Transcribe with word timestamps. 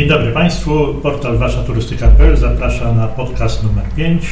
Dzień 0.00 0.08
dobry 0.08 0.32
Państwu. 0.32 0.94
Portal 1.02 1.38
waszaturystyka.pl 1.38 2.36
zaprasza 2.36 2.92
na 2.92 3.06
podcast 3.06 3.62
numer 3.62 3.84
5. 3.96 4.22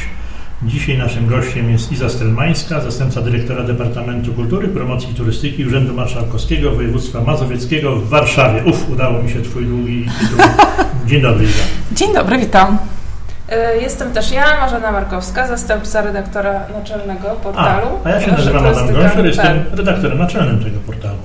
Dzisiaj 0.63 0.97
naszym 0.97 1.27
gościem 1.27 1.69
jest 1.69 1.91
Iza 1.91 2.09
Stelmańska, 2.09 2.81
zastępca 2.81 3.21
dyrektora 3.21 3.63
Departamentu 3.63 4.33
Kultury, 4.33 4.67
Promocji 4.67 5.11
i 5.11 5.15
Turystyki 5.15 5.65
Urzędu 5.65 5.93
Marszałkowskiego 5.93 6.71
Województwa 6.71 7.21
Mazowieckiego 7.21 7.95
w 7.95 8.09
Warszawie. 8.09 8.63
Uf, 8.65 8.89
udało 8.89 9.23
mi 9.23 9.29
się 9.29 9.41
Twój 9.41 9.65
długi 9.65 10.05
tytuł. 10.19 10.45
Dzień 11.05 11.21
dobry 11.21 11.45
Iza. 11.45 11.63
Dzień 11.91 12.13
dobry, 12.13 12.37
witam. 12.37 12.77
E, 13.49 13.77
Jestem 13.77 14.11
też 14.11 14.31
ja, 14.31 14.59
Marzena 14.59 14.91
Markowska, 14.91 15.47
zastępca 15.47 16.01
redaktora 16.01 16.59
naczelnego 16.73 17.27
portalu. 17.43 17.87
A, 18.03 18.07
a 18.07 18.11
ja 18.11 18.21
się 18.21 18.31
nazywam 18.31 18.65
Adam 18.65 18.93
Gąsior, 18.93 19.25
jestem 19.25 19.63
redaktorem 19.71 20.17
naczelnym 20.17 20.63
tego 20.63 20.79
portalu. 20.79 21.17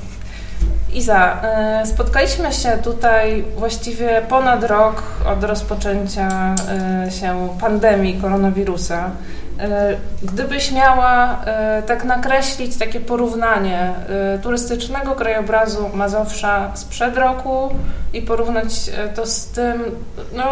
Iza, 0.95 1.43
e, 1.43 1.87
spotkaliśmy 1.87 2.53
się 2.53 2.79
tutaj 2.85 3.45
właściwie 3.57 4.23
ponad 4.29 4.65
rok 4.65 5.03
od 5.27 5.45
rozpoczęcia 5.45 6.55
e, 7.07 7.11
się 7.11 7.49
pandemii 7.61 8.21
koronawirusa. 8.21 9.11
E, 9.59 9.97
Gdybyś 10.23 10.73
miała 10.73 11.41
tak 11.87 12.05
nakreślić 12.05 12.77
takie 12.77 13.01
porównanie 13.01 13.93
turystycznego 14.43 15.15
krajobrazu 15.15 15.91
Mazowsza 15.95 16.71
sprzed 16.75 17.17
roku 17.17 17.71
i 18.13 18.23
porównać 18.23 18.91
to 19.15 19.27
z 19.27 19.47
tym, 19.47 19.83
no, 20.33 20.45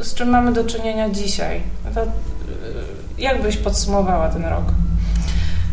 z 0.00 0.14
czym 0.14 0.28
mamy 0.28 0.52
do 0.52 0.64
czynienia 0.64 1.10
dzisiaj, 1.10 1.62
to 1.94 2.00
jak 3.18 3.42
byś 3.42 3.56
podsumowała 3.56 4.28
ten 4.28 4.44
rok? 4.44 4.64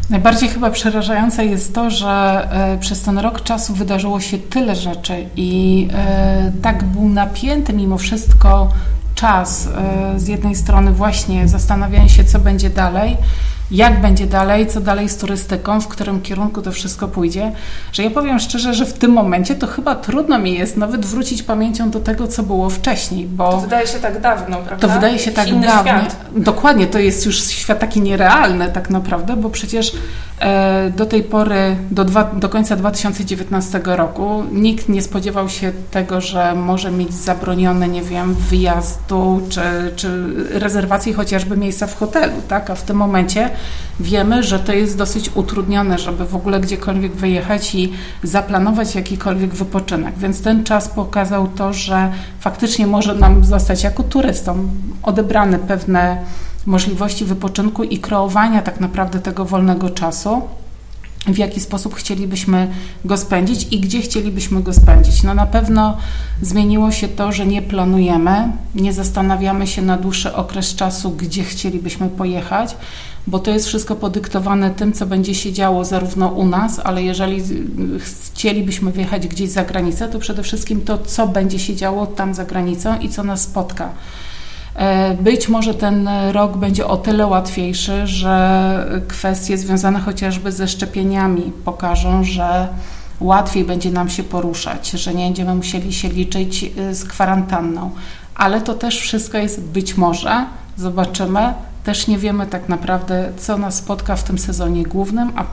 Najbardziej 0.09 0.49
chyba 0.49 0.69
przerażające 0.69 1.45
jest 1.45 1.73
to, 1.73 1.89
że 1.89 2.47
e, 2.51 2.77
przez 2.77 3.01
ten 3.01 3.17
rok 3.19 3.43
czasu 3.43 3.73
wydarzyło 3.73 4.19
się 4.19 4.37
tyle 4.37 4.75
rzeczy 4.75 5.25
i 5.35 5.87
e, 5.93 6.51
tak 6.61 6.83
był 6.83 7.09
napięty 7.09 7.73
mimo 7.73 7.97
wszystko 7.97 8.69
czas 9.15 9.67
e, 9.67 10.19
z 10.19 10.27
jednej 10.27 10.55
strony 10.55 10.91
właśnie 10.91 11.47
zastanawiania 11.47 12.09
się, 12.09 12.23
co 12.23 12.39
będzie 12.39 12.69
dalej, 12.69 13.17
jak 13.71 14.01
będzie 14.01 14.27
dalej, 14.27 14.67
co 14.67 14.79
dalej 14.81 15.09
z 15.09 15.17
turystyką, 15.17 15.81
w 15.81 15.87
którym 15.87 16.21
kierunku 16.21 16.61
to 16.61 16.71
wszystko 16.71 17.07
pójdzie, 17.07 17.51
że 17.91 18.03
ja 18.03 18.09
powiem 18.09 18.39
szczerze, 18.39 18.73
że 18.73 18.85
w 18.85 18.93
tym 18.93 19.11
momencie 19.11 19.55
to 19.55 19.67
chyba 19.67 19.95
trudno 19.95 20.39
mi 20.39 20.53
jest 20.53 20.77
nawet 20.77 21.05
wrócić 21.05 21.43
pamięcią 21.43 21.89
do 21.89 21.99
tego, 21.99 22.27
co 22.27 22.43
było 22.43 22.69
wcześniej, 22.69 23.25
bo... 23.25 23.51
To 23.51 23.57
wydaje 23.57 23.87
się 23.87 23.99
tak 23.99 24.21
dawno, 24.21 24.57
prawda? 24.57 24.87
To 24.87 24.93
wydaje 24.93 25.19
się 25.19 25.31
tak 25.31 25.47
Inny 25.47 25.67
dawno. 25.67 25.91
Świat. 25.91 26.15
Dokładnie, 26.35 26.87
to 26.87 26.99
jest 26.99 27.25
już 27.25 27.47
świat 27.47 27.79
taki 27.79 28.01
nierealny 28.01 28.69
tak 28.69 28.89
naprawdę, 28.89 29.35
bo 29.35 29.49
przecież 29.49 29.91
do 30.97 31.05
tej 31.05 31.23
pory, 31.23 31.77
do, 31.91 32.05
dwa, 32.05 32.23
do 32.23 32.49
końca 32.49 32.75
2019 32.75 33.81
roku 33.83 34.43
nikt 34.51 34.89
nie 34.89 35.01
spodziewał 35.01 35.49
się 35.49 35.71
tego, 35.91 36.21
że 36.21 36.55
może 36.55 36.91
mieć 36.91 37.13
zabronione, 37.13 37.87
nie 37.87 38.01
wiem, 38.01 38.33
wyjazdu 38.33 39.41
czy, 39.49 39.61
czy 39.95 40.33
rezerwacji 40.59 41.13
chociażby 41.13 41.57
miejsca 41.57 41.87
w 41.87 41.97
hotelu, 41.97 42.33
tak? 42.47 42.69
A 42.69 42.75
w 42.75 42.83
tym 42.83 42.97
momencie 42.97 43.49
wiemy, 43.99 44.43
że 44.43 44.59
to 44.59 44.73
jest 44.73 44.97
dosyć 44.97 45.31
utrudnione, 45.35 45.99
żeby 45.99 46.25
w 46.25 46.35
ogóle 46.35 46.59
gdziekolwiek 46.59 47.11
wyjechać 47.11 47.75
i 47.75 47.93
zaplanować 48.23 48.95
jakikolwiek 48.95 49.53
wypoczynek. 49.53 50.17
Więc 50.17 50.41
ten 50.41 50.63
czas 50.63 50.87
pokazał 50.87 51.47
to, 51.47 51.73
że 51.73 52.11
faktycznie 52.39 52.87
może 52.87 53.15
nam 53.15 53.45
zostać 53.45 53.83
jako 53.83 54.03
turystom 54.03 54.69
odebrane 55.03 55.59
pewne 55.59 56.17
możliwości 56.67 57.25
wypoczynku 57.25 57.83
i 57.83 57.99
kreowania 57.99 58.61
tak 58.61 58.79
naprawdę 58.79 59.19
tego 59.19 59.45
wolnego 59.45 59.89
czasu 59.89 60.41
w 61.27 61.37
jaki 61.37 61.59
sposób 61.59 61.95
chcielibyśmy 61.95 62.67
go 63.05 63.17
spędzić 63.17 63.67
i 63.71 63.79
gdzie 63.79 64.01
chcielibyśmy 64.01 64.63
go 64.63 64.73
spędzić. 64.73 65.23
No 65.23 65.33
na 65.33 65.45
pewno 65.45 65.97
zmieniło 66.41 66.91
się 66.91 67.07
to, 67.07 67.31
że 67.31 67.45
nie 67.45 67.61
planujemy, 67.61 68.51
nie 68.75 68.93
zastanawiamy 68.93 69.67
się 69.67 69.81
na 69.81 69.97
dłuższy 69.97 70.33
okres 70.33 70.75
czasu, 70.75 71.11
gdzie 71.11 71.43
chcielibyśmy 71.43 72.09
pojechać, 72.09 72.75
bo 73.27 73.39
to 73.39 73.51
jest 73.51 73.67
wszystko 73.67 73.95
podyktowane 73.95 74.69
tym, 74.69 74.93
co 74.93 75.05
będzie 75.05 75.35
się 75.35 75.53
działo 75.53 75.85
zarówno 75.85 76.27
u 76.27 76.45
nas, 76.45 76.79
ale 76.83 77.03
jeżeli 77.03 77.43
chcielibyśmy 77.99 78.91
wyjechać 78.91 79.27
gdzieś 79.27 79.49
za 79.49 79.65
granicę, 79.65 80.07
to 80.07 80.19
przede 80.19 80.43
wszystkim 80.43 80.81
to, 80.81 80.97
co 80.97 81.27
będzie 81.27 81.59
się 81.59 81.75
działo 81.75 82.07
tam 82.07 82.33
za 82.33 82.45
granicą 82.45 82.99
i 82.99 83.09
co 83.09 83.23
nas 83.23 83.41
spotka. 83.41 83.89
Być 85.21 85.49
może 85.49 85.73
ten 85.73 86.09
rok 86.31 86.57
będzie 86.57 86.87
o 86.87 86.97
tyle 86.97 87.27
łatwiejszy, 87.27 88.07
że 88.07 89.01
kwestie 89.07 89.57
związane 89.57 89.99
chociażby 89.99 90.51
ze 90.51 90.67
szczepieniami 90.67 91.51
pokażą, 91.65 92.23
że 92.23 92.67
łatwiej 93.19 93.65
będzie 93.65 93.91
nam 93.91 94.09
się 94.09 94.23
poruszać, 94.23 94.89
że 94.89 95.13
nie 95.13 95.25
będziemy 95.25 95.55
musieli 95.55 95.93
się 95.93 96.09
liczyć 96.09 96.65
z 96.91 97.05
kwarantanną. 97.05 97.91
Ale 98.35 98.61
to 98.61 98.73
też 98.73 98.99
wszystko 98.99 99.37
jest 99.37 99.61
być 99.61 99.97
może, 99.97 100.45
zobaczymy. 100.77 101.53
Też 101.83 102.07
nie 102.07 102.17
wiemy 102.17 102.47
tak 102.47 102.69
naprawdę, 102.69 103.29
co 103.37 103.57
nas 103.57 103.75
spotka 103.75 104.15
w 104.15 104.23
tym 104.23 104.37
sezonie 104.37 104.83
głównym, 104.83 105.31
a 105.35 105.43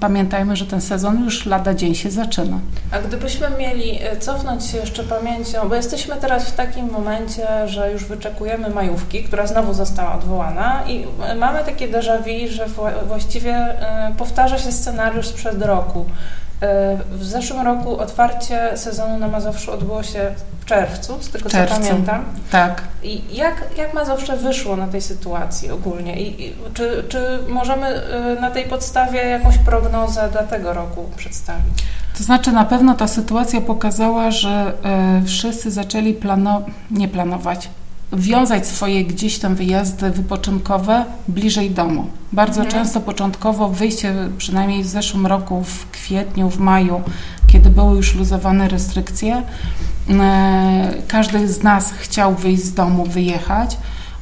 pamiętajmy, 0.00 0.56
że 0.56 0.66
ten 0.66 0.80
sezon 0.80 1.24
już 1.24 1.46
lada 1.46 1.74
dzień 1.74 1.94
się 1.94 2.10
zaczyna. 2.10 2.58
A 2.92 2.98
gdybyśmy 2.98 3.46
mieli 3.58 3.98
e, 4.02 4.16
cofnąć 4.16 4.64
się 4.64 4.78
jeszcze 4.78 5.04
pamięcią, 5.04 5.68
bo 5.68 5.74
jesteśmy 5.74 6.16
teraz 6.16 6.48
w 6.50 6.54
takim 6.56 6.90
momencie, 6.90 7.68
że 7.68 7.92
już 7.92 8.04
wyczekujemy 8.04 8.70
majówki, 8.70 9.24
która 9.24 9.46
znowu 9.46 9.74
została 9.74 10.14
odwołana 10.14 10.82
i 10.88 11.06
e, 11.22 11.34
mamy 11.34 11.64
takie 11.64 11.88
déjà 11.88 12.18
vu, 12.22 12.52
że 12.52 12.66
wła- 12.66 13.04
właściwie 13.08 13.54
e, 13.54 14.12
powtarza 14.18 14.58
się 14.58 14.72
scenariusz 14.72 15.26
sprzed 15.26 15.62
roku. 15.62 16.04
E, 16.62 16.96
W 17.10 17.24
zeszłym 17.24 17.60
roku 17.66 17.98
otwarcie 17.98 18.76
sezonu 18.76 19.18
na 19.18 19.28
Mazowszu 19.28 19.72
odbyło 19.72 20.02
się 20.02 20.34
w 20.60 20.64
czerwcu, 20.64 21.22
z 21.22 21.30
tego 21.30 21.50
czerwcu. 21.50 21.74
co 21.74 21.80
pamiętam. 21.88 22.24
Tak. 22.50 22.82
I 23.02 23.36
jak, 23.36 23.64
jak 23.78 23.94
Mazowsze 23.94 24.36
wyszło 24.36 24.76
na 24.76 24.86
tej 24.88 25.02
sytuacji 25.02 25.70
ogólnie? 25.70 26.20
I, 26.20 26.46
i 26.46 26.54
czy, 26.74 27.04
czy 27.08 27.38
możemy 27.48 27.86
y, 28.36 28.40
na 28.40 28.50
tej 28.50 28.64
podstawie 28.64 29.18
jakąś 29.28 29.58
prognozę 29.58 30.28
dla 30.32 30.42
tego 30.42 30.72
roku 30.72 31.04
przedstawić? 31.16 31.84
To 32.18 32.24
znaczy, 32.24 32.52
na 32.52 32.64
pewno 32.64 32.94
ta 32.94 33.08
sytuacja 33.08 33.60
pokazała, 33.60 34.30
że 34.30 34.72
e, 34.84 35.22
wszyscy 35.26 35.70
zaczęli 35.70 36.14
plano- 36.14 36.62
nie 36.90 37.08
planować, 37.08 37.68
wiązać 38.12 38.66
swoje 38.66 39.04
gdzieś 39.04 39.38
tam 39.38 39.54
wyjazdy 39.54 40.10
wypoczynkowe 40.10 41.04
bliżej 41.28 41.70
domu. 41.70 42.06
Bardzo 42.32 42.60
Mhm. 42.62 42.70
często 42.84 43.00
początkowo 43.00 43.68
wyjście, 43.68 44.14
przynajmniej 44.38 44.82
w 44.82 44.86
zeszłym 44.86 45.26
roku, 45.26 45.64
w 45.64 45.90
kwietniu, 45.90 46.50
w 46.50 46.58
maju, 46.58 47.00
kiedy 47.46 47.70
były 47.70 47.96
już 47.96 48.14
luzowane 48.14 48.68
restrykcje, 48.68 49.42
e, 50.10 50.94
każdy 51.08 51.48
z 51.48 51.62
nas 51.62 51.92
chciał 51.92 52.34
wyjść 52.34 52.64
z 52.64 52.74
domu, 52.74 53.04
wyjechać, 53.04 53.78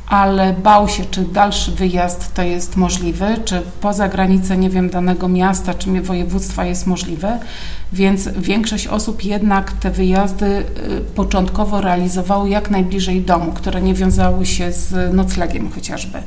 ale 0.07 0.53
bał 0.53 0.89
się, 0.89 1.05
czy 1.05 1.23
dalszy 1.23 1.73
wyjazd 1.73 2.35
to 2.35 2.43
jest 2.43 2.77
możliwy, 2.77 3.27
czy 3.45 3.63
poza 3.81 4.09
granicę, 4.09 4.57
nie 4.57 4.71
wiem, 4.71 4.91
danego 4.91 5.29
miasta, 5.29 5.75
czy 5.75 6.03
województwa 6.03 6.65
jest 6.65 6.87
możliwy, 6.87 7.29
więc 7.93 8.29
większość 8.29 8.87
osób 8.87 9.25
jednak 9.25 9.73
te 9.73 9.91
wyjazdy 9.91 10.47
y, 10.47 10.65
początkowo 11.15 11.81
realizowało 11.81 12.47
jak 12.47 12.71
najbliżej 12.71 13.21
domu, 13.21 13.53
które 13.53 13.83
nie 13.83 13.95
wiązały 13.95 14.47
się 14.47 14.73
z 14.73 15.15
noclegiem 15.15 15.71
chociażby. 15.71 16.19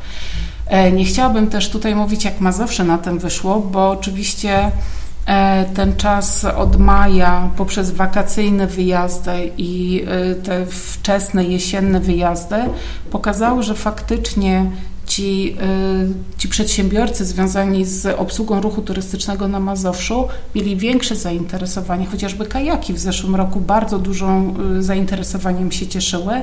E, 0.67 0.91
Nie 0.91 1.05
chciałabym 1.05 1.47
też 1.47 1.69
tutaj 1.69 1.95
mówić, 1.95 2.25
jak 2.25 2.39
Mazowsze 2.39 2.83
na 2.83 2.97
tym 2.97 3.19
wyszło, 3.19 3.59
bo 3.59 3.89
oczywiście 3.89 4.71
ten 5.73 5.95
czas 5.95 6.45
od 6.45 6.79
maja 6.79 7.49
poprzez 7.57 7.91
wakacyjne 7.91 8.67
wyjazdy 8.67 9.51
i 9.57 10.03
e, 10.07 10.35
te 10.35 10.65
wczesne 10.65 11.43
jesienne 11.43 11.99
wyjazdy 11.99 12.55
pokazały, 13.11 13.63
że 13.63 13.75
faktycznie 13.75 14.71
ci, 15.07 15.55
e, 15.61 16.37
ci 16.37 16.49
przedsiębiorcy 16.49 17.25
związani 17.25 17.85
z 17.85 18.19
obsługą 18.19 18.61
ruchu 18.61 18.81
turystycznego 18.81 19.47
na 19.47 19.59
Mazowszu 19.59 20.27
mieli 20.55 20.77
większe 20.77 21.15
zainteresowanie, 21.15 22.05
chociażby 22.05 22.45
kajaki 22.45 22.93
w 22.93 22.99
zeszłym 22.99 23.35
roku 23.35 23.59
bardzo 23.59 23.99
dużą 23.99 24.53
e, 24.77 24.83
zainteresowaniem 24.83 25.71
się 25.71 25.87
cieszyły. 25.87 26.41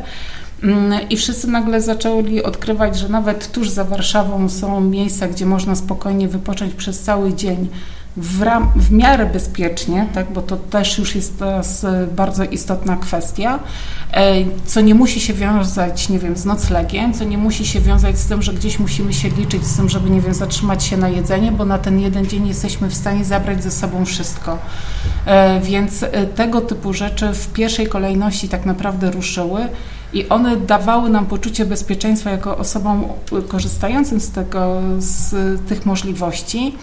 Mm, 0.62 1.08
I 1.08 1.16
wszyscy 1.16 1.48
nagle 1.48 1.80
zaczęli 1.80 2.42
odkrywać, 2.42 2.98
że 2.98 3.08
nawet 3.08 3.52
tuż 3.52 3.70
za 3.70 3.84
Warszawą 3.84 4.48
są 4.48 4.80
miejsca, 4.80 5.28
gdzie 5.28 5.46
można 5.46 5.76
spokojnie 5.76 6.28
wypocząć 6.28 6.74
przez 6.74 7.00
cały 7.00 7.34
dzień 7.34 7.68
w, 8.16 8.42
ram, 8.42 8.70
w 8.76 8.92
miarę 8.92 9.26
bezpiecznie, 9.26 10.08
tak, 10.14 10.32
bo 10.32 10.42
to 10.42 10.56
też 10.56 10.98
już 10.98 11.14
jest 11.14 11.38
teraz 11.38 11.84
e, 11.84 12.06
bardzo 12.16 12.44
istotna 12.44 12.96
kwestia, 12.96 13.58
e, 14.12 14.34
co 14.66 14.80
nie 14.80 14.94
musi 14.94 15.20
się 15.20 15.32
wiązać, 15.32 16.08
nie 16.08 16.18
wiem, 16.18 16.36
z 16.36 16.44
noclegiem, 16.44 17.14
co 17.14 17.24
nie 17.24 17.38
musi 17.38 17.66
się 17.66 17.80
wiązać 17.80 18.18
z 18.18 18.26
tym, 18.26 18.42
że 18.42 18.52
gdzieś 18.52 18.78
musimy 18.78 19.12
się 19.12 19.28
liczyć 19.28 19.66
z 19.66 19.76
tym, 19.76 19.88
żeby, 19.88 20.10
nie 20.10 20.20
wiem, 20.20 20.34
zatrzymać 20.34 20.84
się 20.84 20.96
na 20.96 21.08
jedzenie, 21.08 21.52
bo 21.52 21.64
na 21.64 21.78
ten 21.78 22.00
jeden 22.00 22.26
dzień 22.26 22.48
jesteśmy 22.48 22.88
w 22.88 22.94
stanie 22.94 23.24
zabrać 23.24 23.62
ze 23.62 23.70
sobą 23.70 24.04
wszystko. 24.04 24.58
E, 25.26 25.60
Więc 25.60 26.04
tego 26.34 26.60
typu 26.60 26.92
rzeczy 26.92 27.32
w 27.32 27.52
pierwszej 27.52 27.86
kolejności 27.86 28.48
tak 28.48 28.66
naprawdę 28.66 29.10
ruszyły 29.10 29.68
i 30.12 30.28
one 30.28 30.56
dawały 30.56 31.10
nam 31.10 31.26
poczucie 31.26 31.64
bezpieczeństwa 31.66 32.30
jako 32.30 32.56
osobom 32.58 33.04
korzystającym 33.48 34.20
z 34.20 34.30
tego, 34.30 34.82
z 34.98 35.34
tych 35.68 35.86
możliwości. 35.86 36.74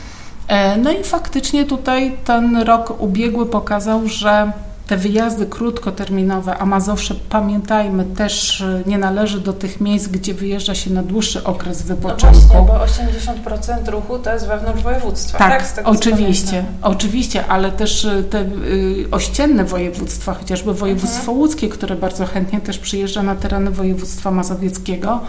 E, 0.47 0.77
No 0.77 0.91
i 0.91 1.03
faktycznie 1.03 1.65
tutaj 1.65 2.17
ten 2.25 2.57
rok 2.57 3.01
ubiegły 3.01 3.45
pokazał, 3.45 4.07
że 4.07 4.51
te 4.91 4.97
wyjazdy 4.97 5.45
krótkoterminowe, 5.45 6.57
a 6.57 6.65
Mazowsze, 6.65 7.15
pamiętajmy, 7.29 8.05
też 8.05 8.61
e, 8.61 8.83
nie 8.85 8.97
należy 8.97 9.39
do 9.39 9.53
tych 9.53 9.81
miejsc, 9.81 10.07
gdzie 10.07 10.33
wyjeżdża 10.33 10.75
się 10.75 10.89
na 10.89 11.03
dłuższy 11.03 11.43
okres 11.43 11.81
wypoczynku. 11.81 12.35
No 12.53 12.63
właśnie, 12.63 13.07
bo 13.07 13.53
80% 13.83 13.89
ruchu 13.89 14.19
to 14.19 14.33
jest 14.33 14.47
wewnątrz 14.47 14.83
województwa. 14.83 15.37
Tak, 15.37 15.71
tak 15.71 15.87
oczywiście, 15.87 16.63
oczywiście, 16.81 17.45
ale 17.47 17.71
też 17.71 18.05
e, 18.05 18.23
te 18.23 18.39
y, 18.41 19.07
ościenne 19.11 19.65
województwa, 19.65 20.33
chociażby 20.33 20.73
województwo 20.73 21.19
mhm. 21.19 21.37
łódzkie, 21.37 21.69
które 21.69 21.95
bardzo 21.95 22.25
chętnie 22.25 22.61
też 22.61 22.77
przyjeżdża 22.77 23.23
na 23.23 23.35
tereny 23.35 23.71
województwa 23.71 24.31
mazowieckiego, 24.31 25.21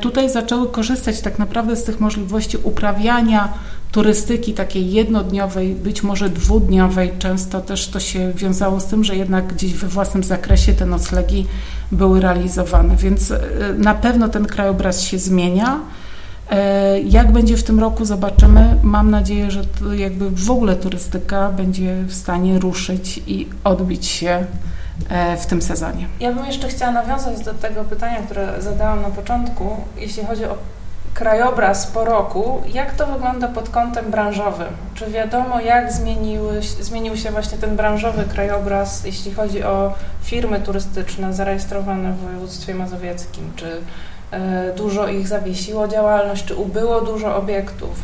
tutaj 0.00 0.30
zaczęły 0.30 0.68
korzystać 0.68 1.20
tak 1.20 1.38
naprawdę 1.38 1.76
z 1.76 1.84
tych 1.84 2.00
możliwości 2.00 2.56
uprawiania 2.62 3.52
turystyki 3.92 4.54
takiej 4.54 4.92
jednodniowej, 4.92 5.74
być 5.74 6.02
może 6.02 6.30
dwudniowej. 6.30 7.12
Często 7.18 7.60
też 7.60 7.88
to 7.88 8.00
się 8.00 8.32
wiązało 8.32 8.80
z 8.80 8.86
tym, 8.86 9.04
że 9.04 9.16
jednak 9.16 9.54
gdzieś 9.54 9.74
we 9.74 9.88
własnym 9.88 10.24
zakresie 10.24 10.72
te 10.72 10.86
noclegi 10.86 11.46
były 11.92 12.20
realizowane, 12.20 12.96
więc 12.96 13.30
e, 13.30 13.40
na 13.78 13.94
pewno 13.94 14.28
ten 14.28 14.46
krajobraz 14.46 15.02
się 15.02 15.18
zmienia. 15.18 15.80
E, 16.50 17.00
jak 17.00 17.32
będzie 17.32 17.56
w 17.56 17.62
tym 17.62 17.80
roku, 17.80 18.04
zobaczymy. 18.04 18.76
Mam 18.82 19.10
nadzieję, 19.10 19.50
że 19.50 19.62
jakby 19.96 20.30
w 20.30 20.50
ogóle 20.50 20.76
turystyka 20.76 21.52
będzie 21.52 22.02
w 22.06 22.14
stanie 22.14 22.58
ruszyć 22.58 23.22
i 23.26 23.48
odbić 23.64 24.06
się 24.06 24.28
E, 24.30 24.77
w 25.38 25.46
tym 25.46 25.62
sezonie. 25.62 26.08
Ja 26.20 26.32
bym 26.32 26.46
jeszcze 26.46 26.68
chciała 26.68 26.92
nawiązać 26.92 27.40
do 27.40 27.54
tego 27.54 27.84
pytania, 27.84 28.22
które 28.22 28.62
zadałam 28.62 29.02
na 29.02 29.10
początku, 29.10 29.76
jeśli 29.96 30.24
chodzi 30.26 30.44
o 30.44 30.56
krajobraz 31.18 31.86
po 31.86 32.04
roku, 32.04 32.62
jak 32.72 32.94
to 32.94 33.06
wygląda 33.06 33.48
pod 33.48 33.68
kątem 33.68 34.10
branżowym? 34.10 34.68
Czy 34.94 35.10
wiadomo, 35.10 35.60
jak 35.60 35.92
zmieniły, 35.92 36.60
zmienił 36.80 37.16
się 37.16 37.30
właśnie 37.30 37.58
ten 37.58 37.76
branżowy 37.76 38.24
krajobraz, 38.24 39.04
jeśli 39.04 39.34
chodzi 39.34 39.62
o 39.62 39.94
firmy 40.22 40.60
turystyczne 40.60 41.32
zarejestrowane 41.34 42.12
w 42.12 42.20
województwie 42.20 42.74
mazowieckim? 42.74 43.52
Czy 43.56 43.66
y, 43.66 44.74
dużo 44.76 45.08
ich 45.08 45.28
zawiesiło 45.28 45.88
działalność, 45.88 46.44
czy 46.44 46.54
ubyło 46.54 47.00
dużo 47.00 47.36
obiektów? 47.36 48.02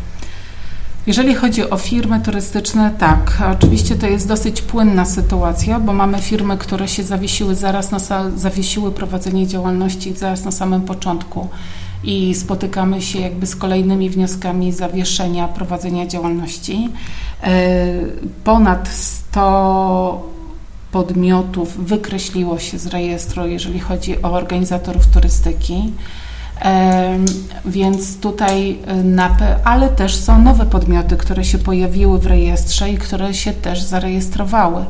Jeżeli 1.06 1.34
chodzi 1.34 1.70
o 1.70 1.76
firmy 1.76 2.20
turystyczne, 2.20 2.90
tak, 2.98 3.42
oczywiście 3.52 3.96
to 3.96 4.06
jest 4.06 4.28
dosyć 4.28 4.62
płynna 4.62 5.04
sytuacja, 5.04 5.80
bo 5.80 5.92
mamy 5.92 6.18
firmy, 6.18 6.58
które 6.58 6.88
się 6.88 7.02
zawiesiły 7.02 7.54
zaraz 7.54 7.90
na, 7.90 8.30
zawiesiły 8.36 8.92
prowadzenie 8.92 9.46
działalności 9.46 10.14
zaraz 10.14 10.44
na 10.44 10.50
samym 10.50 10.82
początku 10.82 11.48
i 12.04 12.34
spotykamy 12.34 13.02
się 13.02 13.20
jakby 13.20 13.46
z 13.46 13.56
kolejnymi 13.56 14.10
wnioskami 14.10 14.72
zawieszenia 14.72 15.48
prowadzenia 15.48 16.06
działalności. 16.06 16.88
E, 17.42 17.86
ponad 18.44 18.88
100 18.88 20.28
podmiotów 20.92 21.86
wykreśliło 21.86 22.58
się 22.58 22.78
z 22.78 22.86
rejestru, 22.86 23.46
jeżeli 23.46 23.80
chodzi 23.80 24.22
o 24.22 24.32
organizatorów 24.32 25.06
turystyki. 25.06 25.92
Więc 27.64 28.20
tutaj, 28.20 28.70
y, 28.70 29.64
ale 29.64 29.88
też 29.88 30.16
są 30.16 30.42
nowe 30.42 30.66
podmioty, 30.66 31.16
które 31.16 31.44
się 31.44 31.58
pojawiły 31.58 32.18
w 32.18 32.26
rejestrze 32.26 32.90
i 32.90 32.98
które 32.98 33.34
się 33.34 33.52
też 33.52 33.82
zarejestrowały 33.82 34.84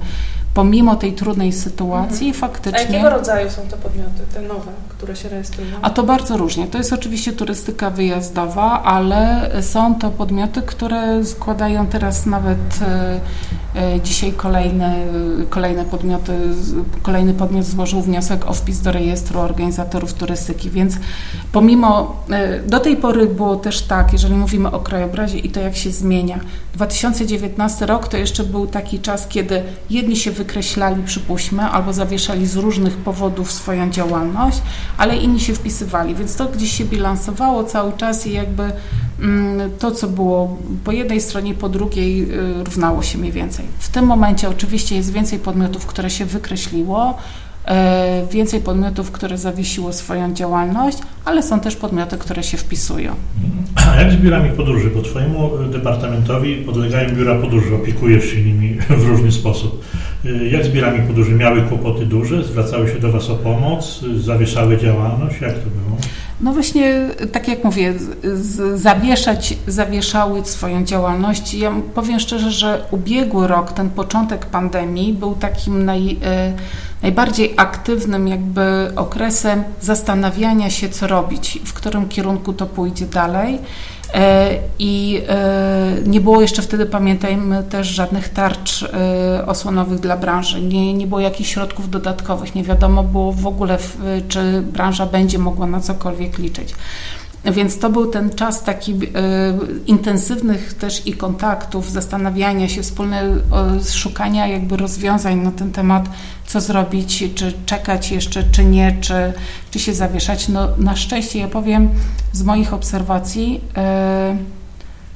pomimo 0.55 0.97
tej 0.97 1.13
trudnej 1.13 1.53
sytuacji 1.53 2.27
mhm. 2.27 2.41
faktycznie... 2.41 2.79
A 2.79 2.83
jakiego 2.83 3.11
rodzaju 3.11 3.51
są 3.51 3.63
te 3.63 3.77
podmioty, 3.77 4.21
te 4.35 4.43
nowe, 4.43 4.73
które 4.89 5.17
się 5.17 5.29
rejestrują? 5.29 5.71
A 5.83 5.91
to 5.91 6.03
bardzo 6.03 6.37
różnie. 6.37 6.67
To 6.67 6.79
jest 6.79 6.93
oczywiście 6.93 7.33
turystyka 7.33 7.91
wyjazdowa, 7.91 8.83
ale 8.83 9.51
są 9.63 9.95
to 9.95 10.11
podmioty, 10.11 10.63
które 10.63 11.25
składają 11.25 11.87
teraz 11.87 12.27
nawet 12.27 12.59
e, 12.83 13.21
e, 13.77 14.01
dzisiaj 14.01 14.33
kolejne, 14.33 14.97
kolejne 15.51 15.85
podmioty, 15.85 16.33
kolejny 17.03 17.35
podmiot 17.35 17.65
złożył 17.65 18.01
wniosek 18.01 18.47
o 18.47 18.53
wpis 18.53 18.81
do 18.81 18.93
rejestru 18.93 19.41
organizatorów 19.41 20.13
turystyki, 20.13 20.71
więc 20.71 20.95
pomimo, 21.53 22.17
e, 22.31 22.61
do 22.61 22.81
tej 22.81 22.97
pory 22.97 23.27
było 23.27 23.57
też 23.57 23.83
tak, 23.83 24.13
jeżeli 24.13 24.35
mówimy 24.35 24.71
o 24.71 24.81
krajobrazie 24.81 25.39
i 25.39 25.51
to 25.51 25.61
jak 25.61 25.77
się 25.77 25.91
zmienia. 25.91 26.41
2019 26.75 27.87
rok 27.87 28.09
to 28.09 28.17
jeszcze 28.17 28.45
był 28.45 28.67
taki 28.67 29.01
czas, 29.01 29.29
kiedy 29.29 29.63
jedni 29.91 30.17
się 30.17 30.31
wy 30.31 30.44
wykreślali, 30.45 31.03
przypuśćmy, 31.03 31.63
albo 31.63 31.93
zawieszali 31.93 32.47
z 32.47 32.57
różnych 32.57 32.97
powodów 32.97 33.53
swoją 33.53 33.91
działalność, 33.91 34.63
ale 34.99 35.17
inni 35.17 35.41
się 35.41 35.55
wpisywali, 35.55 36.15
więc 36.15 36.37
to 36.37 36.45
gdzieś 36.45 36.73
się 36.73 36.85
bilansowało 36.85 37.65
cały 37.65 37.93
czas 37.93 38.27
i 38.27 38.33
jakby 38.33 38.63
mm, 39.21 39.71
to, 39.79 39.91
co 39.91 40.09
było 40.09 40.59
po 40.85 40.93
jednej 40.93 41.21
stronie, 41.21 41.55
po 41.55 41.69
drugiej 41.69 42.23
y, 42.23 42.65
równało 42.65 43.03
się 43.03 43.19
mniej 43.19 43.33
więcej. 43.33 43.65
W 43.79 43.89
tym 43.89 44.05
momencie 44.05 44.49
oczywiście 44.49 44.97
jest 44.97 45.13
więcej 45.13 45.39
podmiotów, 45.39 45.87
które 45.87 46.11
się 46.11 46.25
wykreśliło, 46.25 47.19
E, 47.65 48.27
więcej 48.33 48.61
podmiotów, 48.61 49.11
które 49.11 49.39
zawiesiło 49.39 49.93
swoją 49.93 50.35
działalność, 50.35 50.99
ale 51.25 51.43
są 51.43 51.61
też 51.61 51.77
podmioty, 51.77 52.19
które 52.19 52.43
się 52.43 52.57
wpisują. 52.57 53.15
A 53.75 54.01
jak 54.01 54.13
z 54.13 54.17
biurami 54.17 54.51
podróży? 54.51 54.91
Bo 54.91 55.03
Twojemu 55.03 55.51
departamentowi 55.73 56.57
podlegają 56.57 57.17
biura 57.17 57.35
podróży, 57.35 57.75
opiekujesz 57.75 58.25
się 58.25 58.43
nimi 58.43 58.75
w 59.05 59.09
różny 59.09 59.33
sposób. 59.33 59.85
E, 60.27 60.49
jak 60.49 60.65
z 60.65 60.69
biurami 60.69 61.07
podróży? 61.07 61.35
Miały 61.35 61.63
kłopoty 61.63 62.07
duże? 62.07 62.45
Zwracały 62.45 62.89
się 62.89 62.99
do 62.99 63.13
Was 63.13 63.31
o 63.31 63.35
pomoc? 63.35 64.01
Zawieszały 64.17 64.79
działalność? 64.79 65.41
Jak 65.41 65.55
to 65.55 65.71
było? 65.71 65.97
No 66.41 66.53
właśnie, 66.53 67.09
tak 67.33 67.49
jak 67.49 67.65
mówię, 67.65 67.95
zawieszać, 68.75 69.57
zawieszały 69.67 70.45
swoją 70.45 70.85
działalność. 70.85 71.55
Ja 71.55 71.73
powiem 71.95 72.21
szczerze, 72.21 72.51
że 72.51 72.85
ubiegły 72.91 73.49
rok, 73.49 73.73
ten 73.73 73.91
początek 73.91 74.47
pandemii 74.47 75.13
był 75.13 75.35
takim 75.35 75.85
naj, 75.85 76.17
e, 76.25 76.53
najbardziej 77.05 77.55
aktywnym 77.57 78.29
jakby 78.29 78.93
okresem 78.97 79.65
zastanawiania 79.81 80.71
się, 80.71 80.89
co 80.89 81.07
robić, 81.07 81.59
w 81.65 81.73
którym 81.73 82.09
kierunku 82.09 82.53
to 82.53 82.67
pójdzie 82.67 83.07
dalej. 83.07 83.59
E, 84.15 84.51
I 84.79 85.23
e, 85.29 85.97
nie 86.07 86.21
było 86.21 86.41
jeszcze 86.41 86.63
wtedy, 86.63 86.87
pamiętajmy, 86.87 87.63
też 87.63 87.87
żadnych 87.87 88.29
tarcz 88.29 88.83
e, 88.83 89.47
osłonowych 89.47 90.01
dla 90.01 90.17
branży. 90.17 90.61
Nie, 90.61 90.95
nie 90.95 91.07
było 91.07 91.21
jakichś 91.21 91.51
środków 91.51 91.91
dodatkowych. 91.91 92.55
Nie 92.55 92.63
wiadomo 92.63 93.03
było 93.03 93.33
w 93.33 93.47
ogóle, 93.47 93.79
czy 94.29 94.63
branża 94.63 95.07
będzie 95.07 95.39
mogła 95.39 95.67
na 95.67 95.81
cokolwiek 95.81 96.39
liczyć. 96.39 96.75
Więc 97.53 97.79
to 97.79 97.91
był 97.91 98.11
ten 98.11 98.31
czas 98.31 98.63
taki 98.63 98.93
y, 98.93 98.99
intensywnych 99.87 100.75
też 100.75 101.07
i 101.07 101.13
kontaktów, 101.13 101.91
zastanawiania 101.91 102.69
się, 102.69 102.83
wspólne 102.83 103.23
szukania 103.93 104.47
jakby 104.47 104.77
rozwiązań 104.77 105.41
na 105.41 105.51
ten 105.51 105.73
temat, 105.73 106.09
co 106.47 106.61
zrobić, 106.61 107.25
czy 107.35 107.53
czekać 107.67 108.11
jeszcze, 108.11 108.45
czy 108.45 108.65
nie, 108.65 108.97
czy, 109.01 109.33
czy 109.71 109.79
się 109.79 109.95
zawieszać. 109.95 110.49
No, 110.49 110.69
na 110.79 110.97
szczęście, 110.97 111.39
ja 111.39 111.49
powiem 111.49 111.89
z 112.33 112.43
moich 112.43 112.75
obserwacji, 112.75 113.61
y, 114.33 114.55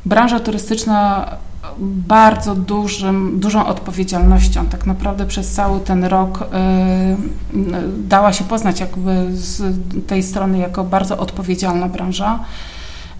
branża 0.06 0.40
turystyczna 0.40 1.26
bardzo 1.80 2.54
dużym, 2.54 3.40
dużą 3.40 3.66
odpowiedzialnością. 3.66 4.66
Tak 4.66 4.86
naprawdę 4.86 5.26
przez 5.26 5.52
cały 5.52 5.80
ten 5.80 6.04
rok 6.04 6.42
y, 6.42 6.46
dała 8.08 8.32
się 8.32 8.44
poznać 8.44 8.80
jakby 8.80 9.26
z 9.30 9.76
tej 10.06 10.22
strony 10.22 10.58
jako 10.58 10.84
bardzo 10.84 11.18
odpowiedzialna 11.18 11.88
branża. 11.88 12.44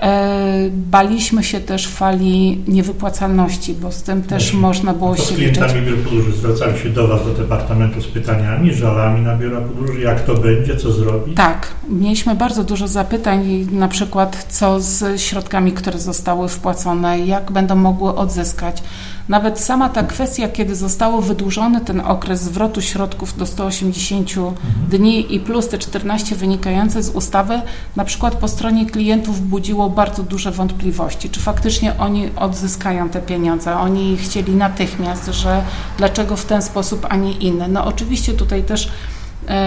E, 0.01 0.71
baliśmy 0.71 1.45
się 1.45 1.61
też 1.61 1.89
fali 1.89 2.65
niewypłacalności, 2.69 3.75
bo 3.75 3.93
z 3.93 4.03
tym 4.03 4.23
też 4.23 4.53
można 4.53 4.95
było 4.95 5.17
się 5.17 5.23
liczyć. 5.23 5.37
Z 5.37 5.37
klientami 5.37 5.83
biur 5.87 5.99
podróży 5.99 6.33
zwracali 6.33 6.79
się 6.79 6.89
do 6.89 7.09
Was, 7.09 7.25
do 7.25 7.33
Departamentu 7.33 8.01
z 8.01 8.07
pytaniami, 8.07 8.75
żalami 8.75 9.23
na 9.23 9.37
biura 9.37 9.61
podróży, 9.61 10.01
jak 10.01 10.21
to 10.21 10.35
będzie, 10.35 10.77
co 10.77 10.93
zrobić? 10.93 11.37
Tak, 11.37 11.69
mieliśmy 11.89 12.35
bardzo 12.35 12.65
dużo 12.65 12.89
zapytań, 12.89 13.67
na 13.73 13.89
przykład 13.89 14.47
co 14.49 14.81
z 14.81 15.21
środkami, 15.21 15.73
które 15.73 15.99
zostały 15.99 16.49
wpłacone, 16.49 17.19
jak 17.21 17.53
będą 17.53 17.77
mogły 17.77 18.15
odzyskać. 18.15 18.83
Nawet 19.29 19.61
sama 19.61 19.89
ta 19.89 20.03
kwestia, 20.03 20.49
kiedy 20.49 20.77
zostało 20.77 21.23
wydłużony 21.23 21.81
ten 21.81 22.01
okres 22.01 22.43
zwrotu 22.43 22.81
środków 22.81 23.39
do 23.39 23.47
180 23.47 24.31
mhm. 24.31 24.55
dni 24.91 25.35
i 25.35 25.41
plus 25.41 25.69
te 25.69 25.79
14 25.79 26.37
wynikające 26.37 27.03
z 27.03 27.09
ustawy, 27.09 27.63
na 27.97 28.05
przykład 28.05 28.35
po 28.35 28.49
stronie 28.49 28.87
klientów 28.87 29.49
budziło 29.49 29.91
bardzo 29.91 30.23
duże 30.23 30.51
wątpliwości, 30.51 31.31
czy 31.31 31.41
faktycznie 31.41 31.99
oni 31.99 32.31
odzyskają 32.37 33.09
te 33.09 33.21
pieniądze. 33.21 33.77
Oni 33.77 34.17
chcieli 34.17 34.55
natychmiast, 34.55 35.27
że 35.27 35.63
dlaczego 35.99 36.37
w 36.37 36.45
ten 36.45 36.63
sposób, 36.63 37.07
a 37.09 37.17
nie 37.17 37.33
inny. 37.33 37.69
No 37.69 37.85
oczywiście 37.85 38.33
tutaj 38.33 38.63
też 38.63 38.91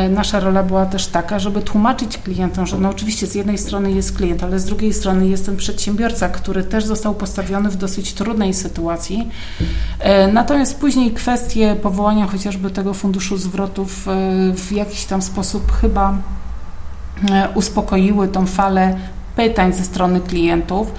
nasza 0.10 0.40
rola 0.40 0.64
była 0.64 0.86
też 0.86 1.08
taka, 1.08 1.40
żeby 1.40 1.62
tłumaczyć 1.62 2.18
klientom, 2.18 2.68
że 2.68 2.78
no 2.78 2.90
oczywiście 2.90 3.28
z 3.28 3.36
jednej 3.36 3.58
strony 3.58 3.92
jest 3.92 4.18
klient, 4.18 4.44
ale 4.44 4.60
z 4.60 4.66
drugiej 4.66 4.94
strony 4.94 5.28
jest 5.28 5.46
ten 5.46 5.58
przedsiębiorca, 5.58 6.30
który 6.30 6.64
też 6.64 6.86
został 6.86 7.16
postawiony 7.16 7.70
w 7.70 7.76
dosyć 7.76 8.14
trudnej 8.14 8.54
sytuacji. 8.54 9.30
E, 10.00 10.28
natomiast 10.28 10.80
później 10.80 11.12
kwestie 11.12 11.76
powołania 11.76 12.28
chociażby 12.28 12.70
tego 12.70 12.94
funduszu 12.94 13.38
zwrotów 13.38 14.08
e, 14.08 14.12
w 14.56 14.72
jakiś 14.72 15.06
tam 15.06 15.22
sposób 15.22 15.72
chyba 15.72 16.18
uspokoiły 17.56 18.28
tą 18.28 18.46
falę 18.46 18.98
pytań 19.36 19.74
ze 19.74 19.84
strony 19.84 20.22
klientów. 20.22 20.92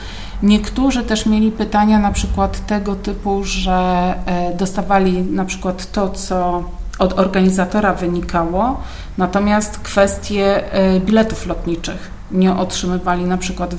Niektórzy 0.42 1.02
też 1.02 1.26
mieli 1.26 1.50
pytania 1.50 1.98
na 1.98 2.12
przykład 2.12 2.66
tego 2.66 2.94
typu, 2.94 3.44
że 3.44 4.14
dostawali 4.58 5.22
na 5.22 5.44
przykład 5.44 5.92
to, 5.92 6.10
co 6.10 6.64
od 6.98 7.18
organizatora 7.18 7.94
wynikało, 7.94 8.80
natomiast 9.18 9.78
kwestie 9.78 10.64
biletów 11.00 11.46
lotniczych 11.46 12.10
nie 12.32 12.56
otrzymywali 12.56 13.24
na 13.24 13.38
przykład 13.38 13.74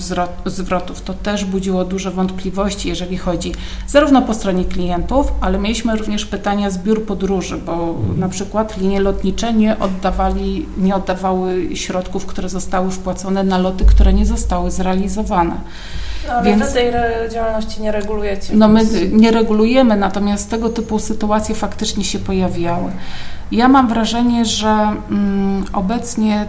zwrotów. 0.46 1.02
To 1.02 1.14
też 1.14 1.46
budziło 1.46 1.86
duże 1.86 2.12
wątpliwości, 2.12 2.90
jeżeli 2.90 3.18
chodzi 3.18 3.52
zarówno 3.88 4.22
po 4.22 4.34
stronie 4.34 4.66
klientów, 4.66 5.32
ale 5.42 5.60
mieliśmy 5.60 5.96
również 5.96 6.26
pytania 6.26 6.70
z 6.70 6.78
biur 6.78 7.06
podróży, 7.06 7.58
bo 7.58 7.96
na 8.18 8.30
przykład 8.30 8.78
linie 8.78 9.00
lotnicze 9.00 9.54
nie 9.54 9.80
oddawali, 9.80 10.66
nie 10.78 10.96
oddawały 10.96 11.76
środków, 11.76 12.26
które 12.26 12.50
zostały 12.50 12.92
wpłacone 12.92 13.44
na 13.44 13.58
loty, 13.58 13.86
które 13.86 14.14
nie 14.14 14.26
zostały 14.26 14.72
zrealizowane. 14.72 15.56
No, 16.28 16.34
ale 16.34 16.44
Więc, 16.46 16.66
wy 16.66 16.74
tej 16.74 16.92
działalności 17.32 17.82
nie 17.82 17.92
regulujecie. 17.92 18.56
No 18.56 18.68
my 18.68 18.82
nie 19.12 19.32
regulujemy, 19.32 19.98
natomiast 19.98 20.50
tego 20.50 20.70
typu 20.70 21.00
sytuacje 21.00 21.56
faktycznie 21.56 22.04
się 22.04 22.20
pojawiały. 22.20 22.92
Ja 23.52 23.68
mam 23.68 23.88
wrażenie, 23.88 24.46
że 24.46 24.96
mm, 25.10 25.66
obecnie 25.74 26.46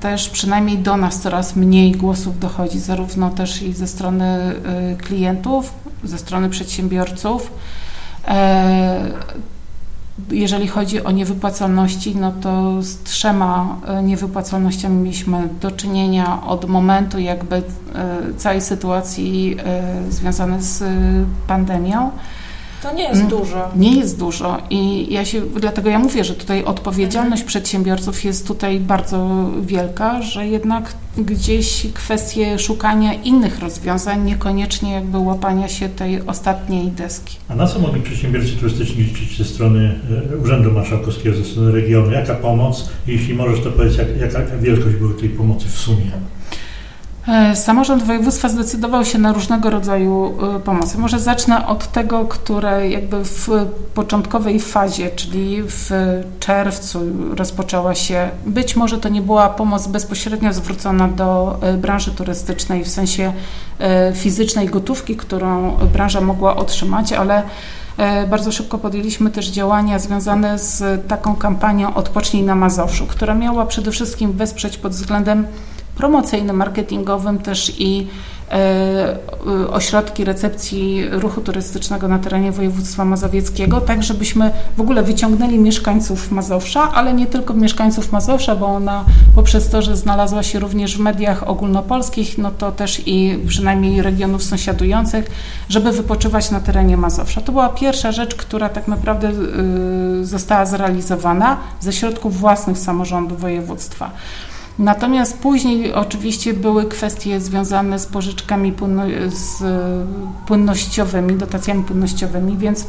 też 0.00 0.28
przynajmniej 0.28 0.78
do 0.78 0.96
nas 0.96 1.20
coraz 1.20 1.56
mniej 1.56 1.92
głosów 1.92 2.38
dochodzi, 2.38 2.78
zarówno 2.78 3.30
też 3.30 3.62
i 3.62 3.72
ze 3.72 3.86
strony 3.86 4.54
y, 4.92 4.96
klientów, 4.96 5.72
ze 6.04 6.18
strony 6.18 6.50
przedsiębiorców. 6.50 7.52
E, 10.32 10.36
jeżeli 10.36 10.68
chodzi 10.68 11.04
o 11.04 11.10
niewypłacalności, 11.10 12.16
no 12.16 12.32
to 12.32 12.82
z 12.82 13.02
trzema 13.02 13.76
e, 13.86 14.02
niewypłacalnościami 14.02 14.96
mieliśmy 15.02 15.48
do 15.60 15.70
czynienia 15.70 16.42
od 16.46 16.68
momentu 16.68 17.18
jakby 17.18 17.56
e, 17.56 17.62
całej 18.36 18.60
sytuacji 18.60 19.56
związanej 20.08 20.62
z 20.62 20.84
pandemią. 21.46 22.10
To 22.82 22.94
nie 22.94 23.02
jest 23.02 23.14
mm, 23.14 23.28
dużo. 23.28 23.70
Nie 23.76 23.96
jest 23.96 24.18
dużo 24.18 24.58
i 24.70 25.12
ja 25.14 25.24
się, 25.24 25.40
dlatego 25.40 25.90
ja 25.90 25.98
mówię, 25.98 26.24
że 26.24 26.34
tutaj 26.34 26.64
odpowiedzialność 26.64 27.42
mhm. 27.42 27.46
przedsiębiorców 27.48 28.24
jest 28.24 28.46
tutaj 28.46 28.80
bardzo 28.80 29.50
wielka, 29.62 30.22
że 30.22 30.46
jednak 30.46 30.92
gdzieś 31.24 31.86
kwestie 31.94 32.58
szukania 32.58 33.14
innych 33.14 33.58
rozwiązań, 33.58 34.24
niekoniecznie 34.24 34.92
jakby 34.92 35.18
łapania 35.18 35.68
się 35.68 35.88
tej 35.88 36.22
ostatniej 36.26 36.90
deski. 36.90 37.36
A 37.48 37.54
na 37.54 37.66
co 37.66 37.78
mogli 37.78 38.00
przedsiębiorcy 38.00 38.52
turystyczni 38.52 39.02
liczyć 39.02 39.38
ze 39.38 39.44
strony 39.44 40.00
e, 40.32 40.36
Urzędu 40.36 40.72
Marszałkowskiego, 40.72 41.36
ze 41.36 41.44
strony 41.44 41.72
regionu? 41.72 42.10
Jaka 42.10 42.34
pomoc? 42.34 42.90
Jeśli 43.06 43.34
możesz 43.34 43.60
to 43.60 43.70
powiedzieć, 43.70 43.98
jak, 43.98 44.32
jaka 44.32 44.56
wielkość 44.56 44.96
była 44.96 45.14
tej 45.14 45.28
pomocy 45.28 45.68
w 45.68 45.78
sumie? 45.78 46.10
E, 47.28 47.56
samorząd 47.56 48.02
województwa 48.02 48.48
zdecydował 48.48 49.04
się 49.04 49.18
na 49.18 49.32
różnego 49.32 49.70
rodzaju 49.70 50.34
e, 50.56 50.60
pomocy. 50.60 50.98
Może 50.98 51.20
zacznę 51.20 51.66
od 51.66 51.92
tego, 51.92 52.24
które 52.24 52.90
jakby 52.90 53.24
w 53.24 53.48
początkowej 53.94 54.60
fazie, 54.60 55.10
czyli 55.10 55.62
w 55.62 55.90
czerwcu 56.40 57.00
rozpoczęła 57.36 57.94
się, 57.94 58.30
być 58.46 58.76
może 58.76 58.98
to 58.98 59.08
nie 59.08 59.22
była 59.22 59.48
pomoc 59.48 59.86
bezpośrednio 59.86 60.52
zwrócona 60.52 61.08
do 61.08 61.58
e, 61.62 61.74
branży 61.74 62.10
turystycznej 62.10 62.84
w 62.84 62.88
sensie 62.88 63.32
fizycznej 64.14 64.66
gotówki, 64.66 65.16
którą 65.16 65.76
branża 65.92 66.20
mogła 66.20 66.56
otrzymać, 66.56 67.12
ale 67.12 67.42
bardzo 68.30 68.52
szybko 68.52 68.78
podjęliśmy 68.78 69.30
też 69.30 69.48
działania 69.48 69.98
związane 69.98 70.58
z 70.58 71.06
taką 71.08 71.36
kampanią 71.36 71.94
Odpocznij 71.94 72.42
na 72.42 72.54
Mazowszu, 72.54 73.06
która 73.06 73.34
miała 73.34 73.66
przede 73.66 73.90
wszystkim 73.90 74.32
wesprzeć 74.32 74.78
pod 74.78 74.92
względem 74.92 75.46
promocyjnym, 75.98 76.56
marketingowym 76.56 77.38
też 77.38 77.72
i 77.78 78.06
e, 78.50 79.16
ośrodki 79.70 80.24
recepcji 80.24 81.08
ruchu 81.10 81.40
turystycznego 81.40 82.08
na 82.08 82.18
terenie 82.18 82.52
województwa 82.52 83.04
mazowieckiego, 83.04 83.80
tak 83.80 84.02
żebyśmy 84.02 84.50
w 84.76 84.80
ogóle 84.80 85.02
wyciągnęli 85.02 85.58
mieszkańców 85.58 86.30
Mazowsza, 86.30 86.92
ale 86.94 87.12
nie 87.12 87.26
tylko 87.26 87.54
mieszkańców 87.54 88.12
Mazowsza, 88.12 88.56
bo 88.56 88.66
ona 88.66 89.04
poprzez 89.34 89.70
to, 89.70 89.82
że 89.82 89.96
znalazła 89.96 90.42
się 90.42 90.58
również 90.58 90.96
w 90.96 91.00
mediach 91.00 91.48
ogólnopolskich, 91.48 92.38
no 92.38 92.50
to 92.50 92.72
też 92.72 93.02
i 93.06 93.38
przynajmniej 93.48 94.02
regionów 94.02 94.42
sąsiadujących, 94.42 95.30
żeby 95.68 95.92
wypoczywać 95.92 96.50
na 96.50 96.60
terenie 96.60 96.96
Mazowsza. 96.96 97.40
To 97.40 97.52
była 97.52 97.68
pierwsza 97.68 98.12
rzecz, 98.12 98.34
która 98.34 98.68
tak 98.68 98.88
naprawdę 98.88 99.30
y, 100.20 100.24
została 100.24 100.66
zrealizowana 100.66 101.56
ze 101.80 101.92
środków 101.92 102.38
własnych 102.38 102.78
samorządu 102.78 103.36
województwa. 103.36 104.10
Natomiast 104.78 105.38
później 105.38 105.94
oczywiście 105.94 106.54
były 106.54 106.84
kwestie 106.84 107.40
związane 107.40 107.98
z 107.98 108.06
pożyczkami 108.06 108.74
z 109.28 109.62
płynnościowymi, 110.46 111.34
dotacjami 111.34 111.84
płynnościowymi, 111.84 112.56
więc 112.56 112.86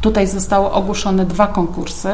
Tutaj 0.00 0.26
zostały 0.26 0.70
ogłoszone 0.70 1.26
dwa 1.26 1.46
konkursy. 1.46 2.08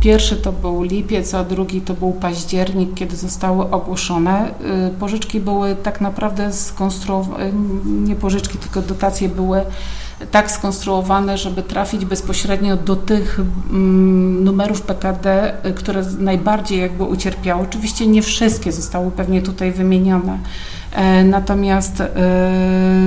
Pierwszy 0.00 0.36
to 0.36 0.52
był 0.52 0.82
lipiec, 0.82 1.34
a 1.34 1.44
drugi 1.44 1.80
to 1.80 1.94
był 1.94 2.12
październik, 2.12 2.94
kiedy 2.94 3.16
zostały 3.16 3.70
ogłoszone. 3.70 4.50
Y, 4.88 4.98
pożyczki 4.98 5.40
były 5.40 5.76
tak 5.76 6.00
naprawdę 6.00 6.52
skonstruowane, 6.52 7.52
nie 7.84 8.16
pożyczki, 8.16 8.58
tylko 8.58 8.82
dotacje 8.82 9.28
były 9.28 9.62
tak 10.30 10.50
skonstruowane, 10.50 11.38
żeby 11.38 11.62
trafić 11.62 12.04
bezpośrednio 12.04 12.76
do 12.76 12.96
tych 12.96 13.40
mm, 13.40 14.44
numerów 14.44 14.82
PKD, 14.82 15.54
y, 15.66 15.72
które 15.72 16.02
najbardziej 16.18 16.80
jakby 16.80 17.04
ucierpiały. 17.04 17.62
Oczywiście 17.62 18.06
nie 18.06 18.22
wszystkie 18.22 18.72
zostały 18.72 19.10
pewnie 19.10 19.42
tutaj 19.42 19.72
wymienione, 19.72 20.38
natomiast 21.24 22.00
e, 22.00 22.06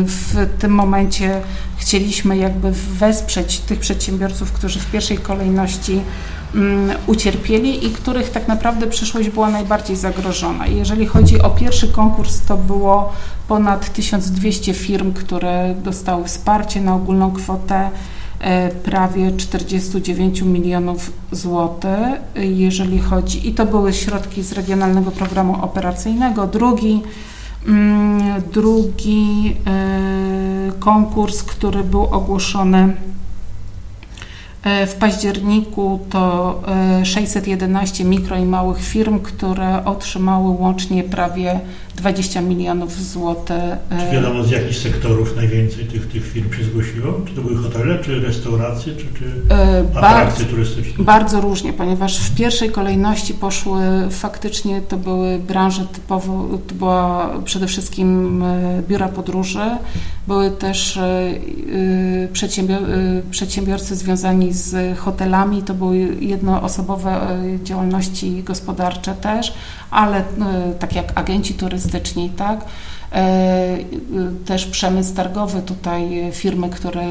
w 0.06 0.48
tym 0.60 0.72
momencie 0.72 1.42
chcieliśmy 1.78 2.38
jakby 2.38 2.72
wesprzeć 2.72 3.60
tych 3.60 3.80
przedsiębiorców, 3.80 4.52
którzy 4.52 4.80
w 4.80 4.92
pierwszej 4.92 5.18
kolejności 5.18 6.02
mm, 6.56 6.98
ucierpieli 7.08 7.86
i 7.86 7.90
których 7.90 8.32
tak 8.32 8.48
naprawdę 8.48 8.88
przyszłość 8.88 9.30
była 9.30 9.50
najbardziej 9.50 9.96
zagrożona. 9.96 10.68
Jeżeli 10.68 11.06
chodzi 11.06 11.42
o 11.42 11.50
pierwszy 11.50 11.88
konkurs, 11.88 12.42
to 12.42 12.58
było 12.58 13.14
ponad 13.48 13.94
1200 13.94 14.74
firm, 14.74 15.14
które 15.14 15.76
dostały 15.84 16.26
wsparcie 16.26 16.82
na 16.82 16.96
ogólną 16.96 17.32
kwotę 17.32 17.90
e, 18.40 18.70
prawie 18.70 19.32
49 19.32 20.42
milionów 20.42 21.12
złotych, 21.32 22.00
jeżeli 22.36 23.00
chodzi, 23.00 23.50
i 23.50 23.54
to 23.54 23.66
były 23.66 23.94
środki 23.94 24.44
z 24.44 24.52
Regionalnego 24.52 25.12
Programu 25.12 25.64
Operacyjnego. 25.64 26.48
Drugi, 26.48 27.02
drugi 28.54 29.56
e, 29.68 30.72
konkurs, 30.80 31.44
który 31.44 31.84
był 31.84 32.04
ogłoszony 32.04 32.94
E, 34.68 34.88
w 34.88 34.96
październiku 34.96 36.00
to 36.10 36.62
611 37.04 38.04
e, 38.04 38.08
mikro 38.08 38.38
i 38.38 38.46
małych 38.46 38.84
firm, 38.84 39.20
które 39.20 39.86
otrzymały 39.86 40.50
łącznie 40.50 41.04
prawie 41.04 41.60
20 41.98 42.42
milionów 42.42 43.04
złotych. 43.04 43.58
E, 43.90 44.06
czy 44.06 44.16
wiadomo 44.16 44.44
z 44.44 44.52
jakich 44.52 44.78
sektorów 44.78 45.36
najwięcej 45.36 45.86
tych, 45.86 46.08
tych 46.08 46.32
firm 46.32 46.54
się 46.54 46.64
zgłosiło? 46.64 47.14
Czy 47.26 47.34
to 47.34 47.42
były 47.42 47.58
hotele, 47.64 48.00
czy 48.04 48.20
restauracje, 48.20 48.94
czy, 48.96 49.06
czy 49.20 49.56
atrakcje 49.96 50.46
turystyczne? 50.46 51.04
Bardzo 51.04 51.42
różnie, 51.42 51.74
ponieważ 51.74 52.20
w 52.20 52.36
pierwszej 52.36 52.70
kolejności 52.70 53.34
poszły 53.34 53.82
faktycznie 54.10 54.82
to 54.82 54.98
były 54.98 55.40
branże 55.40 55.86
typowo, 55.86 56.48
to 56.68 56.76
była 56.76 57.30
przede 57.46 57.68
wszystkim 57.68 58.44
biura 58.88 59.08
podróży, 59.08 59.70
były 60.28 60.52
też 60.52 61.00
przedsiębior 62.34 62.82
przedsiębiorcy 63.32 63.96
związani 63.96 64.54
z 64.54 64.98
hotelami, 64.98 65.64
to 65.64 65.74
były 65.74 65.98
jednoosobowe 66.20 67.12
e, 67.12 67.64
działalności 67.64 68.44
gospodarcze 68.44 69.16
też, 69.16 69.54
ale 69.92 70.18
e, 70.18 70.24
tak 70.80 70.96
jak 70.96 71.12
agenci 71.16 71.54
turystyczni, 71.54 71.87
tak, 72.30 72.60
e, 72.60 73.07
też 74.46 74.66
przemysł 74.66 75.16
targowy, 75.16 75.62
tutaj 75.62 76.32
firmy, 76.32 76.70
które 76.70 77.04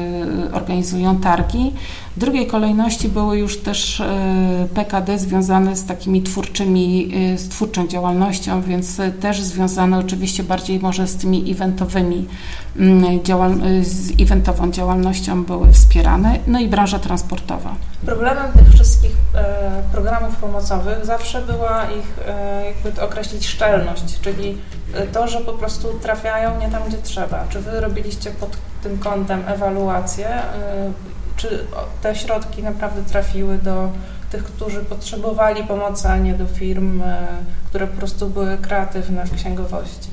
organizują 0.53 1.17
targi. 1.17 1.73
W 2.17 2.19
drugiej 2.19 2.47
kolejności 2.47 3.09
były 3.09 3.37
już 3.37 3.57
też 3.57 4.03
PKD 4.73 5.19
związane 5.19 5.75
z 5.75 5.85
takimi 5.85 6.23
twórczymi, 6.23 7.11
z 7.37 7.49
twórczą 7.49 7.87
działalnością, 7.87 8.61
więc 8.61 8.97
też 9.19 9.41
związane 9.41 9.99
oczywiście 9.99 10.43
bardziej 10.43 10.79
może 10.79 11.07
z 11.07 11.15
tymi 11.15 11.51
eventowymi 11.51 12.27
Mm, 12.79 13.23
działal 13.23 13.51
z 13.81 14.21
eventową 14.21 14.71
działalnością 14.71 15.43
były 15.43 15.73
wspierane, 15.73 16.39
no 16.47 16.59
i 16.59 16.67
branża 16.67 16.99
transportowa. 16.99 17.75
Problemem 18.05 18.51
tych 18.51 18.69
wszystkich 18.69 19.11
e, 19.35 19.83
programów 19.91 20.35
pomocowych 20.35 21.05
zawsze 21.05 21.41
była 21.41 21.83
ich, 21.83 22.19
e, 22.27 22.65
jakby 22.65 22.91
to 22.91 23.05
określić, 23.05 23.47
szczelność, 23.47 24.19
czyli 24.21 24.49
e, 24.49 24.53
to, 25.13 25.27
że 25.27 25.41
po 25.41 25.53
prostu 25.53 25.87
trafiają 26.01 26.59
nie 26.59 26.69
tam, 26.69 26.83
gdzie 26.87 26.97
trzeba. 26.97 27.45
Czy 27.49 27.59
Wy 27.59 27.81
robiliście 27.81 28.31
pod 28.31 28.57
tym 28.83 28.97
kątem 28.97 29.43
ewaluację, 29.47 30.27
czy 31.35 31.65
te 32.01 32.15
środki 32.15 32.63
naprawdę 32.63 33.03
trafiły 33.03 33.57
do 33.57 33.89
tych, 34.31 34.43
którzy 34.43 34.79
potrzebowali 34.79 35.63
pomocy, 35.63 36.07
a 36.07 36.17
nie 36.17 36.33
do 36.33 36.45
firm, 36.45 37.03
które 37.65 37.87
po 37.87 37.97
prostu 37.97 38.29
były 38.29 38.57
kreatywne 38.57 39.25
w 39.25 39.35
księgowości? 39.35 40.09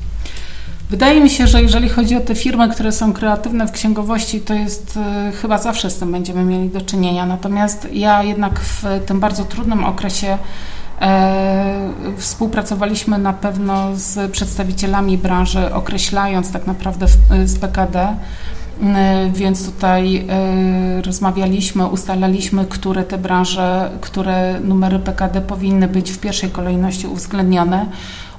Wydaje 0.90 1.21
mi 1.21 1.31
się, 1.31 1.47
że 1.47 1.62
jeżeli 1.62 1.88
chodzi 1.88 2.16
o 2.16 2.21
te 2.21 2.35
firmy, 2.35 2.69
które 2.69 2.93
są 2.93 3.12
kreatywne 3.12 3.66
w 3.66 3.73
księgowości, 3.73 4.40
to 4.40 4.54
jest 4.54 4.97
e, 4.97 5.33
chyba 5.33 5.59
zawsze 5.59 5.90
z 5.90 5.99
tym 5.99 6.12
będziemy 6.12 6.45
mieli 6.45 6.69
do 6.69 6.81
czynienia. 6.81 7.26
Natomiast 7.26 7.88
ja 7.93 8.23
jednak 8.23 8.61
w 8.61 8.85
tym 9.07 9.21
bardzo 9.21 9.45
trudnym 9.45 9.85
okresie 9.85 10.38
współpracowaliśmy 12.16 13.18
na 13.18 13.32
pewno 13.32 13.96
z 13.96 14.30
przedstawicielami 14.30 15.18
branży, 15.18 15.75
określając 15.75 16.52
tak 16.52 16.66
naprawdę 16.66 17.06
e, 17.30 17.46
z 17.46 17.58
PKD 17.58 18.16
E, 18.82 19.30
więc 19.34 19.66
tutaj 19.73 20.26
e, 20.28 21.02
rozmawialiśmy, 21.02 21.87
ustalaliśmy, 21.87 22.64
które 22.64 23.04
te 23.04 23.18
branże, 23.18 23.90
które 24.00 24.61
numery 24.61 24.99
PKD 24.99 25.40
powinny 25.40 25.88
być 25.88 26.11
w 26.11 26.18
pierwszej 26.18 26.50
kolejności 26.50 27.06
uwzględnione. 27.06 27.87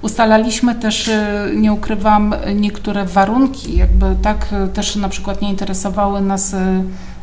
Ustalaliśmy 0.01 0.75
też, 0.75 1.07
e, 1.07 1.49
nie 1.55 1.73
ukrywam, 1.73 2.35
niektóre 2.55 3.05
warunki, 3.05 3.77
jakby 3.77 4.15
tak 4.21 4.55
też 4.73 4.95
na 4.95 5.09
przykład 5.09 5.41
nie 5.41 5.49
interesowały 5.49 6.21
nas 6.21 6.55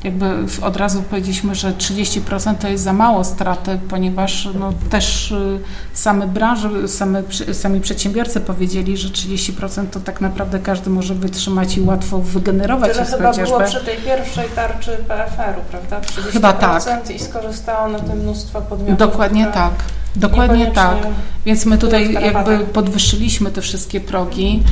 jakby 0.05 0.27
od 0.63 0.77
razu 0.77 1.03
powiedzieliśmy, 1.03 1.55
że 1.55 1.73
30% 1.73 2.55
to 2.55 2.69
jest 2.69 2.85
za 2.85 2.93
mało 2.93 3.25
straty, 3.25 3.79
ponieważ 3.89 4.49
no, 4.59 4.73
też 4.91 5.33
y, 5.33 5.61
same 5.93 6.27
branże, 6.27 6.89
same, 6.89 7.23
sami 7.53 7.81
przedsiębiorcy 7.81 8.41
powiedzieli, 8.41 8.97
że 8.97 9.09
30% 9.09 9.87
to 9.87 10.01
tak 10.01 10.21
naprawdę 10.21 10.59
każdy 10.59 10.91
może 10.91 11.15
wytrzymać 11.15 11.77
i 11.77 11.81
łatwo 11.81 12.19
wygenerować. 12.19 12.93
Tyle 12.93 13.05
chyba 13.05 13.29
chociażby. 13.29 13.57
było 13.57 13.69
przy 13.69 13.85
tej 13.85 13.97
pierwszej 13.97 14.49
tarczy 14.49 14.91
PFR-u, 15.09 15.63
prawda? 15.71 16.01
30% 16.01 16.31
chyba 16.33 16.53
tak. 16.53 17.11
i 17.11 17.19
skorzystało 17.19 17.89
na 17.89 17.99
tym 17.99 18.19
mnóstwo 18.19 18.63
podmiotów. 18.63 18.99
Dokładnie 18.99 19.47
tak. 19.47 19.73
Dokładnie 20.17 20.67
tak. 20.67 20.97
Więc 21.47 21.67
my 21.67 21.79
tutaj 21.79 22.13
jakby 22.13 22.59
podwyższyliśmy 22.59 23.51
te 23.51 23.61
wszystkie 23.61 24.01
progi 24.01 24.63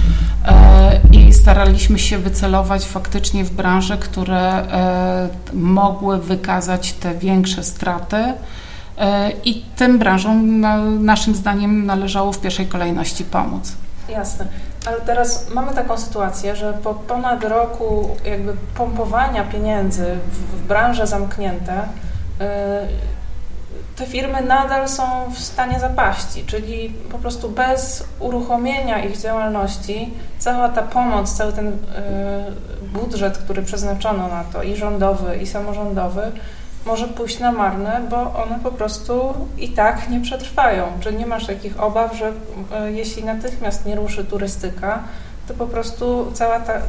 e, 0.46 1.00
i 1.12 1.32
staraliśmy 1.32 1.98
się 1.98 2.18
wycelować 2.18 2.84
faktycznie 2.84 3.44
w 3.44 3.50
branże, 3.50 3.98
które 3.98 4.40
e, 4.40 5.28
mogły 5.52 6.18
wykazać 6.18 6.92
te 6.92 7.14
większe 7.14 7.64
straty. 7.64 8.16
E, 8.98 9.30
I 9.44 9.64
tym 9.76 9.98
branżom 9.98 10.60
na, 10.60 10.76
naszym 10.84 11.34
zdaniem 11.34 11.86
należało 11.86 12.32
w 12.32 12.40
pierwszej 12.40 12.66
kolejności 12.66 13.24
pomóc. 13.24 13.72
Jasne. 14.08 14.46
Ale 14.86 15.00
teraz 15.00 15.50
mamy 15.54 15.72
taką 15.72 15.98
sytuację, 15.98 16.56
że 16.56 16.72
po 16.72 16.94
ponad 16.94 17.44
roku 17.44 18.16
jakby 18.24 18.52
pompowania 18.74 19.44
pieniędzy 19.44 20.06
w, 20.32 20.56
w 20.56 20.66
branże 20.66 21.06
zamknięte, 21.06 21.82
te 24.00 24.06
firmy 24.06 24.42
nadal 24.42 24.88
są 24.88 25.02
w 25.34 25.38
stanie 25.38 25.80
zapaści, 25.80 26.44
czyli 26.46 26.94
po 27.10 27.18
prostu 27.18 27.48
bez 27.48 28.04
uruchomienia 28.18 29.04
ich 29.04 29.20
działalności 29.20 30.14
cała 30.38 30.68
ta 30.68 30.82
pomoc, 30.82 31.32
cały 31.32 31.52
ten 31.52 31.68
y, 31.68 31.74
budżet, 32.92 33.38
który 33.38 33.62
przeznaczono 33.62 34.28
na 34.28 34.44
to 34.44 34.62
i 34.62 34.76
rządowy, 34.76 35.36
i 35.36 35.46
samorządowy, 35.46 36.32
może 36.86 37.08
pójść 37.08 37.38
na 37.38 37.52
marne, 37.52 38.00
bo 38.10 38.16
one 38.16 38.58
po 38.62 38.72
prostu 38.72 39.34
i 39.58 39.68
tak 39.68 40.08
nie 40.08 40.20
przetrwają. 40.20 40.84
Czy 41.00 41.12
nie 41.12 41.26
masz 41.26 41.46
takich 41.46 41.82
obaw, 41.82 42.16
że 42.16 42.28
y, 42.28 42.92
jeśli 42.92 43.24
natychmiast 43.24 43.86
nie 43.86 43.96
ruszy 43.96 44.24
turystyka, 44.24 45.02
to 45.48 45.54
po 45.54 45.66
prostu 45.66 46.30
cała 46.34 46.60
ta 46.60 46.76
y, 46.76 46.80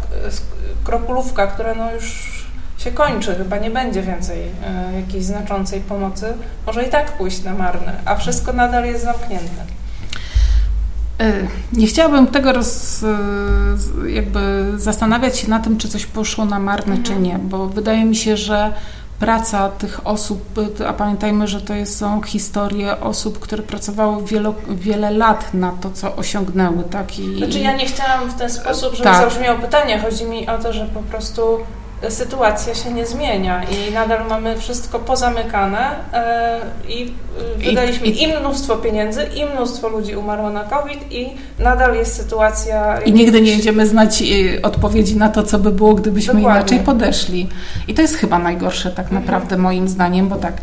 kropulówka, 0.83 1.47
która 1.47 1.73
no 1.73 1.91
już 1.91 2.40
się 2.83 2.91
kończy, 2.91 3.35
chyba 3.35 3.57
nie 3.57 3.71
będzie 3.71 4.01
więcej 4.01 4.39
e, 4.39 4.99
jakiejś 5.01 5.23
znaczącej 5.23 5.81
pomocy, 5.81 6.33
może 6.67 6.83
i 6.83 6.89
tak 6.89 7.11
pójść 7.11 7.43
na 7.43 7.53
marne, 7.53 7.93
a 8.05 8.15
wszystko 8.15 8.53
nadal 8.53 8.85
jest 8.85 9.03
zamknięte. 9.03 9.65
E, 11.19 11.33
nie 11.73 11.87
chciałabym 11.87 12.27
tego 12.27 12.53
roz, 12.53 13.03
e, 13.03 14.09
jakby 14.09 14.71
zastanawiać 14.77 15.37
się 15.37 15.49
na 15.49 15.59
tym, 15.59 15.77
czy 15.77 15.89
coś 15.89 16.05
poszło 16.05 16.45
na 16.45 16.59
marne, 16.59 16.95
mhm. 16.95 17.03
czy 17.03 17.15
nie, 17.15 17.39
bo 17.39 17.67
wydaje 17.67 18.05
mi 18.05 18.15
się, 18.15 18.37
że 18.37 18.73
praca 19.19 19.69
tych 19.69 20.07
osób, 20.07 20.59
a 20.87 20.93
pamiętajmy, 20.93 21.47
że 21.47 21.61
to 21.61 21.73
są 21.85 22.21
historie 22.21 22.99
osób, 22.99 23.39
które 23.39 23.63
pracowały 23.63 24.25
wielo, 24.25 24.55
wiele 24.69 25.11
lat 25.11 25.53
na 25.53 25.71
to, 25.71 25.91
co 25.91 26.15
osiągnęły. 26.15 26.83
Tak? 26.83 27.19
I, 27.19 27.37
znaczy 27.37 27.59
ja 27.59 27.75
nie 27.75 27.85
chciałam 27.85 28.29
w 28.29 28.33
ten 28.33 28.49
sposób, 28.49 28.93
żeby 28.93 29.03
tak. 29.03 29.21
zabrzmiało 29.21 29.59
pytanie. 29.59 29.99
Chodzi 29.99 30.25
mi 30.25 30.47
o 30.47 30.57
to, 30.57 30.73
że 30.73 30.85
po 30.85 30.99
prostu 30.99 31.41
sytuacja 32.09 32.75
się 32.75 32.93
nie 32.93 33.05
zmienia 33.05 33.63
i 33.63 33.93
nadal 33.93 34.27
mamy 34.27 34.57
wszystko 34.57 34.99
pozamykane 34.99 35.95
e, 36.13 36.59
i 36.89 37.13
e, 37.57 37.63
wydaliśmy 37.65 38.07
I, 38.07 38.23
im 38.23 38.39
mnóstwo 38.39 38.75
pieniędzy, 38.75 39.29
i 39.35 39.45
mnóstwo 39.45 39.89
ludzi 39.89 40.15
umarło 40.15 40.49
na 40.49 40.63
COVID 40.63 41.11
i 41.11 41.29
nadal 41.59 41.95
jest 41.95 42.15
sytuacja... 42.15 43.01
I 43.01 43.13
nigdy 43.13 43.41
nie 43.41 43.51
będziemy 43.51 43.87
znać 43.87 44.21
e, 44.21 44.61
odpowiedzi 44.61 45.17
na 45.17 45.29
to, 45.29 45.43
co 45.43 45.59
by 45.59 45.71
było, 45.71 45.93
gdybyśmy 45.93 46.33
Dokładnie. 46.33 46.59
inaczej 46.59 46.79
podeszli. 46.79 47.49
I 47.87 47.93
to 47.93 48.01
jest 48.01 48.15
chyba 48.15 48.39
najgorsze 48.39 48.91
tak 48.91 49.05
mhm. 49.05 49.21
naprawdę 49.21 49.55
mhm. 49.55 49.61
moim 49.61 49.87
zdaniem, 49.87 50.27
bo 50.27 50.35
tak, 50.35 50.53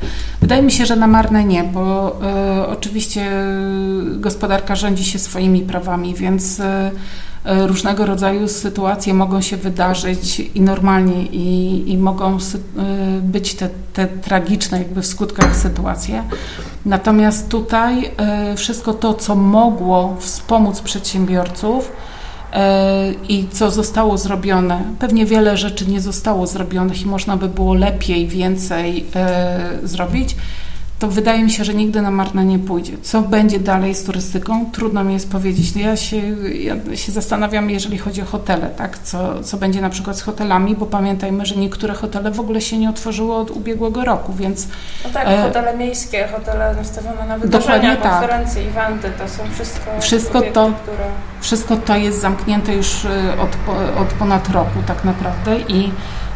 wydaje 0.40 0.62
mi 0.62 0.72
się, 0.72 0.86
że 0.86 0.96
na 0.96 1.06
marne 1.06 1.44
nie, 1.44 1.64
bo 1.64 2.16
y, 2.62 2.66
oczywiście 2.66 3.30
gospodarka 4.16 4.76
rządzi 4.76 5.04
się 5.04 5.18
swoimi 5.18 5.60
prawami, 5.60 6.14
więc 6.14 6.60
y, 6.60 6.62
E, 7.37 7.37
różnego 7.48 8.06
rodzaju 8.06 8.48
sytuacje 8.48 9.14
mogą 9.14 9.40
się 9.40 9.56
wydarzyć 9.56 10.40
i 10.40 10.60
normalnie 10.60 11.22
i, 11.22 11.84
i 11.92 11.98
mogą 11.98 12.36
e, 12.36 12.38
być 13.22 13.54
te, 13.54 13.68
te 13.92 14.06
tragiczne 14.06 14.78
jakby 14.78 15.02
w 15.02 15.06
skutkach 15.06 15.56
sytuacje. 15.56 16.22
Natomiast 16.86 17.48
tutaj 17.48 18.10
e, 18.16 18.56
wszystko 18.56 18.94
to, 18.94 19.14
co 19.14 19.34
mogło 19.34 20.16
wspomóc 20.18 20.80
przedsiębiorców, 20.80 21.92
i 23.28 23.46
co 23.52 23.70
zostało 23.70 24.18
zrobione. 24.18 24.82
Pewnie 24.98 25.26
wiele 25.26 25.56
rzeczy 25.56 25.86
nie 25.86 26.00
zostało 26.00 26.46
zrobionych 26.46 27.02
i 27.02 27.06
można 27.06 27.36
by 27.36 27.48
było 27.48 27.74
lepiej, 27.74 28.26
więcej 28.26 29.06
zrobić 29.82 30.36
to 30.98 31.08
wydaje 31.08 31.44
mi 31.44 31.50
się, 31.50 31.64
że 31.64 31.74
nigdy 31.74 32.02
na 32.02 32.10
marne 32.10 32.44
nie 32.44 32.58
pójdzie. 32.58 32.92
Co 33.02 33.22
będzie 33.22 33.60
dalej 33.60 33.94
z 33.94 34.04
turystyką? 34.04 34.70
Trudno 34.72 35.04
mi 35.04 35.14
jest 35.14 35.30
powiedzieć. 35.30 35.76
Ja 35.76 35.96
się, 35.96 36.16
ja 36.52 36.96
się 36.96 37.12
zastanawiam, 37.12 37.70
jeżeli 37.70 37.98
chodzi 37.98 38.22
o 38.22 38.24
hotele, 38.24 38.68
tak? 38.68 38.98
Co, 38.98 39.42
co 39.42 39.56
będzie 39.56 39.80
na 39.80 39.90
przykład 39.90 40.18
z 40.18 40.22
hotelami, 40.22 40.76
bo 40.76 40.86
pamiętajmy, 40.86 41.46
że 41.46 41.56
niektóre 41.56 41.94
hotele 41.94 42.30
w 42.30 42.40
ogóle 42.40 42.60
się 42.60 42.78
nie 42.78 42.90
otworzyły 42.90 43.34
od 43.34 43.50
ubiegłego 43.50 44.04
roku, 44.04 44.32
więc... 44.32 44.68
No 45.04 45.10
tak, 45.10 45.28
e... 45.28 45.42
hotele 45.42 45.76
miejskie, 45.76 46.28
hotele 46.28 46.74
nastawione 46.74 47.26
na 47.26 47.38
wydarzenia, 47.38 47.96
tak. 47.96 48.12
konferencje, 48.12 48.62
tak. 48.62 48.84
eventy, 48.84 49.10
to 49.18 49.28
są 49.28 49.50
wszystko 49.54 49.90
wszystko 50.00 50.38
obiekty, 50.38 50.54
to, 50.54 50.72
które... 50.82 51.04
Wszystko 51.40 51.76
to 51.76 51.96
jest 51.96 52.20
zamknięte 52.20 52.74
już 52.74 53.04
e, 53.04 53.40
od, 53.40 53.50
od 54.00 54.08
ponad 54.08 54.48
roku 54.48 54.78
tak 54.86 55.04
naprawdę 55.04 55.58
i 55.68 55.92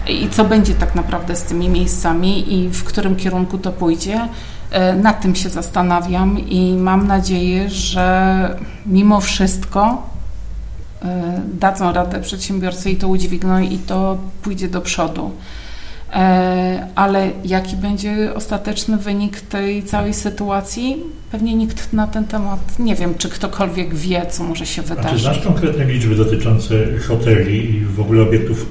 i 0.08 0.28
co 0.28 0.44
będzie 0.44 0.74
tak 0.74 0.94
naprawdę 0.94 1.36
z 1.36 1.42
tymi 1.42 1.68
miejscami 1.68 2.54
i 2.54 2.68
w 2.68 2.84
którym 2.84 3.16
kierunku 3.16 3.58
to 3.58 3.72
pójdzie. 3.72 4.28
E, 4.70 4.96
nad 4.96 5.20
tym 5.20 5.34
się 5.34 5.48
zastanawiam 5.48 6.38
i 6.38 6.76
mam 6.76 7.06
nadzieję, 7.06 7.70
że 7.70 8.56
mimo 8.86 9.20
wszystko 9.20 10.10
e, 11.02 11.40
dadzą 11.54 11.92
radę 11.92 12.20
przedsiębiorcy 12.20 12.90
i 12.90 12.96
to 12.96 13.08
udźwigną 13.08 13.58
i 13.58 13.78
to 13.78 14.18
pójdzie 14.42 14.68
do 14.68 14.80
przodu. 14.80 15.30
E, 16.12 16.86
ale 16.94 17.30
jaki 17.44 17.76
będzie 17.76 18.34
ostateczny 18.34 18.96
wynik 18.96 19.40
tej 19.40 19.82
całej 19.82 20.14
sytuacji? 20.14 20.96
Pewnie 21.32 21.54
nikt 21.54 21.92
na 21.92 22.06
ten 22.06 22.24
temat 22.24 22.78
nie 22.78 22.94
wiem, 22.94 23.14
czy 23.18 23.28
ktokolwiek 23.28 23.94
wie, 23.94 24.26
co 24.30 24.44
może 24.44 24.66
się 24.66 24.82
wydarzyć. 24.82 25.10
A 25.10 25.14
czy 25.14 25.20
znasz 25.20 25.40
konkretne 25.40 25.84
liczby 25.84 26.16
dotyczące 26.16 26.74
hoteli 27.08 27.76
i 27.76 27.84
w 27.84 28.00
ogóle 28.00 28.22
obiektów 28.22 28.66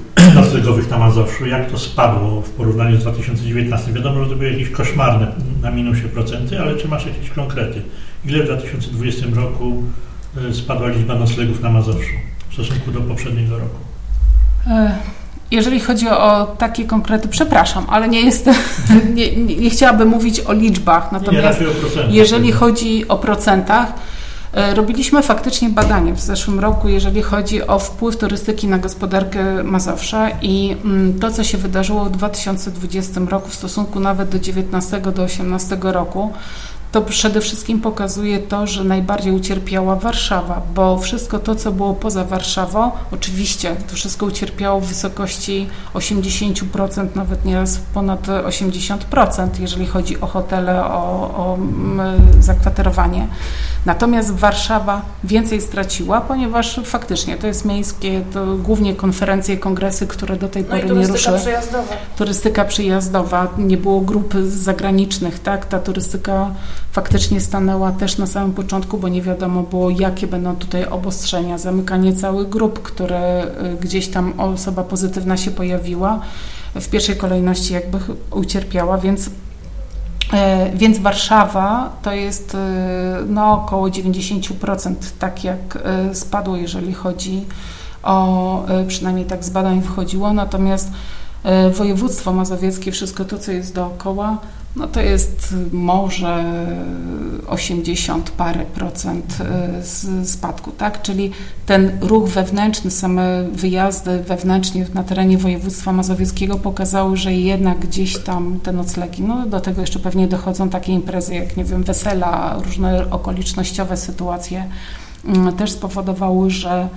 noclegowych 0.52 0.90
na 0.90 0.98
Mazowszu? 0.98 1.46
Jak 1.46 1.70
to 1.70 1.78
spadło 1.78 2.40
w 2.40 2.50
porównaniu 2.50 2.96
z 2.96 3.00
2019? 3.00 3.92
Wiadomo, 3.92 4.24
że 4.24 4.30
to 4.30 4.36
były 4.36 4.50
jakieś 4.50 4.70
koszmarne 4.70 5.26
na 5.62 5.70
minusie 5.70 6.02
procenty, 6.02 6.60
ale 6.60 6.76
czy 6.76 6.88
masz 6.88 7.06
jakieś 7.06 7.30
konkrety? 7.30 7.82
Ile 8.24 8.42
w 8.42 8.46
2020 8.46 9.26
roku 9.34 9.82
e, 10.50 10.54
spadła 10.54 10.88
liczba 10.88 11.14
noclegów 11.14 11.62
na 11.62 11.70
Mazowszu 11.70 12.14
w 12.50 12.54
stosunku 12.54 12.90
do 12.90 13.00
poprzedniego 13.00 13.58
roku? 13.58 13.78
E, 14.66 14.98
jeżeli 15.50 15.80
chodzi 15.80 16.08
o 16.08 16.56
takie 16.58 16.84
konkrety, 16.84 17.28
przepraszam, 17.28 17.86
ale 17.88 18.08
nie 18.08 18.20
jestem, 18.20 18.54
nie, 19.14 19.36
nie, 19.36 19.70
chciałabym 19.70 20.08
mówić 20.08 20.40
o 20.40 20.52
liczbach, 20.52 21.12
natomiast 21.12 21.60
nie, 21.60 21.66
jeżeli 22.10 22.52
chodzi 22.52 23.08
o 23.08 23.18
procentach, 23.18 23.92
Robiliśmy 24.74 25.22
faktycznie 25.22 25.68
badanie 25.68 26.12
w 26.12 26.20
zeszłym 26.20 26.60
roku, 26.60 26.88
jeżeli 26.88 27.22
chodzi 27.22 27.66
o 27.66 27.78
wpływ 27.78 28.16
turystyki 28.16 28.68
na 28.68 28.78
gospodarkę 28.78 29.64
Mazowsza 29.64 30.30
i 30.42 30.76
mm, 30.84 31.20
to, 31.20 31.30
co 31.30 31.44
się 31.44 31.58
wydarzyło 31.58 32.04
w 32.04 32.10
2020 32.10 33.20
roku 33.28 33.48
w 33.48 33.54
stosunku 33.54 34.00
nawet 34.00 34.28
do 34.28 34.38
19 34.38 35.00
do 35.00 35.22
18 35.22 35.78
roku, 35.82 36.32
to 36.92 37.02
przede 37.02 37.40
wszystkim 37.40 37.80
pokazuje 37.80 38.38
to, 38.38 38.66
że 38.66 38.84
najbardziej 38.84 39.32
ucierpiała 39.32 39.96
Warszawa, 39.96 40.62
bo 40.74 40.98
wszystko 40.98 41.38
to, 41.38 41.54
co 41.54 41.72
było 41.72 41.94
poza 41.94 42.24
Warszawą, 42.24 42.90
oczywiście 43.12 43.76
to 43.90 43.94
wszystko 43.94 44.26
ucierpiało 44.26 44.80
w 44.80 44.86
wysokości 44.86 45.68
80%, 45.94 47.06
nawet 47.14 47.44
nieraz 47.44 47.78
ponad 47.94 48.26
80%, 48.26 49.48
jeżeli 49.60 49.86
chodzi 49.86 50.20
o 50.20 50.26
hotele, 50.26 50.84
o, 50.84 50.90
o 51.36 51.58
zakwaterowanie. 52.40 53.26
Natomiast 53.86 54.34
Warszawa 54.34 55.02
więcej 55.24 55.60
straciła, 55.60 56.20
ponieważ 56.20 56.80
faktycznie 56.84 57.36
to 57.36 57.46
jest 57.46 57.64
miejskie, 57.64 58.20
to 58.32 58.46
głównie 58.56 58.94
konferencje, 58.94 59.56
kongresy, 59.56 60.06
które 60.06 60.36
do 60.36 60.48
tej 60.48 60.62
no 60.62 60.68
pory 60.68 60.94
nie 60.94 61.06
ruszyły. 61.06 61.38
Przyjazdowa. 61.38 61.94
Turystyka 62.18 62.64
przyjazdowa, 62.64 63.48
nie 63.58 63.76
było 63.76 64.00
grup 64.00 64.34
zagranicznych, 64.48 65.38
tak? 65.38 65.66
Ta 65.66 65.78
turystyka 65.78 66.50
faktycznie 66.92 67.40
stanęła 67.40 67.92
też 67.92 68.18
na 68.18 68.26
samym 68.26 68.52
początku, 68.52 68.98
bo 68.98 69.08
nie 69.08 69.22
wiadomo 69.22 69.62
było, 69.62 69.90
jakie 69.90 70.26
będą 70.26 70.56
tutaj 70.56 70.86
obostrzenia, 70.86 71.58
zamykanie 71.58 72.12
całych 72.12 72.48
grup, 72.48 72.82
które 72.82 73.46
y, 73.74 73.76
gdzieś 73.76 74.08
tam 74.08 74.40
osoba 74.40 74.84
pozytywna 74.84 75.36
się 75.36 75.50
pojawiła, 75.50 76.20
w 76.74 76.88
pierwszej 76.88 77.16
kolejności 77.16 77.74
jakby 77.74 77.98
ucierpiała, 78.30 78.98
więc 78.98 79.30
E, 80.32 80.70
więc 80.74 80.98
Warszawa 80.98 81.90
to 82.02 82.12
jest 82.12 82.54
e, 82.54 82.58
no, 83.28 83.52
około 83.52 83.88
90% 83.88 84.94
tak 85.18 85.44
jak 85.44 85.78
e, 85.84 86.14
spadło, 86.14 86.56
jeżeli 86.56 86.92
chodzi 86.92 87.44
o, 88.02 88.64
przynajmniej 88.88 89.26
tak 89.26 89.44
z 89.44 89.50
badań 89.50 89.82
wchodziło, 89.82 90.32
natomiast 90.32 90.90
województwo 91.76 92.32
mazowieckie, 92.32 92.92
wszystko 92.92 93.24
to, 93.24 93.38
co 93.38 93.52
jest 93.52 93.74
dookoła, 93.74 94.38
no 94.76 94.86
to 94.86 95.00
jest 95.00 95.54
może 95.72 96.44
80 97.46 98.30
parę 98.30 98.64
procent 98.64 99.38
y, 100.22 100.26
spadku, 100.26 100.70
tak? 100.70 101.02
Czyli 101.02 101.30
ten 101.66 101.98
ruch 102.00 102.28
wewnętrzny, 102.28 102.90
same 102.90 103.44
wyjazdy 103.52 104.22
wewnętrznie 104.22 104.86
na 104.94 105.02
terenie 105.02 105.38
województwa 105.38 105.92
mazowieckiego 105.92 106.58
pokazały, 106.58 107.16
że 107.16 107.34
jednak 107.34 107.78
gdzieś 107.78 108.18
tam 108.18 108.60
te 108.62 108.72
noclegi, 108.72 109.22
no 109.22 109.46
do 109.46 109.60
tego 109.60 109.80
jeszcze 109.80 109.98
pewnie 109.98 110.28
dochodzą 110.28 110.68
takie 110.68 110.92
imprezy 110.92 111.34
jak, 111.34 111.56
nie 111.56 111.64
wiem, 111.64 111.82
wesela, 111.82 112.58
różne 112.64 113.10
okolicznościowe 113.10 113.96
sytuacje 113.96 114.64
mm, 115.24 115.56
też 115.56 115.70
spowodowały, 115.70 116.50
że 116.50 116.88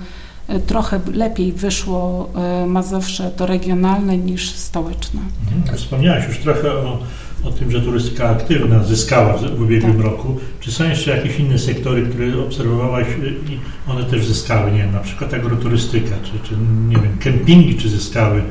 y, 0.50 0.60
trochę 0.60 1.00
lepiej 1.12 1.52
wyszło 1.52 2.28
y, 2.64 2.66
Mazowsze 2.66 3.30
to 3.30 3.46
regionalne 3.46 4.18
niż 4.18 4.50
stołeczne. 4.50 5.20
Mhm. 5.56 5.78
Wspomniałaś 5.78 6.28
już 6.28 6.38
trochę 6.38 6.72
o 6.72 6.98
o 7.46 7.50
tym, 7.50 7.70
że 7.70 7.80
turystyka 7.80 8.28
aktywna 8.28 8.84
zyskała 8.84 9.36
w 9.36 9.62
ubiegłym 9.62 9.96
tak. 9.96 10.04
roku. 10.04 10.36
Czy 10.60 10.72
są 10.72 10.88
jeszcze 10.88 11.16
jakieś 11.16 11.38
inne 11.38 11.58
sektory, 11.58 12.02
które 12.02 12.44
obserwowałaś 12.44 13.06
i 13.48 13.58
one 13.90 14.04
też 14.04 14.26
zyskały? 14.26 14.72
Nie 14.72 14.78
wiem, 14.78 14.92
na 14.92 15.00
przykład 15.00 15.34
agroturystyka, 15.34 16.16
czy, 16.22 16.48
czy 16.48 16.54
nie 16.88 16.96
wiem, 16.96 17.18
kempingi 17.18 17.74
czy 17.74 17.88
zyskały? 17.88 18.42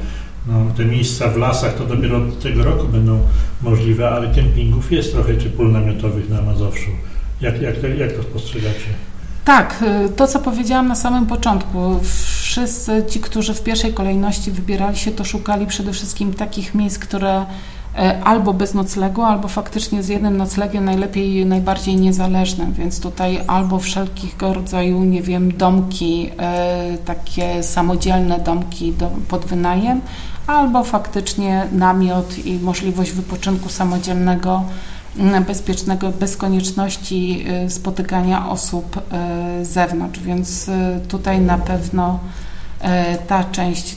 No, 0.47 0.53
te 0.77 0.86
miejsca 0.86 1.29
w 1.29 1.38
lasach 1.38 1.77
to 1.77 1.86
dopiero 1.86 2.17
od 2.17 2.39
tego 2.39 2.63
roku 2.63 2.88
będą 2.88 3.19
możliwe, 3.62 4.10
ale 4.10 4.36
kempingów 4.36 4.91
jest 4.91 5.13
trochę, 5.13 5.38
czy 5.38 5.49
pól 5.49 5.71
namiotowych 5.71 6.29
na 6.29 6.41
Mazowszu. 6.41 6.91
Jak, 7.41 7.62
jak, 7.62 7.77
to, 7.77 7.88
jak 7.88 8.12
to 8.12 8.23
spostrzegacie? 8.23 8.89
Tak, 9.45 9.84
y, 10.05 10.10
to 10.10 10.27
co 10.27 10.39
powiedziałam 10.39 10.88
na 10.88 10.95
samym 10.95 11.25
początku. 11.25 11.99
Wszyscy 12.41 13.03
ci, 13.10 13.19
którzy 13.19 13.53
w 13.53 13.63
pierwszej 13.63 13.93
kolejności 13.93 14.51
wybierali 14.51 14.97
się, 14.97 15.12
to 15.12 15.23
szukali 15.23 15.65
przede 15.65 15.93
wszystkim 15.93 16.34
takich 16.34 16.75
miejsc, 16.75 16.99
które 16.99 17.45
albo 18.23 18.53
bez 18.53 18.73
noclegu, 18.73 19.21
albo 19.21 19.47
faktycznie 19.47 20.03
z 20.03 20.08
jednym 20.08 20.38
noclegiem, 20.38 20.86
najlepiej 20.86 21.45
najbardziej 21.45 21.95
niezależnym, 21.95 22.73
więc 22.73 22.99
tutaj 22.99 23.41
albo 23.47 23.79
wszelkiego 23.79 24.53
rodzaju, 24.53 25.03
nie 25.03 25.21
wiem, 25.21 25.58
domki, 25.58 26.29
e, 26.38 26.97
takie 27.05 27.63
samodzielne 27.63 28.39
domki 28.39 28.93
do, 28.93 29.12
pod 29.27 29.45
wynajem, 29.45 30.01
albo 30.47 30.84
faktycznie 30.84 31.67
namiot 31.71 32.45
i 32.45 32.60
możliwość 32.60 33.12
wypoczynku 33.12 33.69
samodzielnego, 33.69 34.63
bezpiecznego, 35.47 36.12
bez 36.12 36.38
konieczności 36.38 37.45
e, 37.47 37.69
spotykania 37.69 38.49
osób 38.49 39.01
z 39.62 39.67
zewnątrz, 39.67 40.19
więc 40.19 40.69
tutaj 41.08 41.41
na 41.41 41.58
pewno 41.58 42.19
E, 42.19 42.44
ta 43.27 43.43
część 43.43 43.95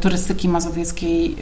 turystyki 0.00 0.48
mazowieckiej 0.48 1.36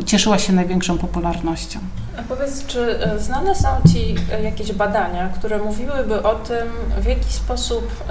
e, 0.00 0.04
cieszyła 0.04 0.38
się 0.38 0.52
największą 0.52 0.98
popularnością. 0.98 1.78
A 2.18 2.22
powiedz, 2.28 2.66
czy 2.66 2.98
e, 3.00 3.18
znane 3.18 3.54
są 3.54 3.68
Ci 3.92 4.14
jakieś 4.42 4.72
badania, 4.72 5.28
które 5.28 5.58
mówiłyby 5.58 6.22
o 6.22 6.34
tym, 6.34 6.68
w 6.98 7.06
jaki 7.06 7.32
sposób 7.32 8.04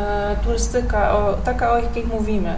turystyka, 0.43 1.17
o, 1.17 1.33
taka 1.33 1.71
o 1.71 1.77
jakiej 1.77 2.05
mówimy, 2.05 2.55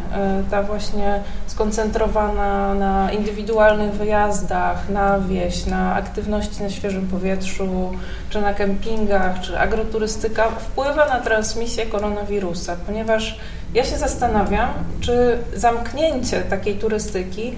ta 0.51 0.63
właśnie 0.63 1.19
skoncentrowana 1.47 2.73
na 2.73 3.11
indywidualnych 3.11 3.93
wyjazdach, 3.93 4.89
na 4.89 5.19
wieś, 5.19 5.65
na 5.65 5.95
aktywności 5.95 6.63
na 6.63 6.69
świeżym 6.69 7.07
powietrzu, 7.07 7.91
czy 8.29 8.41
na 8.41 8.53
kempingach, 8.53 9.41
czy 9.41 9.59
agroturystyka, 9.59 10.43
wpływa 10.49 11.05
na 11.05 11.19
transmisję 11.19 11.85
koronawirusa, 11.85 12.75
ponieważ 12.85 13.39
ja 13.73 13.83
się 13.83 13.97
zastanawiam, 13.97 14.69
czy 14.99 15.37
zamknięcie 15.53 16.41
takiej 16.41 16.75
turystyki 16.75 17.55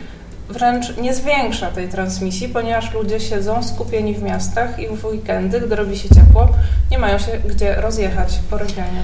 wręcz 0.50 0.98
nie 0.98 1.14
zwiększa 1.14 1.72
tej 1.72 1.90
transmisji, 1.90 2.50
ponieważ 2.50 2.94
ludzie 2.94 3.20
siedzą 3.20 3.64
skupieni 3.64 4.14
w 4.16 4.24
miastach 4.24 4.80
i 4.80 4.88
w 4.88 5.06
weekendy, 5.06 5.62
gdy 5.62 5.76
robi 5.76 5.98
się 5.98 6.10
ciepło, 6.10 6.50
nie 6.92 6.98
mają 6.98 7.18
się 7.20 7.32
gdzie 7.50 7.76
rozjechać 7.76 8.40
po 8.50 8.58
regionie. 8.58 9.04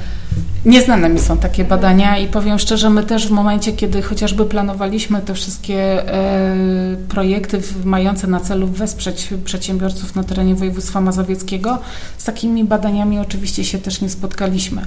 Nieznane 0.66 1.10
mi 1.10 1.20
są 1.20 1.38
takie 1.38 1.64
badania 1.64 2.18
i 2.18 2.28
powiem 2.28 2.60
szczerze, 2.60 2.90
my 2.90 3.04
też 3.04 3.28
w 3.28 3.32
momencie, 3.32 3.74
kiedy 3.74 4.02
chociażby 4.02 4.46
planowaliśmy 4.46 5.22
te 5.22 5.34
wszystkie 5.34 6.10
e, 6.14 6.56
projekty 7.10 7.62
mające 7.86 8.28
na 8.28 8.40
celu 8.40 8.68
wesprzeć 8.68 9.30
przedsiębiorców 9.46 10.16
na 10.16 10.24
terenie 10.24 10.56
województwa 10.56 11.02
mazowieckiego, 11.02 11.80
z 12.18 12.24
takimi 12.24 12.64
badaniami 12.64 13.20
oczywiście 13.20 13.64
się 13.64 13.78
też 13.78 14.02
nie 14.02 14.10
spotkaliśmy. 14.10 14.82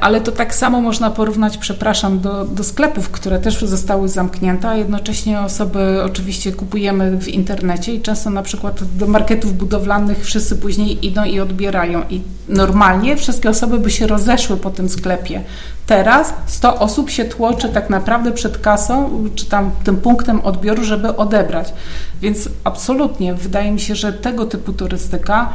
Ale 0.00 0.20
to 0.20 0.32
tak 0.32 0.54
samo 0.54 0.80
można 0.80 1.10
porównać, 1.10 1.58
przepraszam, 1.58 2.20
do, 2.20 2.44
do 2.44 2.64
sklepów, 2.64 3.10
które 3.10 3.38
też 3.38 3.64
zostały 3.64 4.08
zamknięte, 4.08 4.68
a 4.68 4.76
jednocześnie 4.76 5.40
osoby 5.40 6.02
oczywiście 6.04 6.52
kupujemy 6.52 7.18
w 7.20 7.28
internecie 7.28 7.94
i 7.94 8.00
często 8.00 8.30
na 8.30 8.42
przykład 8.42 8.80
do 8.96 9.06
marketów 9.06 9.56
budowlanych 9.56 10.24
wszyscy 10.24 10.56
później 10.56 11.06
idą 11.06 11.24
i 11.24 11.40
odbierają. 11.40 12.02
I 12.10 12.20
normalnie 12.48 13.16
wszystkie 13.16 13.50
osoby 13.50 13.78
by 13.78 13.90
się 13.90 14.06
rozeszły 14.06 14.56
po 14.56 14.70
tym 14.70 14.88
sklepie. 14.88 15.40
Teraz 15.86 16.34
100 16.46 16.78
osób 16.78 17.10
się 17.10 17.24
tłoczy 17.24 17.68
tak 17.68 17.90
naprawdę 17.90 18.32
przed 18.32 18.58
kasą, 18.58 19.24
czy 19.34 19.46
tam 19.46 19.70
tym 19.84 19.96
punktem 19.96 20.40
odbioru, 20.40 20.84
żeby 20.84 21.16
odebrać. 21.16 21.72
Więc 22.20 22.48
absolutnie 22.64 23.34
wydaje 23.34 23.72
mi 23.72 23.80
się, 23.80 23.94
że 23.94 24.12
tego 24.12 24.46
typu 24.46 24.72
turystyka 24.72 25.54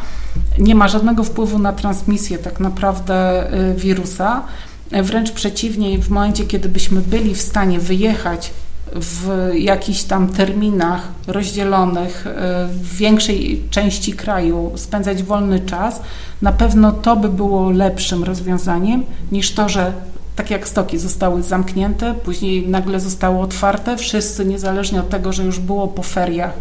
nie 0.57 0.75
ma 0.75 0.87
żadnego 0.87 1.23
wpływu 1.23 1.59
na 1.59 1.73
transmisję 1.73 2.37
tak 2.37 2.59
naprawdę 2.59 3.47
y, 3.71 3.75
wirusa. 3.75 4.43
Wręcz 4.91 5.31
przeciwnie, 5.31 5.99
w 5.99 6.09
momencie, 6.09 6.45
kiedy 6.45 6.69
byśmy 6.69 7.01
byli 7.01 7.35
w 7.35 7.41
stanie 7.41 7.79
wyjechać 7.79 8.53
w 8.95 9.49
jakichś 9.53 10.03
tam 10.03 10.27
terminach 10.27 11.07
rozdzielonych 11.27 12.27
y, 12.27 12.31
w 12.67 12.95
większej 12.95 13.63
części 13.69 14.13
kraju, 14.13 14.71
spędzać 14.75 15.23
wolny 15.23 15.59
czas, 15.59 16.01
na 16.41 16.51
pewno 16.51 16.91
to 16.91 17.15
by 17.15 17.29
było 17.29 17.71
lepszym 17.71 18.23
rozwiązaniem 18.23 19.03
niż 19.31 19.51
to, 19.53 19.69
że 19.69 19.93
tak 20.39 20.51
jak 20.51 20.67
stoki 20.67 20.97
zostały 20.97 21.43
zamknięte, 21.43 22.13
później 22.13 22.67
nagle 22.67 22.99
zostały 22.99 23.39
otwarte, 23.39 23.97
wszyscy 23.97 24.45
niezależnie 24.45 24.99
od 24.99 25.09
tego, 25.09 25.33
że 25.33 25.43
już 25.43 25.59
było 25.59 25.87
po 25.87 26.03
feriach, 26.03 26.53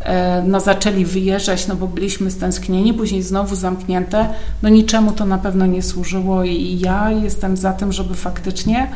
e, 0.00 0.42
no 0.46 0.60
zaczęli 0.60 1.04
wyjeżdżać, 1.04 1.66
no 1.66 1.76
bo 1.76 1.86
byliśmy 1.86 2.30
stęsknieni, 2.30 2.94
później 2.94 3.22
znowu 3.22 3.54
zamknięte, 3.54 4.28
no 4.62 4.68
niczemu 4.68 5.12
to 5.12 5.26
na 5.26 5.38
pewno 5.38 5.66
nie 5.66 5.82
służyło 5.82 6.44
i 6.44 6.78
ja 6.78 7.10
jestem 7.10 7.56
za 7.56 7.72
tym, 7.72 7.92
żeby 7.92 8.14
faktycznie 8.14 8.90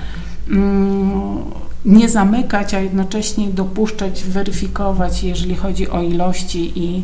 mm, 0.50 1.42
nie 1.84 2.08
zamykać, 2.08 2.74
a 2.74 2.80
jednocześnie 2.80 3.48
dopuszczać, 3.48 4.24
weryfikować, 4.24 5.22
jeżeli 5.24 5.56
chodzi 5.56 5.88
o 5.88 6.02
ilości 6.02 6.72
i, 6.78 7.02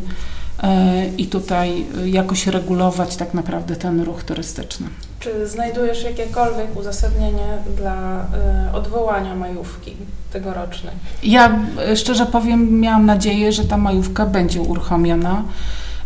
e, 0.63 1.07
i 1.17 1.27
tutaj 1.27 1.85
jakoś 2.05 2.47
regulować 2.47 3.15
tak 3.15 3.33
naprawdę 3.33 3.75
ten 3.75 4.01
ruch 4.01 4.23
turystyczny. 4.23 4.87
Czy 5.19 5.47
znajdujesz 5.47 6.03
jakiekolwiek 6.03 6.75
uzasadnienie 6.75 7.47
dla 7.77 8.25
y, 8.69 8.73
odwołania 8.73 9.35
majówki 9.35 9.95
tegorocznej? 10.33 10.93
Ja 11.23 11.59
y, 11.91 11.97
szczerze 11.97 12.25
powiem, 12.25 12.79
miałam 12.79 13.05
nadzieję, 13.05 13.51
że 13.51 13.65
ta 13.65 13.77
majówka 13.77 14.25
będzie 14.25 14.61
uruchomiona 14.61 15.43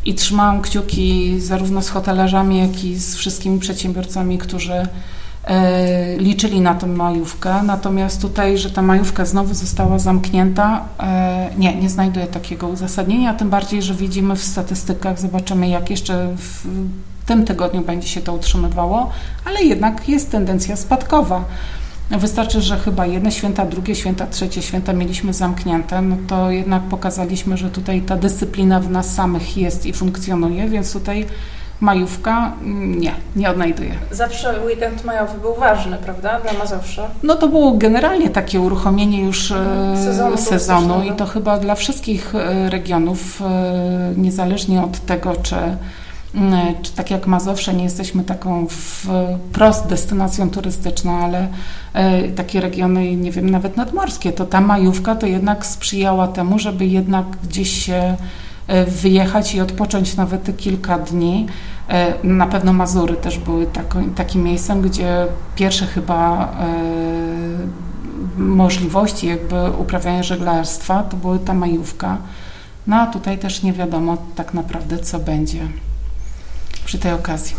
i 0.06 0.15
trzymałam 0.15 0.62
kciuki 0.62 1.39
zarówno 1.39 1.82
z 1.82 1.89
hotelarzami, 1.89 2.60
jak 2.60 2.84
i 2.84 2.95
z 2.95 3.15
wszystkimi 3.15 3.60
przedsiębiorcami, 3.60 4.38
którzy 4.38 4.88
e, 5.43 6.17
liczyli 6.17 6.62
na 6.62 6.76
tę 6.76 6.88
majówkę, 6.88 7.63
natomiast 7.63 8.21
tutaj, 8.21 8.58
że 8.58 8.71
ta 8.71 8.82
majówka 8.82 9.26
znowu 9.26 9.54
została 9.54 10.00
zamknięta, 10.00 10.86
e, 11.00 11.50
nie, 11.58 11.76
nie 11.76 11.89
znajduję 11.89 12.28
takiego 12.28 12.67
uzasadnienia, 12.67 13.34
tym 13.34 13.50
bardziej, 13.50 13.82
że 13.82 13.93
widzimy 13.93 14.36
w 14.36 14.43
statystykach, 14.43 15.19
zobaczymy 15.19 15.69
jak 15.69 15.89
jeszcze 15.89 16.36
w 16.38 16.67
tym 17.32 17.46
tygodniu 17.46 17.82
będzie 17.82 18.08
się 18.08 18.22
to 18.22 18.34
utrzymywało, 18.34 19.10
ale 19.46 19.62
jednak 19.63 20.10
jest 20.10 20.32
tendencja 20.32 20.76
spadkowa. 20.76 21.44
Wystarczy, 22.10 22.62
że 22.62 22.78
chyba 22.78 23.06
jedne 23.06 23.32
święta, 23.32 23.65
drugie 23.65 23.96
święta, 23.96 24.28
trzecie 24.28 24.62
święta 24.62 24.94
mieliśmy 24.94 25.34
zamknięte, 25.34 26.02
no 26.02 26.17
to 26.28 26.52
jednak 26.52 26.84
pokazaliśmy, 26.84 27.58
że 27.58 27.70
tutaj 27.70 28.02
ta 28.02 28.15
dyscyplina 28.15 28.80
w 28.80 28.89
nas 28.89 29.13
samych 29.13 29.58
jest 29.58 29.86
i 29.86 29.94
funkcjonuje, 29.94 30.70
więc 30.70 30.94
tutaj 30.94 31.26
majówka 31.80 32.54
mm, 32.62 33.00
nie, 33.00 33.13
nie 33.36 33.50
odnajduję. 33.50 33.91
Zawsze 34.12 34.65
weekend 34.65 35.06
majowy 35.06 35.39
był 35.39 35.56
ważny, 35.56 35.98
prawda, 35.98 36.39
dla 36.39 36.54
Mazowsza? 36.54 37.08
No 37.24 37.36
to 37.36 37.48
było 37.48 37.72
generalnie 37.72 38.30
takie 38.30 38.60
uruchomienie 38.60 39.26
już 39.26 39.52
e, 39.52 39.56
sezonu, 40.04 40.38
sezonu 40.38 41.04
i 41.04 41.12
to 41.12 41.26
chyba 41.26 41.60
dla 41.60 41.76
wszystkich 41.76 42.36
e, 42.36 42.70
regionów, 42.70 43.41
e, 43.41 44.13
niezależnie 44.17 44.84
od 44.84 45.00
tego, 45.00 45.36
czy 45.36 45.56
czy 46.82 46.91
tak 46.91 47.12
jak 47.12 47.28
Mazowsze 47.28 47.74
nie 47.74 47.84
jesteśmy 47.84 48.24
taką 48.24 48.67
wprost 48.67 49.88
destynacją 49.88 50.50
turystyczną, 50.50 51.24
ale 51.24 51.48
takie 52.36 52.62
regiony, 52.62 53.15
nie 53.15 53.32
wiem, 53.32 53.50
nawet 53.50 53.78
nadmorskie, 53.78 54.32
to 54.34 54.46
ta 54.46 54.62
majówka 54.62 55.15
to 55.15 55.28
jednak 55.28 55.65
sprzyjała 55.65 56.28
temu, 56.28 56.60
żeby 56.60 56.86
jednak 56.86 57.26
gdzieś 57.44 57.86
się 57.86 58.17
wyjechać 58.88 59.56
i 59.56 59.62
odpocząć 59.62 60.15
nawet 60.15 60.58
kilka 60.58 61.00
dni. 61.00 61.48
E, 61.89 62.13
na 62.24 62.48
pewno 62.48 62.74
Mazury 62.74 63.15
też 63.15 63.38
były 63.38 63.67
takim 64.15 64.44
miejscem, 64.44 64.82
gdzie 64.82 65.28
pierwsze 65.56 65.86
chyba 65.86 66.46
e, 66.46 66.74
możliwości 68.38 69.28
jakby 69.28 69.72
uprawiania 69.72 70.24
żeglarstwa 70.24 71.04
to 71.04 71.17
były 71.17 71.39
ta 71.39 71.54
majówka. 71.54 72.17
No 72.88 72.96
a 72.96 73.08
tutaj 73.08 73.38
też 73.38 73.63
nie 73.63 73.74
wiadomo 73.74 74.17
tak 74.36 74.54
naprawdę, 74.54 75.00
co 75.00 75.20
będzie 75.20 75.60
przy 76.91 76.99
tej 76.99 77.13
okazji. 77.13 77.56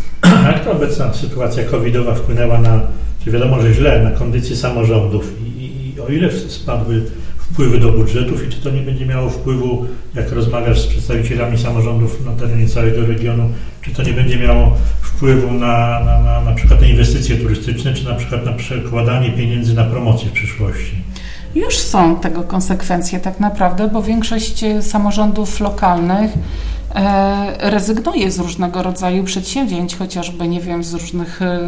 Jak 0.46 0.64
to 0.64 0.72
obecna 0.72 1.14
sytuacja 1.14 1.64
covidowa 1.64 2.14
wpłynęła 2.14 2.58
na, 2.58 2.80
czy 3.24 3.30
wiadomo, 3.30 3.62
że 3.62 3.74
źle, 3.74 4.02
na 4.02 4.10
kondycję 4.10 4.56
samorządów 4.56 5.32
i, 5.46 5.92
i 5.94 6.00
o 6.00 6.08
ile 6.08 6.32
spadły 6.32 7.02
wpływy 7.38 7.78
do 7.78 7.92
budżetów 7.92 8.46
i 8.46 8.50
czy 8.50 8.60
to 8.60 8.70
nie 8.70 8.80
będzie 8.80 9.06
miało 9.06 9.30
wpływu, 9.30 9.86
jak 10.14 10.32
rozmawiasz 10.32 10.80
z 10.80 10.86
przedstawicielami 10.86 11.58
samorządów 11.58 12.26
na 12.26 12.32
terenie 12.32 12.68
całego 12.68 13.06
regionu, 13.06 13.48
czy 13.82 13.90
to 13.90 14.02
nie 14.02 14.12
będzie 14.12 14.38
miało 14.38 14.76
wpływu 15.00 15.52
na, 15.52 16.00
na, 16.00 16.20
na, 16.20 16.40
na 16.40 16.52
przykład 16.52 16.80
na 16.80 16.86
inwestycje 16.86 17.36
turystyczne, 17.36 17.94
czy 17.94 18.04
na 18.04 18.14
przykład 18.14 18.44
na 18.44 18.52
przekładanie 18.52 19.30
pieniędzy 19.30 19.74
na 19.74 19.84
promocję 19.84 20.28
w 20.28 20.32
przyszłości? 20.32 20.96
Już 21.54 21.78
są 21.78 22.16
tego 22.16 22.42
konsekwencje 22.42 23.20
tak 23.20 23.40
naprawdę, 23.40 23.88
bo 23.88 24.02
większość 24.02 24.64
samorządów 24.80 25.60
lokalnych 25.60 26.30
E, 26.81 26.81
rezygnuje 27.58 28.30
z 28.30 28.38
różnego 28.38 28.82
rodzaju 28.82 29.24
przedsięwzięć, 29.24 29.96
chociażby, 29.96 30.48
nie 30.48 30.60
wiem, 30.60 30.84
z 30.84 30.94
różnych 30.94 31.42
e, 31.42 31.58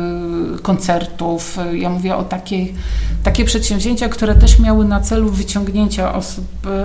koncertów. 0.63 1.59
Ja 1.73 1.91
mówię 1.91 2.17
o 2.17 2.25
takiej, 2.25 2.75
takie 3.23 3.45
przedsięwzięcia, 3.45 4.09
które 4.09 4.35
też 4.35 4.59
miały 4.59 4.85
na 4.85 5.01
celu 5.01 5.31
wyciągnięcia 5.31 6.15
osób, 6.15 6.45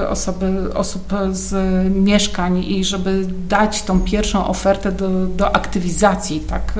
osoby, 0.09 0.73
osób 0.73 1.13
z 1.31 1.53
mieszkań 1.95 2.63
i 2.67 2.83
żeby 2.83 3.27
dać 3.49 3.83
tą 3.83 3.99
pierwszą 3.99 4.47
ofertę 4.47 4.91
do, 4.91 5.25
do 5.25 5.55
aktywizacji, 5.55 6.39
tak. 6.39 6.73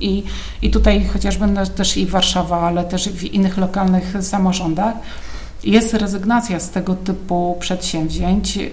I, 0.00 0.22
I 0.62 0.70
tutaj 0.70 1.04
chociażby 1.04 1.46
też 1.76 1.96
i 1.96 2.06
Warszawa, 2.06 2.60
ale 2.60 2.84
też 2.84 3.08
w 3.08 3.24
innych 3.24 3.58
lokalnych 3.58 4.14
samorządach 4.20 4.94
jest 5.66 5.94
rezygnacja 5.94 6.60
z 6.60 6.70
tego 6.70 6.94
typu 6.94 7.56
przedsięwzięć. 7.60 8.56
Y, 8.56 8.70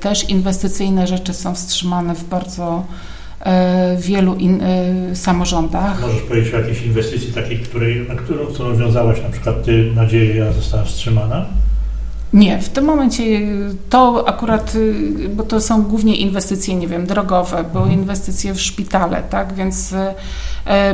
też 0.00 0.30
inwestycyjne 0.30 1.06
rzeczy 1.06 1.34
są 1.34 1.54
wstrzymane 1.54 2.14
w 2.14 2.24
bardzo 2.24 2.84
y, 3.40 3.46
wielu 4.00 4.34
in, 4.34 4.60
y, 4.60 5.16
samorządach. 5.16 6.00
Możesz 6.00 6.22
powiedzieć 6.22 6.54
o 6.54 6.58
jakiejś 6.58 6.82
inwestycji 6.82 7.32
takiej, 7.32 7.58
której, 7.58 8.08
na 8.08 8.14
którą, 8.14 8.46
którą 8.46 8.76
wiązałaś 8.76 9.22
na 9.22 9.28
przykład 9.28 9.64
Ty 9.64 9.92
nadzieję, 9.94 10.52
została 10.52 10.84
wstrzymana? 10.84 11.46
Nie, 12.32 12.58
w 12.58 12.68
tym 12.68 12.84
momencie 12.84 13.22
to 13.90 14.28
akurat, 14.28 14.72
bo 15.30 15.42
to 15.42 15.60
są 15.60 15.82
głównie 15.82 16.16
inwestycje, 16.16 16.74
nie 16.74 16.88
wiem, 16.88 17.06
drogowe, 17.06 17.64
były 17.72 17.84
mhm. 17.84 18.00
inwestycje 18.00 18.54
w 18.54 18.60
szpitale, 18.60 19.22
tak, 19.30 19.54
więc 19.54 19.94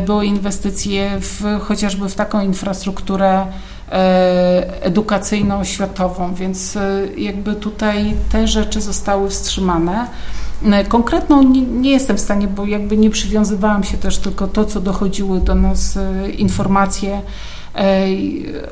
były 0.06 0.26
inwestycje 0.26 1.10
w, 1.20 1.60
chociażby 1.60 2.08
w 2.08 2.14
taką 2.14 2.40
infrastrukturę 2.40 3.46
E, 3.92 4.84
edukacyjno-oświatową, 4.84 6.34
więc 6.34 6.76
e, 6.76 7.06
jakby 7.16 7.54
tutaj 7.54 8.14
te 8.32 8.48
rzeczy 8.48 8.80
zostały 8.80 9.30
wstrzymane. 9.30 10.06
E, 10.64 10.84
konkretną 10.84 11.42
nie, 11.42 11.62
nie, 11.62 11.90
jestem 11.90 12.16
w 12.16 12.20
stanie, 12.20 12.48
bo 12.48 12.66
jakby 12.66 12.96
nie 12.96 13.10
przywiązywałam 13.10 13.84
się 13.84 13.98
też 13.98 14.18
tylko 14.18 14.48
to, 14.48 14.64
co 14.64 14.80
dochodziły 14.80 15.40
do 15.40 15.54
nas 15.54 15.98
informacje 16.38 17.22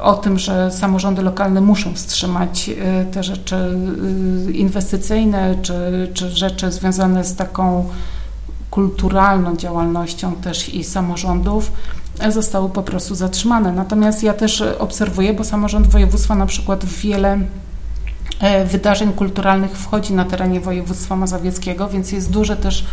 o 0.00 0.14
tym, 0.14 0.38
że 0.38 0.70
samorządy 0.70 1.22
lokalne 1.22 1.60
muszą 1.60 1.94
wstrzymać 1.94 2.70
te 3.12 3.22
rzeczy 3.22 3.56
inwestycyjne, 4.52 5.54
czy, 5.62 6.10
czy 6.14 6.30
rzeczy 6.30 6.72
związane 6.72 7.24
z 7.24 7.36
taką 7.36 7.88
kulturalną 8.70 9.56
działalnością 9.56 10.32
też 10.32 10.74
i 10.74 10.84
samorządów 10.84 11.72
zostały 12.28 12.68
po 12.68 12.82
prostu 12.82 13.14
zatrzymane. 13.14 13.72
Natomiast 13.72 14.22
ja 14.22 14.34
też 14.34 14.64
obserwuję, 14.78 15.34
bo 15.34 15.44
samorząd 15.44 15.86
województwa 15.86 16.34
na 16.34 16.46
przykład 16.46 16.84
wiele 16.84 17.38
e, 18.40 18.64
wydarzeń 18.64 19.12
kulturalnych 19.12 19.70
wchodzi 19.70 20.14
na 20.14 20.24
terenie 20.24 20.60
województwa 20.60 21.16
mazowieckiego, 21.16 21.88
więc 21.88 22.12
jest 22.12 22.30
duże 22.30 22.56
też 22.56 22.86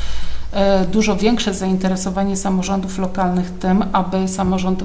e, 0.51 0.85
dużo 0.85 1.15
większe 1.15 1.53
zainteresowanie 1.53 2.37
samorządów 2.37 2.97
lokalnych 2.97 3.51
tym, 3.51 3.83
aby 3.93 4.27
samorząd 4.27 4.83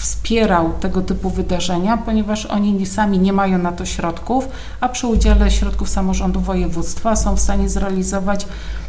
wspierał 0.00 0.72
tego 0.80 1.02
typu 1.02 1.30
wydarzenia, 1.30 1.96
ponieważ 1.96 2.46
oni 2.46 2.86
sami 2.86 3.18
nie 3.18 3.32
mają 3.32 3.58
na 3.58 3.72
to 3.72 3.86
środków, 3.86 4.48
a 4.80 4.88
przy 4.88 5.06
udziale 5.06 5.50
środków 5.50 5.88
samorządu 5.88 6.40
województwa 6.40 7.16
są 7.16 7.36
w 7.36 7.40
stanie 7.40 7.68
zrealizować 7.68 8.46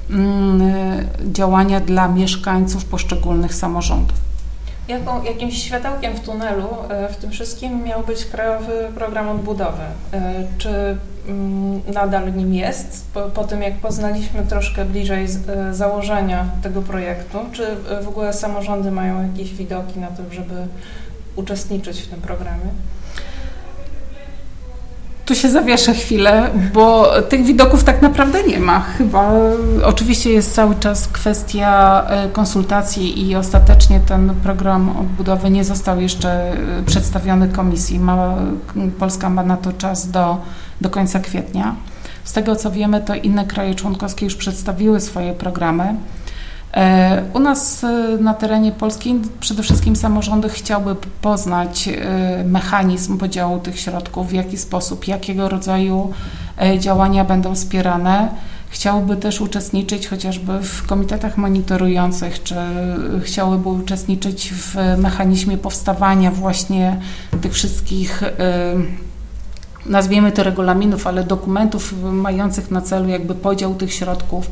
mm, 0.09 0.61
działania 1.31 1.79
dla 1.79 2.07
mieszkańców 2.07 2.85
poszczególnych 2.85 3.55
samorządów. 3.55 4.34
Jaką, 4.87 5.23
jakimś 5.23 5.63
światełkiem 5.63 6.13
w 6.13 6.19
tunelu 6.19 6.67
e, 6.89 7.13
w 7.13 7.15
tym 7.15 7.31
wszystkim 7.31 7.83
miał 7.83 8.03
być 8.03 8.25
Krajowy 8.25 8.91
Program 8.95 9.29
Odbudowy. 9.29 9.83
E, 10.13 10.33
czy 10.57 10.97
mm, 11.27 11.81
nadal 11.93 12.33
nim 12.33 12.53
jest, 12.53 13.05
po, 13.13 13.21
po 13.21 13.43
tym 13.43 13.61
jak 13.61 13.73
poznaliśmy 13.73 14.45
troszkę 14.45 14.85
bliżej 14.85 15.25
e, 15.25 15.73
założenia 15.73 16.49
tego 16.63 16.81
projektu? 16.81 17.37
Czy 17.51 17.75
w 18.03 18.07
ogóle 18.07 18.33
samorządy 18.33 18.91
mają 18.91 19.27
jakieś 19.27 19.53
widoki 19.53 19.99
na 19.99 20.07
to, 20.07 20.23
żeby 20.31 20.67
uczestniczyć 21.35 22.01
w 22.01 22.07
tym 22.07 22.21
programie? 22.21 22.69
Tu 25.25 25.35
się 25.35 25.49
zawieszę 25.49 25.93
chwilę, 25.93 26.49
bo 26.73 27.11
tych 27.21 27.43
widoków 27.43 27.83
tak 27.83 28.01
naprawdę 28.01 28.43
nie 28.43 28.59
ma. 28.59 28.79
Chyba 28.79 29.31
oczywiście 29.83 30.29
jest 30.29 30.53
cały 30.53 30.75
czas 30.75 31.07
kwestia 31.07 32.03
e, 32.07 32.29
konsultacji 32.29 33.29
i 33.29 33.35
ostatecznie 33.35 33.99
ten 33.99 34.35
program 34.43 34.97
odbudowy 34.97 35.49
nie 35.49 35.63
został 35.63 36.01
jeszcze 36.01 36.29
e, 36.29 36.57
przedstawiony 36.85 37.49
komisji. 37.49 37.99
Ma, 37.99 38.35
Polska 38.99 39.29
ma 39.29 39.43
na 39.43 39.57
to 39.57 39.73
czas 39.73 40.11
do, 40.11 40.37
do 40.81 40.89
końca 40.89 41.19
kwietnia. 41.19 41.75
Z 42.23 42.33
tego 42.33 42.55
co 42.55 42.71
wiemy, 42.71 43.01
to 43.01 43.15
inne 43.15 43.45
kraje 43.45 43.75
członkowskie 43.75 44.25
już 44.25 44.35
przedstawiły 44.35 45.01
swoje 45.01 45.33
programy. 45.33 45.95
E, 46.75 47.23
u 47.33 47.39
nas 47.39 47.83
e, 47.83 48.17
na 48.21 48.33
terenie 48.33 48.71
Polski 48.71 49.15
przede 49.39 49.63
wszystkim 49.63 49.95
samorządy 49.95 50.49
chciały 50.49 50.95
poznać 51.21 51.87
e, 51.87 52.43
mechanizm 52.43 53.17
podziału 53.17 53.59
tych 53.59 53.79
środków, 53.79 54.27
w 54.29 54.33
jaki 54.33 54.57
sposób, 54.57 55.07
jakiego 55.07 55.49
rodzaju 55.49 56.13
działania 56.79 57.25
będą 57.25 57.55
wspierane. 57.55 58.29
Chciałyby 58.69 59.15
też 59.15 59.41
uczestniczyć 59.41 60.07
chociażby 60.07 60.59
w 60.59 60.85
komitetach 60.87 61.37
monitorujących, 61.37 62.43
czy 62.43 62.55
chciałyby 63.23 63.69
uczestniczyć 63.69 64.53
w 64.53 64.75
mechanizmie 64.97 65.57
powstawania 65.57 66.31
właśnie 66.31 66.99
tych 67.41 67.53
wszystkich 67.53 68.23
nazwijmy 69.85 70.31
to 70.31 70.43
regulaminów, 70.43 71.07
ale 71.07 71.23
dokumentów 71.23 71.93
mających 72.03 72.71
na 72.71 72.81
celu 72.81 73.09
jakby 73.09 73.35
podział 73.35 73.75
tych 73.75 73.93
środków. 73.93 74.49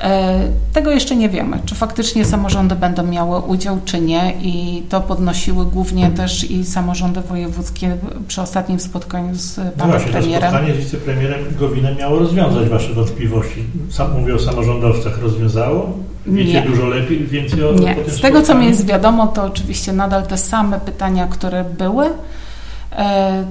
E, 0.00 0.40
tego 0.72 0.90
jeszcze 0.90 1.16
nie 1.16 1.28
wiemy, 1.28 1.58
czy 1.64 1.74
faktycznie 1.74 2.24
samorządy 2.24 2.74
będą 2.74 3.02
miały 3.02 3.38
udział, 3.38 3.78
czy 3.84 4.00
nie 4.00 4.34
i 4.42 4.82
to 4.88 5.00
podnosiły 5.00 5.66
głównie 5.66 6.10
też 6.10 6.50
i 6.50 6.64
samorządy 6.64 7.20
wojewódzkie 7.20 7.96
przy 8.28 8.42
ostatnim 8.42 8.80
spotkaniu 8.80 9.34
z 9.34 9.54
panem 9.54 9.72
no 9.78 9.86
właśnie, 9.86 10.12
premierem. 10.12 10.50
To 10.50 10.56
spotkanie 10.56 10.74
z 10.74 10.84
wicepremierem 10.84 11.40
Gowinem 11.58 11.96
miało 11.96 12.18
rozwiązać 12.18 12.68
Wasze 12.68 12.92
wątpliwości. 12.92 13.64
Sam, 13.90 14.20
mówię 14.20 14.34
o 14.34 14.38
samorządowcach, 14.38 15.22
rozwiązało? 15.22 15.92
Wiecie 16.26 16.52
Nie. 16.52 16.62
dużo 16.62 16.86
lepiej, 16.86 17.26
więcej 17.26 17.64
o, 17.64 17.72
Nie. 17.72 17.96
Z 18.08 18.20
tego, 18.20 18.42
co 18.42 18.54
mi 18.54 18.66
jest 18.66 18.86
wiadomo, 18.86 19.26
to 19.26 19.44
oczywiście 19.44 19.92
nadal 19.92 20.26
te 20.26 20.38
same 20.38 20.80
pytania, 20.80 21.26
które 21.26 21.64
były, 21.78 22.10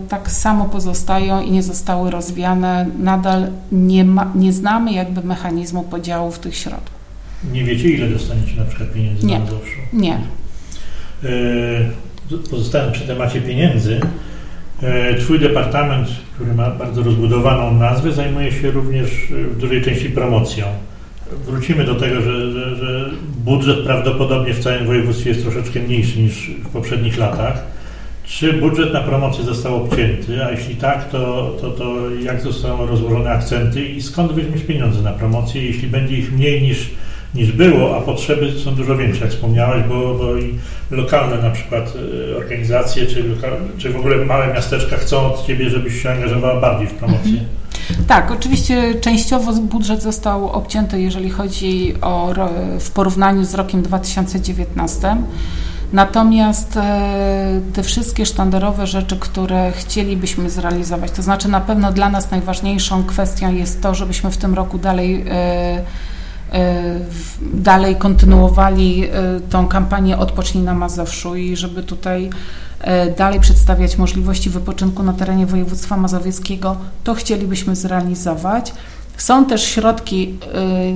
tak 0.10 0.32
samo 0.32 0.66
pozostają 0.66 1.42
i 1.42 1.52
nie 1.52 1.64
zostały 1.64 2.12
rozwiane. 2.12 2.86
Nadal 3.00 3.48
nie, 3.72 4.04
ma, 4.06 4.32
nie 4.36 4.54
znamy 4.54 4.94
jakby 4.94 5.22
mechanizmu 5.24 5.84
podziału 5.84 6.32
tych 6.32 6.56
środków. 6.56 6.94
Nie 7.52 7.64
wiecie, 7.64 7.90
ile 7.90 8.08
dostaniecie 8.10 8.56
na 8.58 8.66
przykład 8.66 8.92
pieniędzy 8.92 9.26
Nie. 9.26 9.34
na 9.40 9.46
Mazowszu? 9.46 9.80
Nie. 9.94 10.14
E, 11.24 12.04
Pozostając 12.52 12.94
przy 12.94 13.08
temacie 13.08 13.42
pieniędzy, 13.42 14.00
e, 14.84 15.16
Twój 15.16 15.40
departament, 15.40 16.08
który 16.36 16.54
ma 16.54 16.72
bardzo 16.72 17.04
rozbudowaną 17.04 17.74
nazwę, 17.74 18.12
zajmuje 18.12 18.52
się 18.52 18.72
również 18.72 19.10
e, 19.12 19.44
w 19.44 19.58
dużej 19.58 19.82
części 19.82 20.10
promocją. 20.10 20.66
Wrócimy 21.46 21.84
do 21.86 21.96
tego, 21.96 22.22
że, 22.22 22.52
że, 22.52 22.76
że 22.76 23.10
budżet 23.46 23.86
prawdopodobnie 23.86 24.54
w 24.54 24.60
całym 24.64 24.86
województwie 24.86 25.30
jest 25.30 25.42
troszeczkę 25.44 25.80
mniejszy 25.80 26.20
niż 26.20 26.52
w 26.64 26.70
poprzednich 26.70 27.18
latach. 27.18 27.64
Czy 28.26 28.54
budżet 28.54 28.94
na 28.94 29.02
promocję 29.02 29.44
został 29.44 29.84
obcięty, 29.84 30.46
a 30.46 30.52
jeśli 30.52 30.76
tak, 30.76 31.10
to, 31.10 31.54
to, 31.62 31.70
to 31.70 32.10
jak 32.10 32.42
zostaną 32.42 32.86
rozłożone 32.86 33.32
akcenty 33.32 33.86
i 33.86 34.02
skąd 34.02 34.32
weźmiesz 34.32 34.62
pieniądze 34.62 35.02
na 35.02 35.12
promocję, 35.12 35.66
jeśli 35.66 35.88
będzie 35.88 36.18
ich 36.18 36.34
mniej 36.34 36.62
niż, 36.62 36.90
niż 37.36 37.52
było, 37.52 37.98
a 37.98 38.02
potrzeby 38.02 38.60
są 38.60 38.76
dużo 38.76 38.98
większe, 38.98 39.22
jak 39.22 39.32
wspomniałeś, 39.32 39.84
bo, 39.84 40.16
bo 40.16 40.38
i 40.38 40.60
lokalne 40.92 41.42
na 41.42 41.50
przykład 41.50 41.94
e, 42.34 42.38
organizacje, 42.38 43.06
czy, 43.06 43.24
czy 43.78 43.90
w 43.90 43.96
ogóle 43.96 44.26
małe 44.26 44.54
miasteczka 44.54 44.98
chcą 44.98 45.34
od 45.34 45.48
Ciebie, 45.48 45.70
żebyś 45.70 46.04
się 46.04 46.12
angażowała 46.12 46.62
bardziej 46.62 46.88
w 46.88 46.94
promocję. 46.94 47.40
Tak, 48.08 48.32
oczywiście 48.32 48.96
częściowo 49.02 49.54
budżet 49.54 50.02
został 50.02 50.50
obcięty, 50.50 51.02
jeżeli 51.02 51.30
chodzi 51.30 51.94
o 52.02 52.34
w 52.80 52.92
porównaniu 52.92 53.46
z 53.46 53.54
rokiem 53.54 53.82
2019. 53.82 55.18
Natomiast 55.94 56.78
e, 56.78 57.62
te 57.74 57.84
wszystkie 57.84 58.26
sztandarowe 58.26 58.88
rzeczy, 58.88 59.18
które 59.20 59.72
chcielibyśmy 59.72 60.50
zrealizować, 60.50 61.12
to 61.12 61.22
znaczy 61.22 61.48
na 61.48 61.62
pewno 61.62 61.92
dla 61.92 62.10
nas 62.10 62.32
najważniejszą 62.32 63.04
kwestią 63.04 63.54
jest 63.54 63.82
to, 63.82 63.96
żebyśmy 63.96 64.32
w 64.32 64.38
tym 64.38 64.54
roku 64.54 64.78
dalej 64.78 65.26
e, 65.28 65.84
e, 66.52 67.00
dalej 67.54 67.96
kontynuowali 67.96 69.10
tą 69.50 69.68
kampanię 69.68 70.18
Odpocznij 70.18 70.64
na 70.64 70.74
Mazowszu 70.74 71.36
i 71.36 71.56
żeby 71.56 71.84
tutaj 71.84 72.30
dalej 73.18 73.40
przedstawiać 73.40 73.98
możliwości 73.98 74.50
wypoczynku 74.50 75.04
na 75.04 75.14
terenie 75.14 75.46
województwa 75.46 75.98
mazowieckiego, 75.98 76.78
to 77.04 77.14
chcielibyśmy 77.14 77.76
zrealizować. 77.76 78.74
Są 79.18 79.46
też 79.46 79.64
środki 79.64 80.40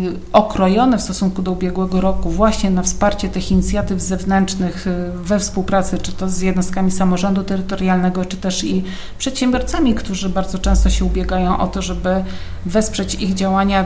y, 0.08 0.34
okrojone 0.34 0.98
w 0.98 1.02
stosunku 1.02 1.42
do 1.42 1.52
ubiegłego 1.52 2.02
roku 2.02 2.30
właśnie 2.30 2.70
na 2.70 2.84
wsparcie 2.84 3.30
tych 3.30 3.52
inicjatyw 3.52 4.02
zewnętrznych 4.02 4.88
y, 4.88 5.12
we 5.16 5.40
współpracy, 5.40 5.98
czy 5.98 6.12
to 6.12 6.30
z 6.30 6.42
jednostkami 6.42 6.92
samorządu 6.92 7.44
terytorialnego, 7.44 8.26
czy 8.26 8.38
też 8.38 8.64
i 8.64 8.84
przedsiębiorcami, 9.18 9.96
którzy 9.96 10.30
bardzo 10.30 10.60
często 10.60 10.90
się 10.90 11.06
ubiegają 11.06 11.58
o 11.58 11.68
to, 11.68 11.82
żeby 11.82 12.24
wesprzeć 12.66 13.14
ich 13.16 13.34
działania 13.34 13.84
y, 13.84 13.86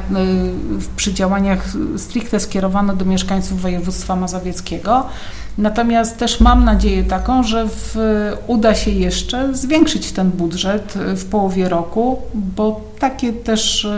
przy 0.95 1.13
działaniach 1.13 1.73
stricte 1.97 2.39
skierowane 2.39 2.95
do 2.95 3.05
mieszkańców 3.05 3.61
województwa 3.61 4.15
mazowieckiego. 4.15 5.05
Natomiast 5.57 6.17
też 6.17 6.39
mam 6.39 6.65
nadzieję 6.65 7.03
taką, 7.03 7.43
że 7.43 7.67
w, 7.67 7.97
uda 8.47 8.75
się 8.75 8.91
jeszcze 8.91 9.55
zwiększyć 9.55 10.11
ten 10.11 10.29
budżet 10.29 10.95
y, 10.95 11.15
w 11.15 11.25
połowie 11.25 11.69
roku, 11.69 12.21
bo 12.33 12.81
takie 12.99 13.33
też 13.33 13.85
y, 13.85 13.89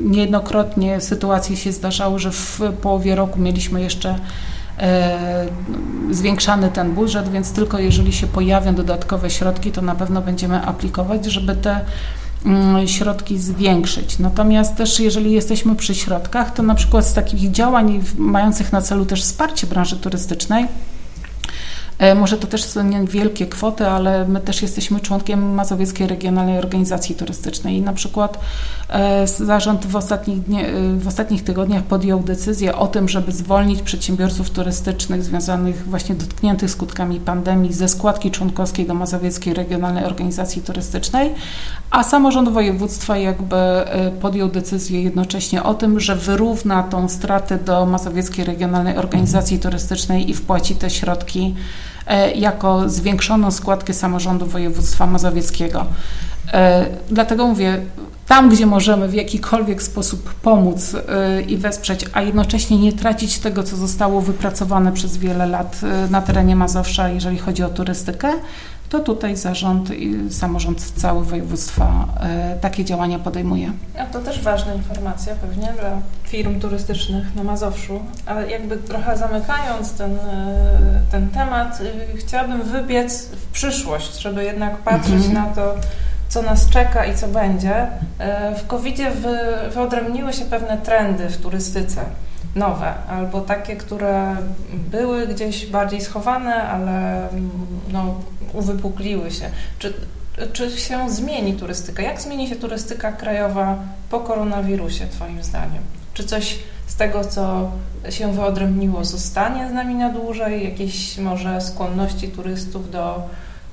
niejednokrotnie 0.00 1.00
sytuacje 1.00 1.56
się 1.56 1.72
zdarzały, 1.72 2.18
że 2.18 2.32
w 2.32 2.60
połowie 2.82 3.14
roku 3.14 3.40
mieliśmy 3.40 3.82
jeszcze 3.82 4.18
e, 4.78 5.46
zwiększany 6.10 6.68
ten 6.68 6.92
budżet, 6.92 7.28
więc 7.28 7.52
tylko 7.52 7.78
jeżeli 7.78 8.12
się 8.12 8.26
pojawią 8.26 8.74
dodatkowe 8.74 9.30
środki, 9.30 9.72
to 9.72 9.82
na 9.82 9.94
pewno 9.94 10.22
będziemy 10.22 10.62
aplikować, 10.62 11.24
żeby 11.24 11.54
te 11.54 11.80
środki 12.86 13.38
zwiększyć. 13.38 14.18
Natomiast 14.18 14.76
też 14.76 15.00
jeżeli 15.00 15.32
jesteśmy 15.32 15.76
przy 15.76 15.94
środkach, 15.94 16.54
to 16.54 16.62
na 16.62 16.74
przykład 16.74 17.06
z 17.06 17.14
takich 17.14 17.50
działań 17.50 18.02
mających 18.18 18.72
na 18.72 18.82
celu 18.82 19.06
też 19.06 19.22
wsparcie 19.22 19.66
branży 19.66 19.96
turystycznej, 19.96 20.66
Może 22.16 22.36
to 22.36 22.46
też 22.46 22.64
są 22.64 22.84
niewielkie 22.84 23.46
kwoty, 23.46 23.86
ale 23.86 24.28
my 24.28 24.40
też 24.40 24.62
jesteśmy 24.62 25.00
członkiem 25.00 25.54
Mazowieckiej 25.54 26.06
Regionalnej 26.06 26.58
Organizacji 26.58 27.14
Turystycznej 27.14 27.76
i 27.76 27.82
na 27.82 27.92
przykład 27.92 28.38
e, 28.88 29.26
zarząd 29.26 29.86
w 29.86 29.96
ostatnich, 29.96 30.38
e, 30.38 30.98
w 30.98 31.08
ostatnich 31.08 31.44
tygodniach 31.44 31.82
podjął 31.82 32.20
decyzję 32.20 32.76
o 32.76 32.86
tym, 32.86 33.08
żeby 33.08 33.32
zwolnić 33.32 33.82
przedsiębiorców 33.82 34.50
turystycznych 34.50 35.24
związanych 35.24 35.88
właśnie 35.88 36.14
dotkniętych 36.14 36.70
skutkami 36.70 37.20
pandemii 37.20 37.72
ze 37.72 37.88
składki 37.88 38.30
członkowskiej 38.30 38.86
do 38.86 38.94
Mazowieckiej 38.94 39.54
Regionalnej 39.54 40.04
Organizacji 40.04 40.62
Turystycznej, 40.62 41.34
a 41.90 42.04
samorząd 42.04 42.48
województwa 42.48 43.16
jakby 43.16 43.56
e, 43.56 44.10
podjął 44.10 44.48
decyzję 44.48 45.02
jednocześnie 45.02 45.62
o 45.62 45.74
tym, 45.74 46.00
że 46.00 46.16
wyrówna 46.16 46.82
tą 46.82 47.08
stratę 47.08 47.58
do 47.58 47.86
Mazowieckiej 47.86 48.44
Regionalnej 48.44 48.96
Organizacji 48.96 49.58
Turystycznej 49.58 50.30
i 50.30 50.34
wpłaci 50.34 50.74
te 50.74 50.90
środki 50.90 51.54
e, 51.54 51.89
jako 52.34 52.88
zwiększoną 52.88 53.50
składkę 53.50 53.94
samorządu 53.94 54.46
województwa 54.46 55.06
mazowieckiego. 55.06 55.86
E, 56.52 56.86
Dlatego 57.10 57.46
mówię, 57.46 57.80
tam 58.26 58.50
gdzie 58.50 58.66
możemy 58.66 59.08
w 59.08 59.14
jakikolwiek 59.14 59.82
sposób 59.82 60.34
pomóc 60.34 60.94
e, 60.94 61.42
i 61.42 61.56
wesprzeć, 61.56 62.06
a 62.12 62.22
jednocześnie 62.22 62.78
nie 62.78 62.92
tracić 62.92 63.38
tego, 63.38 63.62
co 63.62 63.76
zostało 63.76 64.20
wypracowane 64.20 64.92
przez 64.92 65.16
wiele 65.16 65.46
lat 65.46 65.80
e, 65.82 66.10
na 66.10 66.22
terenie 66.22 66.56
Mazowsza, 66.56 67.08
jeżeli 67.08 67.38
chodzi 67.38 67.62
o 67.62 67.68
turystykę, 67.68 68.32
to 68.90 68.98
tutaj 68.98 69.36
zarząd 69.36 69.90
i 69.90 70.32
samorząd 70.32 70.92
cały 70.96 71.24
województwa 71.24 72.06
e, 72.20 72.56
takie 72.60 72.84
działania 72.84 73.18
podejmuje. 73.18 73.72
A 73.98 74.04
to 74.06 74.18
też 74.20 74.42
ważna 74.42 74.74
informacja 74.74 75.34
pewnie 75.34 75.72
dla 75.80 75.90
firm 76.24 76.60
turystycznych 76.60 77.34
na 77.36 77.44
Mazowszu, 77.44 78.00
ale 78.26 78.50
jakby 78.50 78.76
trochę 78.76 79.16
zamykając 79.18 79.92
ten, 79.92 80.16
e, 80.16 81.00
ten 81.10 81.28
temat, 81.28 81.80
y, 81.80 82.16
chciałabym 82.16 82.62
wybiec 82.62 83.26
w 83.26 83.46
przyszłość, 83.46 84.20
żeby 84.20 84.44
jednak 84.44 84.76
patrzeć 84.76 85.14
Mhm. 85.26 85.32
na 85.34 85.46
to, 85.46 85.74
co 86.28 86.42
nas 86.42 86.68
czeka 86.70 87.04
i 87.06 87.16
co 87.16 87.28
będzie. 87.28 87.86
E, 88.18 88.54
W 88.54 88.66
COVID-zie 88.66 89.10
wy, 89.10 89.38
wyodrębniły 89.74 90.32
się 90.32 90.44
pewne 90.44 90.78
trendy 90.78 91.28
w 91.28 91.36
turystyce. 91.36 92.00
Nowe, 92.54 92.94
albo 93.08 93.40
takie, 93.40 93.76
które 93.76 94.36
były 94.72 95.26
gdzieś 95.26 95.66
bardziej 95.66 96.00
schowane, 96.00 96.54
ale 96.54 97.28
mm, 97.30 97.50
no, 97.92 98.14
uwypukliły 98.52 99.30
się. 99.30 99.50
Czy 99.78 99.94
czy 100.52 100.78
się 100.78 101.10
zmieni 101.10 101.54
turystyka? 101.54 102.02
Jak 102.02 102.20
zmieni 102.20 102.48
się 102.48 102.56
turystyka 102.56 103.12
krajowa 103.12 103.78
po 104.10 104.20
koronawirusie, 104.20 105.06
Twoim 105.06 105.42
zdaniem? 105.42 105.82
Czy 106.14 106.24
coś 106.24 106.58
z 106.86 106.94
tego, 106.96 107.24
co 107.24 107.70
się 108.10 108.32
wyodrębniło, 108.32 109.04
zostanie 109.04 109.68
z 109.68 109.72
nami 109.72 109.94
na 109.94 110.10
dłużej? 110.10 110.64
Jakieś 110.64 111.18
może 111.18 111.60
skłonności 111.60 112.28
turystów 112.28 112.90
do, 112.90 113.22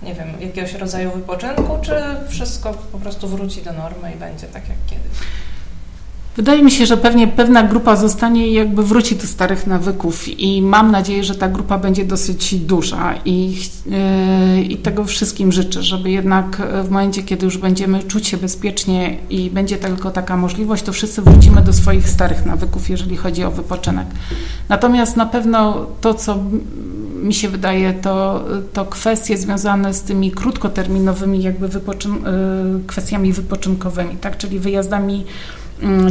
nie 0.03 0.13
wiem, 0.13 0.27
jakiegoś 0.39 0.73
rodzaju 0.73 1.11
wypoczynku? 1.11 1.77
Czy 1.81 1.93
wszystko 2.29 2.73
po 2.73 2.97
prostu 2.97 3.27
wróci 3.27 3.61
do 3.61 3.73
normy 3.73 4.11
i 4.13 4.17
będzie 4.17 4.47
tak 4.47 4.69
jak 4.69 4.77
kiedyś? 4.87 5.17
Wydaje 6.37 6.63
mi 6.63 6.71
się, 6.71 6.85
że 6.85 6.97
pewnie 6.97 7.27
pewna 7.27 7.63
grupa 7.63 7.95
zostanie 7.95 8.47
i 8.47 8.53
jakby 8.53 8.83
wróci 8.83 9.15
do 9.15 9.27
starych 9.27 9.67
nawyków 9.67 10.39
i 10.39 10.61
mam 10.61 10.91
nadzieję, 10.91 11.23
że 11.23 11.35
ta 11.35 11.47
grupa 11.49 11.77
będzie 11.77 12.05
dosyć 12.05 12.55
duża 12.55 13.13
i, 13.25 13.57
yy, 14.55 14.61
i 14.61 14.77
tego 14.77 15.05
wszystkim 15.05 15.51
życzę, 15.51 15.83
żeby 15.83 16.11
jednak 16.11 16.61
w 16.83 16.89
momencie, 16.89 17.23
kiedy 17.23 17.45
już 17.45 17.57
będziemy 17.57 18.03
czuć 18.03 18.27
się 18.27 18.37
bezpiecznie 18.37 19.17
i 19.29 19.49
będzie 19.49 19.77
tylko 19.77 20.11
taka 20.11 20.37
możliwość, 20.37 20.83
to 20.83 20.93
wszyscy 20.93 21.21
wrócimy 21.21 21.61
do 21.61 21.73
swoich 21.73 22.09
starych 22.09 22.45
nawyków, 22.45 22.89
jeżeli 22.89 23.15
chodzi 23.15 23.43
o 23.43 23.51
wypoczynek. 23.51 24.07
Natomiast 24.69 25.17
na 25.17 25.25
pewno 25.25 25.85
to, 26.01 26.13
co 26.13 26.37
mi 27.23 27.33
się 27.33 27.49
wydaje, 27.49 27.93
to, 27.93 28.45
to 28.73 28.85
kwestie 28.85 29.37
związane 29.37 29.93
z 29.93 30.01
tymi 30.01 30.31
krótkoterminowymi 30.31 31.43
jakby 31.43 31.69
wypoczyn- 31.69 32.25
yy, 32.73 32.79
kwestiami 32.87 33.33
wypoczynkowymi, 33.33 34.15
tak, 34.15 34.37
czyli 34.37 34.59
wyjazdami 34.59 35.25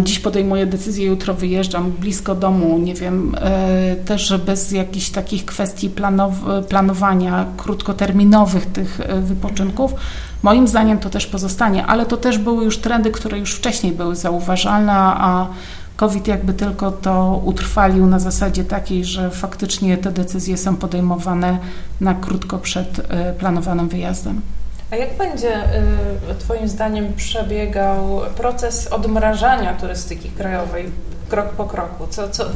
Dziś 0.00 0.18
podejmuję 0.18 0.66
decyzję, 0.66 1.06
jutro 1.06 1.34
wyjeżdżam 1.34 1.90
blisko 1.90 2.34
domu, 2.34 2.78
nie 2.78 2.94
wiem, 2.94 3.34
e, 3.40 3.96
też 3.96 4.34
bez 4.46 4.72
jakichś 4.72 5.10
takich 5.10 5.44
kwestii 5.44 5.90
planow- 5.90 6.64
planowania 6.64 7.46
krótkoterminowych 7.56 8.66
tych 8.66 9.00
e, 9.00 9.20
wypoczynków. 9.20 9.94
Moim 10.42 10.68
zdaniem 10.68 10.98
to 10.98 11.10
też 11.10 11.26
pozostanie, 11.26 11.86
ale 11.86 12.06
to 12.06 12.16
też 12.16 12.38
były 12.38 12.64
już 12.64 12.78
trendy, 12.78 13.10
które 13.10 13.38
już 13.38 13.54
wcześniej 13.54 13.92
były 13.92 14.16
zauważalne, 14.16 14.92
a 14.92 15.46
COVID 15.96 16.28
jakby 16.28 16.52
tylko 16.54 16.90
to 16.92 17.42
utrwalił 17.44 18.06
na 18.06 18.18
zasadzie 18.18 18.64
takiej, 18.64 19.04
że 19.04 19.30
faktycznie 19.30 19.98
te 19.98 20.12
decyzje 20.12 20.56
są 20.56 20.76
podejmowane 20.76 21.58
na 22.00 22.14
krótko 22.14 22.58
przed 22.58 23.00
e, 23.08 23.32
planowanym 23.32 23.88
wyjazdem. 23.88 24.40
A 24.90 24.96
jak 24.96 25.16
będzie 25.18 25.56
y, 26.30 26.34
Twoim 26.38 26.68
zdaniem 26.68 27.12
przebiegał 27.16 28.20
proces 28.36 28.86
odmrażania 28.86 29.74
turystyki 29.74 30.30
krajowej? 30.30 30.84
krok 31.28 31.48
po 31.48 31.64
kroku? 31.64 32.06
Co, 32.10 32.28
co, 32.28 32.44
y, 32.44 32.50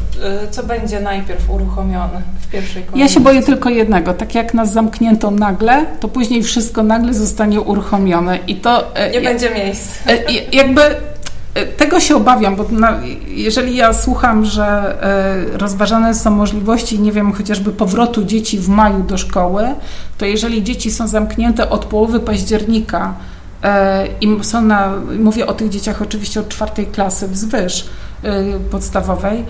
co 0.50 0.62
będzie 0.62 1.00
najpierw 1.00 1.50
uruchomione 1.50 2.22
w 2.40 2.48
pierwszej 2.50 2.82
kolejności? 2.82 3.00
Ja 3.00 3.09
się 3.09 3.20
boję 3.20 3.42
tylko 3.42 3.70
jednego. 3.70 4.14
Tak 4.14 4.34
jak 4.34 4.55
nas 4.55 4.72
zamknięto 4.72 5.30
nagle, 5.30 5.86
to 6.00 6.09
później 6.09 6.42
wszystko 6.42 6.82
nagle 6.82 7.14
zostanie 7.14 7.61
uruchomione 7.61 8.38
i 8.46 8.57
to... 8.57 8.96
e, 8.96 9.11
Nie 9.11 9.20
będzie 9.20 9.50
miejsc. 9.50 9.98
E, 10.07 10.32
jakby 10.52 10.80
tego 11.76 12.01
się 12.01 12.16
obawiam, 12.16 12.57
bo 12.57 12.66
na, 12.70 12.98
jeżeli 13.26 13.76
ja 13.76 13.92
słucham, 13.92 14.44
że 14.44 14.96
rozważane 15.53 16.14
są 16.14 16.30
możliwości, 16.30 17.01
nie 17.01 17.12
wiem, 17.12 17.32
chociażby 17.32 17.72
powrotu 17.72 18.24
dzieci 18.24 18.59
w 18.59 18.68
maju 18.68 19.03
do 19.03 19.18
szkoły, 19.18 19.68
to 20.18 20.26
jeżeli 20.26 20.62
dzieci 20.62 20.90
są 20.90 21.09
zamknięte 21.09 21.70
od 21.70 21.84
połowy 21.84 22.20
października 22.20 23.14
i 24.20 24.44
są 24.44 24.62
na, 24.62 24.92
mówię 25.18 25.46
o 25.46 25.53
tych 25.53 25.68
dzieciach 25.68 26.03
oczywiście 26.03 26.40
od 26.40 26.48
czwartej 26.48 26.86
klasy 26.86 27.28
wzwyż, 27.28 27.86
Y, 28.24 28.70
podstawowej 28.70 29.44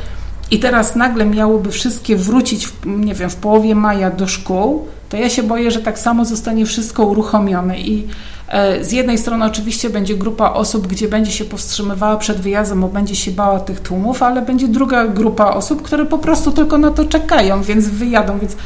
i 0.50 0.58
teraz 0.58 0.96
nagle 0.96 1.26
miałyby 1.26 1.70
wszystkie 1.70 2.16
wrócić, 2.16 2.66
w, 2.66 2.86
nie 2.86 3.14
wiem, 3.14 3.30
w 3.30 3.36
połowie 3.36 3.74
maja 3.74 4.10
do 4.10 4.26
szkół, 4.26 4.88
to 5.10 5.16
ja 5.16 5.28
się 5.28 5.42
boję, 5.42 5.70
że 5.70 5.80
tak 5.80 5.98
samo 5.98 6.24
zostanie 6.24 6.66
wszystko 6.66 7.04
uruchomione 7.04 7.78
i 7.80 8.06
e, 8.48 8.84
z 8.84 8.92
jednej 8.92 9.18
strony 9.18 9.44
oczywiście 9.44 9.90
będzie 9.90 10.16
grupa 10.16 10.50
osób, 10.52 10.86
gdzie 10.86 11.08
będzie 11.08 11.32
się 11.32 11.44
powstrzymywała 11.44 12.16
przed 12.16 12.40
wyjazdem, 12.40 12.80
bo 12.80 12.88
będzie 12.88 13.16
się 13.16 13.30
bała 13.30 13.60
tych 13.60 13.80
tłumów, 13.80 14.22
ale 14.22 14.42
będzie 14.42 14.68
druga 14.68 15.06
grupa 15.06 15.50
osób, 15.50 15.82
które 15.82 16.06
po 16.06 16.18
prostu 16.18 16.52
tylko 16.52 16.78
na 16.78 16.90
to 16.90 17.04
czekają, 17.04 17.62
więc 17.62 17.88
wyjadą, 17.88 18.38
więc 18.38 18.56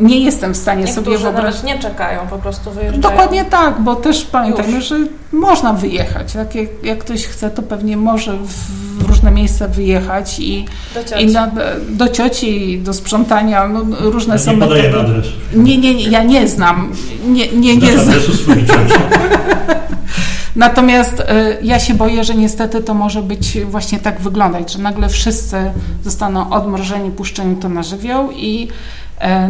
nie 0.00 0.20
jestem 0.20 0.54
w 0.54 0.56
stanie 0.56 0.84
Niektórzy 0.84 1.04
sobie 1.04 1.18
wyobrazić. 1.18 1.62
nawet 1.62 1.76
nie 1.76 1.82
czekają, 1.90 2.20
po 2.30 2.38
prostu 2.38 2.70
wyjeżdżają. 2.70 3.00
Dokładnie 3.00 3.44
tak, 3.44 3.80
bo 3.80 3.96
też 3.96 4.24
pamiętajmy, 4.24 4.72
Już. 4.72 4.84
że 4.84 4.96
można 5.32 5.72
wyjechać. 5.72 6.34
Jak, 6.34 6.48
jak, 6.82 6.98
ktoś 6.98 7.26
chce, 7.26 7.50
to 7.50 7.62
pewnie 7.62 7.96
może 7.96 8.36
w 8.36 8.91
różne 9.12 9.30
miejsca 9.30 9.68
wyjechać 9.68 10.38
i 10.40 10.66
do 10.94 11.04
cioci, 11.04 11.24
i 11.24 11.26
na, 11.26 11.50
do, 11.88 12.08
cioci 12.08 12.80
do 12.84 12.92
sprzątania, 12.92 13.68
no, 13.68 13.82
różne 14.00 14.38
są 14.38 14.50
nie 14.50 14.56
metody. 14.56 14.98
adresu. 15.00 15.30
Nie, 15.54 15.78
nie, 15.78 15.94
nie, 15.94 16.08
ja 16.08 16.22
nie 16.22 16.48
znam. 16.48 16.92
Nie, 17.26 17.48
nie, 17.48 17.76
nie 17.76 17.92
znam. 17.92 18.08
adresu 18.08 18.36
swojej 18.36 18.66
cioci. 18.66 18.94
Natomiast 20.56 21.20
y, 21.20 21.24
ja 21.62 21.78
się 21.78 21.94
boję, 21.94 22.24
że 22.24 22.34
niestety 22.34 22.80
to 22.80 22.94
może 22.94 23.22
być 23.22 23.58
właśnie 23.64 23.98
tak 23.98 24.20
wyglądać, 24.20 24.72
że 24.72 24.78
nagle 24.78 25.08
wszyscy 25.08 25.56
zostaną 26.04 26.50
odmrożeni, 26.50 27.10
puszczeni 27.10 27.56
to 27.56 27.68
na 27.68 27.82
żywioł 27.82 28.30
i 28.36 28.68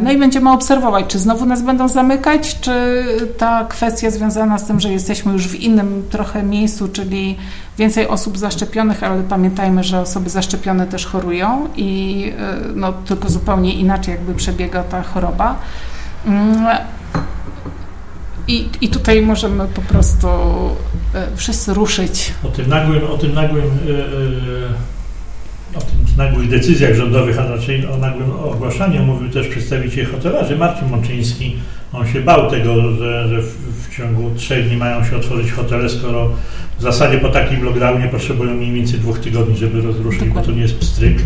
no 0.03 0.12
i 0.12 0.18
będziemy 0.18 0.53
obserwować, 0.53 1.07
czy 1.09 1.18
znowu 1.18 1.47
nas 1.47 1.62
będą 1.62 1.89
zamykać, 1.89 2.61
czy 2.61 3.05
ta 3.39 3.64
kwestia 3.64 4.11
związana 4.11 4.59
z 4.59 4.66
tym, 4.66 4.81
że 4.81 4.93
jesteśmy 4.93 5.33
już 5.33 5.49
w 5.49 5.55
innym 5.55 6.03
trochę 6.11 6.43
miejscu, 6.43 6.89
czyli 6.89 7.37
więcej 7.79 8.09
osób 8.09 8.39
zaszczepionych, 8.39 9.03
ale 9.03 9.23
pamiętajmy, 9.23 9.85
że 9.85 10.01
osoby 10.01 10.31
zaszczepione 10.31 10.87
też 10.87 11.07
chorują 11.07 11.68
i 11.77 12.33
e, 12.39 12.55
no, 12.75 12.93
tylko 12.93 13.29
zupełnie 13.29 13.75
inaczej 13.75 14.14
jakby 14.14 14.35
przebiega 14.35 14.83
ta 14.83 15.03
choroba. 15.03 15.59
Mm, 16.27 16.66
I, 18.49 18.68
I 18.81 18.89
tutaj 18.89 19.23
możemy 19.23 19.66
po 19.66 19.83
prostu 19.83 20.27
e, 21.14 21.27
wszyscy 21.37 21.75
ruszyć. 21.75 22.35
O 22.45 22.49
tym 22.49 22.68
nagłym, 22.68 23.05
o 23.05 23.18
tym 23.18 23.35
nagłym 23.35 23.64
yy 23.64 24.91
o 25.75 25.81
tych 25.81 26.16
nagłych 26.16 26.49
decyzjach 26.49 26.95
rządowych, 26.95 27.39
a 27.39 27.47
raczej 27.49 27.87
o 27.87 27.97
nagłym 27.97 28.31
ogłaszaniu 28.31 29.03
mówił 29.03 29.29
też 29.29 29.49
przedstawiciel 29.49 30.07
hotelarzy 30.07 30.57
Marcin 30.57 30.89
Mączyński. 30.89 31.57
On 31.93 32.07
się 32.07 32.20
bał 32.20 32.51
tego, 32.51 32.93
że, 32.93 33.29
że 33.29 33.43
w, 33.43 33.97
ciągu 33.97 34.31
trzech 34.37 34.68
dni 34.68 34.77
mają 34.77 35.05
się 35.05 35.16
otworzyć 35.16 35.53
hotele, 35.53 35.89
skoro 35.89 36.31
w 36.79 36.83
zasadzie 36.83 37.18
po 37.18 37.29
takim 37.29 37.64
lockdownie 37.64 38.09
potrzebują 38.09 38.55
mniej 38.55 38.73
więcej 38.73 39.01
dwóch 39.01 39.18
tygodni, 39.18 39.57
żeby 39.57 39.81
rozruszyć, 39.81 40.29
bo 40.29 40.43
to 40.43 40.53
nie 40.53 40.62
jest 40.62 40.79
pstryk. 40.79 41.18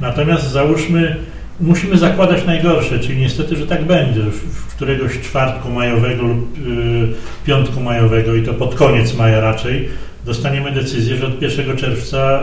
Natomiast 0.00 0.50
załóżmy, 0.50 1.16
musimy 1.60 1.98
zakładać 1.98 2.46
najgorsze, 2.46 2.98
czyli 2.98 3.20
niestety, 3.20 3.56
że 3.56 3.66
tak 3.66 3.84
będzie. 3.84 4.20
W, 4.20 4.34
w 4.34 4.74
któregoś 4.74 5.20
czwartku 5.20 5.70
majowego 5.70 6.22
lub 6.22 6.58
y, 6.58 7.08
piątku 7.46 7.80
majowego 7.80 8.34
i 8.34 8.42
to 8.42 8.54
pod 8.54 8.74
koniec 8.74 9.14
maja 9.14 9.40
raczej 9.40 9.88
dostaniemy 10.24 10.72
decyzję, 10.72 11.16
że 11.16 11.26
od 11.26 11.42
1 11.42 11.76
czerwca 11.76 12.42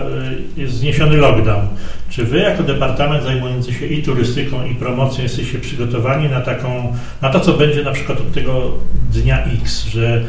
y, 0.57 0.61
jest 0.61 0.73
zniesiony 0.73 1.17
lockdown. 1.17 1.67
Czy 2.09 2.23
Wy 2.23 2.37
jako 2.37 2.63
departament 2.63 3.23
zajmujący 3.23 3.73
się 3.73 3.85
i 3.85 4.03
turystyką, 4.03 4.65
i 4.65 4.75
promocją 4.75 5.23
jesteście 5.23 5.59
przygotowani 5.59 6.29
na 6.29 6.41
taką, 6.41 6.95
na 7.21 7.29
to, 7.29 7.39
co 7.39 7.53
będzie 7.53 7.83
na 7.83 7.91
przykład 7.91 8.19
od 8.19 8.33
tego 8.33 8.71
dnia 9.13 9.43
X, 9.61 9.85
że 9.85 10.21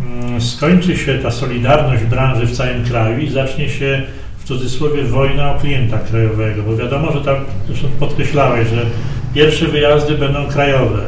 mm, 0.00 0.40
skończy 0.40 0.96
się 0.96 1.18
ta 1.18 1.30
solidarność 1.30 2.04
branży 2.04 2.46
w 2.46 2.56
całym 2.56 2.84
kraju 2.84 3.18
i 3.18 3.30
zacznie 3.30 3.68
się 3.68 4.02
w 4.38 4.44
cudzysłowie 4.44 5.02
wojna 5.04 5.52
o 5.52 5.58
klienta 5.58 5.98
krajowego, 5.98 6.62
bo 6.62 6.76
wiadomo, 6.76 7.12
że 7.12 7.20
tam 7.20 7.36
zresztą 7.66 7.88
podkreślałeś, 7.98 8.68
że 8.68 8.86
pierwsze 9.34 9.66
wyjazdy 9.66 10.14
będą 10.14 10.46
krajowe. 10.46 11.02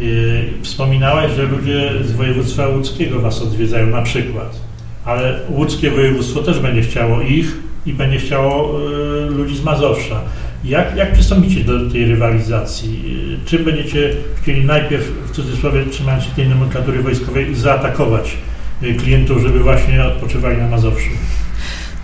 Y, 0.00 0.44
wspominałeś, 0.62 1.32
że 1.32 1.42
ludzie 1.42 1.90
z 2.04 2.12
województwa 2.12 2.68
łódzkiego 2.68 3.20
Was 3.20 3.42
odwiedzają 3.42 3.86
na 3.86 4.02
przykład 4.02 4.65
ale 5.06 5.40
łódzkie 5.48 5.90
województwo 5.90 6.42
też 6.42 6.60
będzie 6.60 6.82
chciało 6.82 7.20
ich 7.20 7.56
i 7.86 7.92
będzie 7.92 8.18
chciało 8.18 8.80
y, 8.80 9.30
ludzi 9.30 9.56
z 9.56 9.64
Mazowsza. 9.64 10.20
Jak, 10.64 10.96
jak 10.96 11.12
przystąpicie 11.12 11.64
do 11.64 11.90
tej 11.90 12.06
rywalizacji? 12.06 13.02
Y, 13.44 13.48
czym 13.48 13.64
będziecie 13.64 14.10
chcieli 14.42 14.64
najpierw, 14.64 15.12
w 15.26 15.30
cudzysłowie 15.30 15.84
trzymając 15.90 16.24
się 16.24 16.30
tej 16.30 16.48
nomenklatury 16.48 17.02
wojskowej, 17.02 17.54
zaatakować 17.54 18.36
y, 18.82 18.94
klientów, 18.94 19.42
żeby 19.42 19.58
właśnie 19.58 20.04
odpoczywali 20.04 20.58
na 20.58 20.68
Mazowszu? 20.68 21.10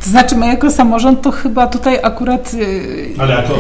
To 0.05 0.11
znaczy, 0.11 0.37
my 0.37 0.47
jako 0.47 0.71
samorząd 0.71 1.23
to 1.23 1.31
chyba 1.31 1.67
tutaj 1.67 1.99
akurat. 2.03 2.55
Y, 2.55 3.15
Ale 3.19 3.35
jako 3.35 3.55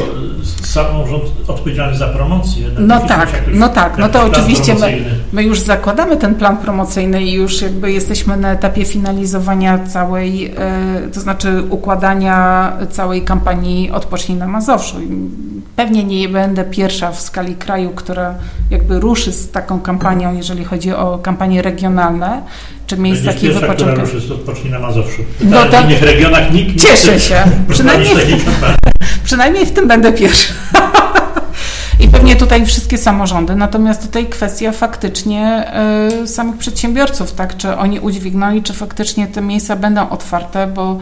samorząd 0.63 1.23
odpowiedzialny 1.49 1.97
za 1.97 2.09
promocję. 2.09 2.69
No 2.79 3.01
tak, 3.01 3.29
no 3.55 3.69
tak, 3.69 3.99
no 3.99 4.09
to 4.09 4.25
oczywiście 4.25 4.75
my, 4.75 5.05
my, 5.33 5.43
już 5.43 5.61
zakładamy 5.61 6.17
ten 6.17 6.35
plan 6.35 6.57
promocyjny 6.57 7.23
i 7.23 7.33
już 7.33 7.63
jakby 7.63 7.93
jesteśmy 7.93 8.37
na 8.37 8.53
etapie 8.53 8.85
finalizowania 8.85 9.79
całej, 9.79 10.55
y, 11.07 11.11
to 11.13 11.21
znaczy 11.21 11.63
układania 11.71 12.73
całej 12.91 13.23
kampanii 13.23 13.91
Odpocznij 13.91 14.39
na 14.39 14.47
Mazowszu. 14.47 14.97
Pewnie 15.77 16.05
nie 16.05 16.29
będę 16.29 16.65
pierwsza 16.65 17.13
w 17.13 17.21
skali 17.21 17.55
kraju, 17.55 17.91
która 17.91 18.35
jakby 18.71 19.01
ruszy 19.01 19.33
z 19.33 19.51
taką 19.51 19.81
kampanią, 19.81 20.35
jeżeli 20.35 20.65
chodzi 20.65 20.93
o 20.93 21.19
kampanie 21.19 21.63
regionalne 21.63 22.43
czy 22.87 22.97
miejsc 22.99 23.25
takich 23.25 23.55
wypoczynkowych. 23.55 24.05
która 24.05 24.23
już 24.23 24.31
odpocznie 24.31 24.71
na 24.71 24.79
Mazowszu. 24.79 25.23
No 25.41 25.65
to 25.65 25.83
w 25.83 25.85
innych 25.85 26.03
regionach 26.03 26.53
nikt 26.53 26.75
nie 26.75 26.81
Cieszę 26.81 27.21
się. 27.21 27.45
Przynajmniej 27.73 28.15
w, 28.15 28.45
przynajmniej 29.25 29.67
w 29.67 29.73
tym 29.73 29.89
będę 29.89 30.13
pierwsza. 30.13 30.53
I 32.01 32.09
pewnie 32.09 32.37
tutaj 32.37 32.67
wszystkie 32.67 32.99
samorządy. 32.99 33.57
Natomiast 33.57 34.03
tutaj 34.03 34.27
kwestia 34.27 34.73
faktycznie 34.73 35.73
y, 36.23 36.27
samych 36.27 36.57
przedsiębiorców, 36.57 37.33
tak? 37.33 37.57
Czy 37.57 37.77
oni 37.77 38.01
udźwignęli, 38.01 38.63
czy 38.63 38.73
faktycznie 38.73 39.27
te 39.27 39.41
miejsca 39.41 39.77
będą 39.77 40.09
otwarte, 40.09 40.67
bo 40.67 40.99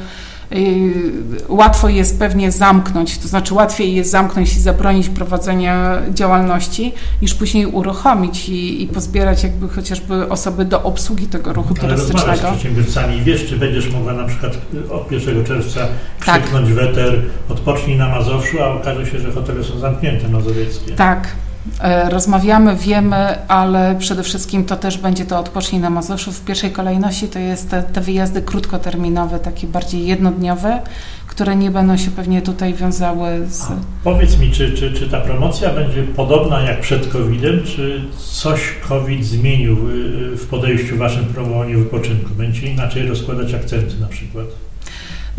łatwo 1.49 1.89
jest 1.89 2.19
pewnie 2.19 2.53
zamknąć, 2.53 3.19
to 3.19 3.29
znaczy 3.29 3.55
łatwiej 3.55 3.95
jest 3.95 4.11
zamknąć 4.11 4.57
i 4.57 4.61
zabronić 4.61 5.09
prowadzenia 5.09 6.03
działalności, 6.15 6.93
niż 7.23 7.35
później 7.35 7.67
uruchomić 7.67 8.49
i, 8.49 8.83
i 8.83 8.87
pozbierać 8.87 9.43
jakby 9.43 9.69
chociażby 9.69 10.29
osoby 10.29 10.65
do 10.65 10.83
obsługi 10.83 11.27
tego 11.27 11.53
ruchu 11.53 11.75
Ale 11.81 11.89
turystycznego. 11.89 12.37
z 12.37 12.41
przedsiębiorcami 12.41 13.17
i 13.17 13.23
wiesz, 13.23 13.47
czy 13.47 13.57
będziesz 13.57 13.93
mogła 13.93 14.13
na 14.13 14.25
przykład 14.25 14.59
od 14.91 15.13
1 15.13 15.45
czerwca 15.45 15.81
krzyknąć 16.21 16.67
tak. 16.67 16.75
weter, 16.75 17.23
odpocznij 17.49 17.97
na 17.97 18.09
Mazowszu, 18.09 18.63
a 18.63 18.67
okaże 18.67 19.07
się, 19.07 19.19
że 19.19 19.33
hotele 19.33 19.65
są 19.65 19.79
zamknięte 19.79 20.29
mazowieckie. 20.29 20.93
Tak, 20.93 21.29
rozmawiamy, 22.09 22.77
wiemy, 22.77 23.49
ale 23.49 23.97
przede 23.99 24.23
wszystkim 24.23 24.65
to 24.65 24.77
też 24.77 24.99
będzie 24.99 25.25
to 25.25 25.39
odpocznij 25.39 25.81
na 25.81 25.91
Mazowszu. 25.91 26.33
W 26.33 26.45
pierwszej 26.45 26.71
kolejności 26.71 27.29
to 27.29 27.39
jest 27.39 27.71
te, 27.71 27.83
te, 27.83 28.01
wyjazdy 28.01 28.43
krótkoterminowe, 28.43 29.39
takie 29.39 29.67
bardziej 29.67 30.07
jednodniowe, 30.07 30.81
które 31.27 31.57
nie 31.57 31.71
będą 31.71 31.97
się 31.97 32.11
pewnie 32.11 32.43
tutaj 32.43 32.75
wiązały 32.75 33.47
z... 33.49 33.63
A 33.63 33.77
powiedz 34.05 34.39
mi, 34.39 34.51
czy, 34.51 34.73
czy, 34.73 34.93
czy 34.93 35.09
ta 35.09 35.21
promocja 35.21 35.75
będzie 35.75 36.03
podobna 36.03 36.63
jak 36.63 36.81
przed 36.81 37.07
COVID-em, 37.09 37.63
czy 37.65 38.03
coś 38.19 38.61
COVID 38.89 39.25
zmienił 39.25 39.73
y, 39.73 40.37
w 40.37 40.47
podejściu 40.47 40.97
waszym 40.97 41.25
promowaniu 41.25 41.79
wypoczynku? 41.79 42.31
Będzie 42.35 42.67
inaczej 42.67 43.07
rozkładać 43.07 43.55
akcenty 43.55 44.01
na 44.01 44.07
przykład? 44.07 44.47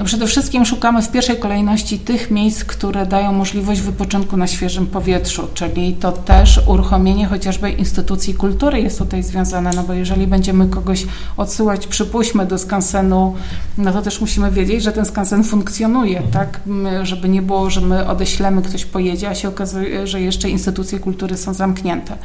No 0.01 0.05
przede 0.05 0.27
wszystkim 0.27 0.65
szukamy 0.65 1.01
w 1.01 1.11
pierwszej 1.11 1.37
kolejności 1.37 1.99
tych 1.99 2.31
miejsc, 2.31 2.63
które 2.63 3.05
dają 3.05 3.33
możliwość 3.33 3.81
wypoczynku 3.81 4.37
na 4.37 4.47
świeżym 4.47 4.87
powietrzu, 4.87 5.47
czyli 5.53 5.93
to 5.93 6.11
też 6.11 6.61
uruchomienie 6.67 7.25
chociażby 7.25 7.69
instytucji 7.69 8.33
kultury 8.33 8.81
jest 8.81 8.97
tutaj 8.97 9.23
związane, 9.23 9.71
no 9.75 9.83
bo 9.83 9.93
jeżeli 9.93 10.27
będziemy 10.27 10.67
kogoś 10.67 11.05
odsyłać, 11.37 11.87
przypuśćmy 11.87 12.45
do 12.45 12.57
skansenu, 12.57 13.35
no 13.77 13.91
to 13.91 14.01
też 14.01 14.21
musimy 14.21 14.51
wiedzieć, 14.51 14.83
że 14.83 14.91
ten 14.91 15.05
skansen 15.05 15.43
funkcjonuje, 15.43 16.17
mhm. 16.17 16.33
tak, 16.33 16.59
my, 16.65 17.05
żeby 17.05 17.29
nie 17.29 17.41
było, 17.41 17.69
że 17.69 17.81
my 17.81 18.07
odeślemy, 18.07 18.61
ktoś 18.61 18.85
pojedzie, 18.85 19.29
a 19.29 19.35
się 19.35 19.47
okazuje, 19.47 20.07
że 20.07 20.21
jeszcze 20.21 20.49
instytucje 20.49 20.99
kultury 20.99 21.37
są 21.37 21.53
zamknięte. 21.53 22.17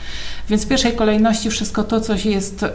Więc 0.49 0.65
w 0.65 0.69
pierwszej 0.69 0.93
kolejności 0.93 1.51
wszystko 1.51 1.85
to, 1.85 2.01
co 2.01 2.15
jest 2.25 2.63
y, 2.63 2.69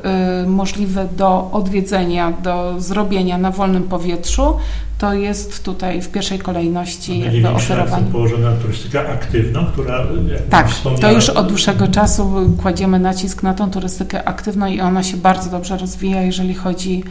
możliwe 0.48 1.08
do 1.18 1.50
odwiedzenia, 1.52 2.34
do 2.44 2.76
zrobienia 2.82 3.38
na 3.38 3.52
wolnym 3.52 3.84
powietrzu, 3.84 4.54
to 5.02 5.14
jest 5.14 5.64
tutaj 5.66 6.02
w 6.02 6.10
pierwszej 6.10 6.40
kolejności 6.40 7.12
Będzie 7.22 7.42
jakby 7.42 7.50
oferowanie. 7.58 7.92
akcent 7.94 8.12
położony 8.12 8.44
na 8.44 8.52
turystykę 8.56 9.10
aktywną, 9.10 9.66
która 9.66 10.08
Tak, 10.50 10.68
to 11.02 11.12
już 11.12 11.30
od 11.30 11.48
dłuższego 11.48 11.88
czasu 11.88 12.54
kładziemy 12.62 13.00
nacisk 13.00 13.44
na 13.44 13.54
tą 13.54 13.72
turystykę 13.72 14.24
aktywną 14.28 14.66
i 14.68 14.82
ona 14.82 15.04
się 15.04 15.18
bardzo 15.18 15.50
dobrze 15.50 15.78
rozwija, 15.78 16.22
jeżeli 16.22 16.54
chodzi 16.54 17.04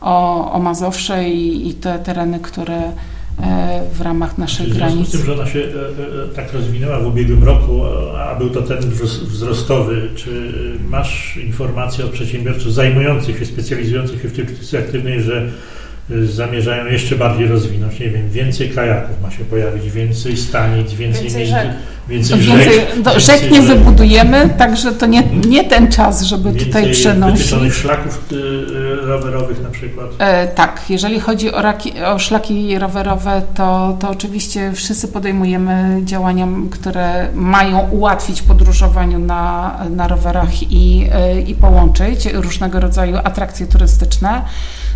o, 0.00 0.52
o 0.52 0.58
Mazowsze 0.58 1.28
i, 1.28 1.68
i 1.68 1.74
te 1.74 1.98
tereny, 1.98 2.40
które 2.40 2.76
e, 2.76 2.92
w 3.92 4.00
ramach 4.00 4.38
naszych 4.38 4.66
W 4.68 4.72
związku 4.74 4.78
granic. 4.94 5.08
z 5.08 5.12
tym, 5.12 5.24
że 5.26 5.32
ona 5.32 5.46
się 5.46 5.58
e, 5.58 5.62
e, 5.62 6.28
tak 6.36 6.52
rozwinęła 6.52 7.00
w 7.00 7.06
ubiegłym 7.06 7.44
roku, 7.44 7.80
a 8.28 8.34
był 8.34 8.50
to 8.50 8.62
ten 8.62 8.78
wzros- 8.78 9.24
wzrostowy, 9.24 10.08
czy 10.16 10.52
masz 10.88 11.36
informacje 11.36 12.04
od 12.04 12.10
przedsiębiorców 12.10 12.74
zajmujących 12.74 13.38
się, 13.38 13.46
specjalizujących 13.46 14.22
się 14.22 14.28
w 14.28 14.36
turystyce 14.36 14.78
aktywnej, 14.78 15.22
że 15.22 15.48
zamierzają 16.24 16.86
jeszcze 16.86 17.16
bardziej 17.16 17.46
rozwinąć, 17.46 18.00
nie 18.00 18.10
wiem, 18.10 18.30
więcej 18.30 18.70
kajaków 18.70 19.22
ma 19.22 19.30
się 19.30 19.44
pojawić, 19.44 19.90
więcej 19.90 20.36
stanic, 20.36 20.92
więcej, 20.92 21.22
Więcej 21.22 21.40
miejsc, 21.40 21.52
rzek. 21.52 21.68
więcej 22.08 22.38
Więcej, 22.38 22.64
rzek, 22.74 23.02
do, 23.02 23.10
więcej 23.10 23.38
rzek 23.38 23.50
nie 23.50 23.62
rzek, 23.62 23.78
wybudujemy, 23.78 24.50
także 24.58 24.92
to 24.92 25.06
nie, 25.06 25.22
nie 25.48 25.64
ten 25.64 25.88
czas, 25.92 26.22
żeby 26.22 26.50
więcej 26.52 26.66
tutaj 26.66 26.92
przenosić. 26.92 27.38
wytyczonych 27.38 27.74
szlaków 27.74 28.20
e, 28.32 28.36
e, 29.02 29.06
rowerowych 29.06 29.62
na 29.62 29.68
przykład. 29.68 30.06
E, 30.18 30.46
tak, 30.48 30.82
jeżeli 30.88 31.20
chodzi 31.20 31.52
o, 31.52 31.62
raki, 31.62 31.92
o 32.02 32.18
szlaki 32.18 32.78
rowerowe, 32.78 33.42
to, 33.54 33.96
to 34.00 34.10
oczywiście 34.10 34.72
wszyscy 34.74 35.08
podejmujemy 35.08 36.00
działania, 36.04 36.48
które 36.70 37.28
mają 37.34 37.78
ułatwić 37.78 38.42
podróżowaniu 38.42 39.18
na, 39.18 39.76
na 39.90 40.08
rowerach 40.08 40.62
i, 40.72 41.06
e, 41.12 41.40
i 41.40 41.54
połączyć 41.54 42.26
różnego 42.32 42.80
rodzaju 42.80 43.16
atrakcje 43.24 43.66
turystyczne. 43.66 44.42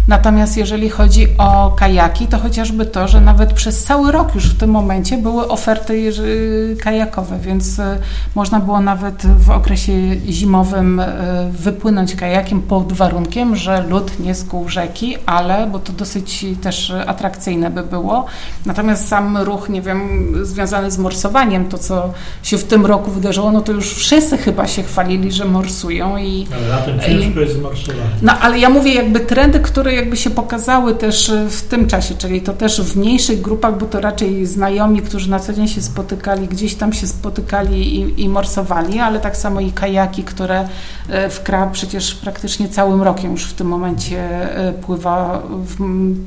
Natomiast 0.08 0.56
jeżeli 0.56 0.88
chodzi 0.90 1.01
o 1.38 1.70
kajaki, 1.78 2.26
to 2.26 2.38
chociażby 2.38 2.86
to, 2.86 3.08
że 3.08 3.20
nawet 3.20 3.52
przez 3.52 3.84
cały 3.84 4.12
rok 4.12 4.34
już 4.34 4.46
w 4.50 4.58
tym 4.58 4.70
momencie 4.70 5.18
były 5.18 5.48
oferty 5.48 5.98
jeży- 5.98 6.76
kajakowe, 6.82 7.38
więc 7.38 7.78
e, 7.78 7.98
można 8.34 8.60
było 8.60 8.80
nawet 8.80 9.22
w 9.26 9.50
okresie 9.50 9.92
zimowym 10.28 11.00
e, 11.00 11.06
wypłynąć 11.52 12.14
kajakiem 12.14 12.62
pod 12.62 12.92
warunkiem, 12.92 13.56
że 13.56 13.82
lód 13.88 14.18
nie 14.20 14.34
skół 14.34 14.68
rzeki, 14.68 15.16
ale, 15.26 15.66
bo 15.66 15.78
to 15.78 15.92
dosyć 15.92 16.46
też 16.62 16.92
atrakcyjne 17.06 17.70
by 17.70 17.82
było. 17.82 18.24
Natomiast 18.66 19.08
sam 19.08 19.36
ruch, 19.38 19.68
nie 19.68 19.82
wiem, 19.82 20.32
związany 20.42 20.90
z 20.90 20.98
morsowaniem, 20.98 21.68
to 21.68 21.78
co 21.78 22.10
się 22.42 22.58
w 22.58 22.64
tym 22.64 22.86
roku 22.86 23.10
wydarzyło, 23.10 23.52
no 23.52 23.60
to 23.60 23.72
już 23.72 23.94
wszyscy 23.94 24.38
chyba 24.38 24.66
się 24.66 24.82
chwalili, 24.82 25.32
że 25.32 25.44
morsują 25.44 26.16
i 26.16 26.46
Ale 26.56 26.68
latem 26.68 27.00
ciężko 27.00 27.40
jest 27.40 27.54
zmorsować. 27.54 27.96
no 28.22 28.32
ale 28.40 28.58
ja 28.58 28.68
mówię 28.70 28.94
jakby 28.94 29.20
trendy, 29.20 29.60
które 29.60 29.94
jakby 29.94 30.16
się 30.16 30.30
pokazały 30.30 30.91
też 30.94 31.30
e, 31.30 31.50
w 31.50 31.62
tym 31.62 31.86
czasie, 31.86 32.14
czyli 32.14 32.42
to 32.42 32.52
też 32.52 32.80
w 32.80 32.96
mniejszych 32.96 33.40
grupach, 33.40 33.78
bo 33.78 33.86
to 33.86 34.00
raczej 34.00 34.46
znajomi, 34.46 35.02
którzy 35.02 35.30
na 35.30 35.40
co 35.40 35.52
dzień 35.52 35.68
się 35.68 35.82
spotykali, 35.82 36.48
gdzieś 36.48 36.74
tam 36.74 36.92
się 36.92 37.06
spotykali 37.06 37.96
i, 37.96 38.22
i 38.22 38.28
morsowali, 38.28 39.00
ale 39.00 39.20
tak 39.20 39.36
samo 39.36 39.60
i 39.60 39.72
kajaki, 39.72 40.22
które 40.22 40.68
e, 41.08 41.30
w 41.30 41.42
przecież 41.72 42.14
praktycznie 42.14 42.68
całym 42.68 43.02
rokiem 43.02 43.30
już 43.30 43.44
w 43.44 43.52
tym 43.52 43.66
momencie 43.66 44.18
e, 44.56 44.72
pływa 44.72 45.42
w, 45.48 45.76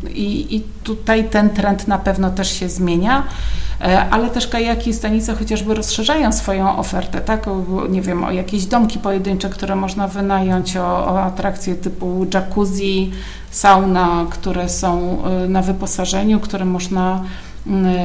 i, 0.10 0.56
i 0.56 0.64
tutaj 0.84 1.30
ten 1.30 1.50
trend 1.50 1.88
na 1.88 1.98
pewno 1.98 2.32
też 2.32 2.60
się 2.60 2.70
zmienia. 2.70 3.24
E, 3.82 4.10
Ale 4.10 4.30
też 4.30 4.48
kajaki 4.48 4.90
i 4.90 4.94
stanice 4.94 5.36
chociażby 5.36 5.74
rozszerzają 5.74 6.32
swoją 6.32 6.78
ofertę, 6.78 7.22
tak? 7.22 7.46
Nie 7.90 8.02
wiem, 8.02 8.24
o 8.24 8.32
jakieś 8.32 8.66
domki 8.66 9.00
pojedyncze, 9.00 9.50
które 9.50 9.76
można 9.76 10.08
wynająć, 10.08 10.78
o, 10.78 10.82
o 10.84 11.22
atrakcje 11.24 11.76
typu 11.76 12.28
jacuzzi, 12.34 13.12
sauna, 13.52 14.26
które 14.30 14.70
są 14.70 15.18
e, 15.26 15.48
na 15.48 15.62
wyposażeniu, 15.62 16.40
które 16.40 16.66
można 16.66 17.24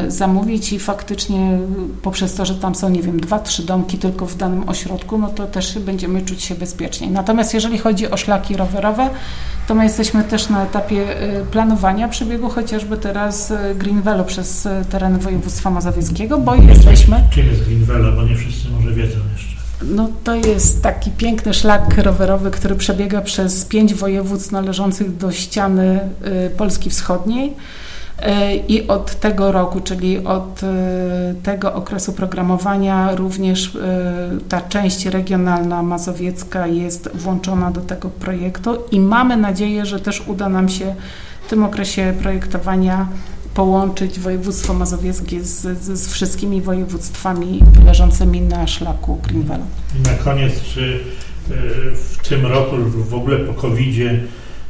zamówić 0.08 0.72
i 0.72 0.78
faktycznie 0.78 1.58
poprzez 2.02 2.34
to, 2.34 2.44
że 2.44 2.54
tam 2.54 2.74
są, 2.74 2.88
nie 2.88 3.02
wiem, 3.02 3.20
dwa, 3.20 3.38
trzy 3.38 3.62
domki 3.62 3.98
tylko 3.98 4.26
w 4.26 4.36
danym 4.36 4.68
ośrodku, 4.68 5.18
no 5.18 5.28
to 5.28 5.46
też 5.46 5.78
będziemy 5.78 6.22
czuć 6.22 6.42
się 6.42 6.54
bezpieczniej. 6.54 7.10
Natomiast 7.10 7.54
jeżeli 7.54 7.78
chodzi 7.78 8.10
o 8.10 8.16
szlaki 8.16 8.56
rowerowe, 8.56 9.10
to 9.68 9.74
my 9.74 9.84
jesteśmy 9.84 10.24
też 10.24 10.48
na 10.48 10.64
etapie 10.64 11.22
y, 11.40 11.46
planowania 11.46 12.08
przebiegu 12.08 12.48
chociażby 12.48 12.96
teraz 12.96 13.50
y, 13.50 13.56
Green 13.74 14.02
Velo 14.02 14.24
przez 14.24 14.66
y, 14.66 14.70
tereny 14.90 15.18
województwa 15.18 15.70
mazowieckiego, 15.70 16.38
bo 16.38 16.54
jesteśmy 16.54 17.24
Czym 17.30 17.46
jest 17.46 17.64
Green 17.64 17.84
Velo, 17.84 18.12
bo 18.12 18.22
nie 18.22 18.36
wszyscy 18.36 18.68
może 18.68 18.92
wiedzą 18.92 19.18
jeszcze. 19.32 19.56
no 19.82 20.08
to 20.24 20.34
jest 20.34 20.82
taki 20.82 21.10
piękny 21.10 21.54
szlak 21.54 21.98
rowerowy, 21.98 22.50
który 22.50 22.74
przebiega 22.74 23.20
przez 23.20 23.64
pięć 23.64 23.94
województw 23.94 24.52
należących 24.52 25.16
do 25.16 25.32
ściany 25.32 26.00
y, 26.46 26.50
Polski 26.50 26.90
Wschodniej. 26.90 27.56
Y, 28.20 28.56
I 28.68 28.88
od 28.88 29.14
tego 29.14 29.52
roku, 29.52 29.80
czyli 29.80 30.18
od 30.18 30.62
y, 30.62 30.66
tego 31.42 31.74
okresu 31.74 32.12
programowania, 32.12 33.14
również 33.14 33.74
y, 33.74 33.80
ta 34.48 34.60
część 34.60 35.06
regionalna 35.06 35.82
mazowiecka 35.82 36.66
jest 36.66 37.10
włączona 37.14 37.70
do 37.70 37.80
tego 37.80 38.08
projektu 38.08 38.78
i 38.90 39.00
mamy 39.00 39.36
nadzieję, 39.36 39.86
że 39.86 40.00
też 40.00 40.22
uda 40.26 40.48
nam 40.48 40.68
się 40.68 40.94
w 41.46 41.50
tym 41.50 41.64
okresie 41.64 42.14
projektowania 42.22 43.08
połączyć 43.54 44.20
województwo 44.20 44.74
mazowieckie 44.74 45.44
z, 45.44 45.82
z, 45.82 46.00
z 46.00 46.12
wszystkimi 46.12 46.62
województwami 46.62 47.60
leżącymi 47.86 48.40
na 48.40 48.66
szlaku 48.66 49.18
Greenwell. 49.22 49.60
I 49.98 50.02
na 50.02 50.14
koniec, 50.14 50.62
czy 50.62 51.00
w 51.94 52.28
tym 52.28 52.46
roku, 52.46 52.76
w 53.08 53.14
ogóle 53.14 53.38
po 53.38 53.54
covid 53.54 53.96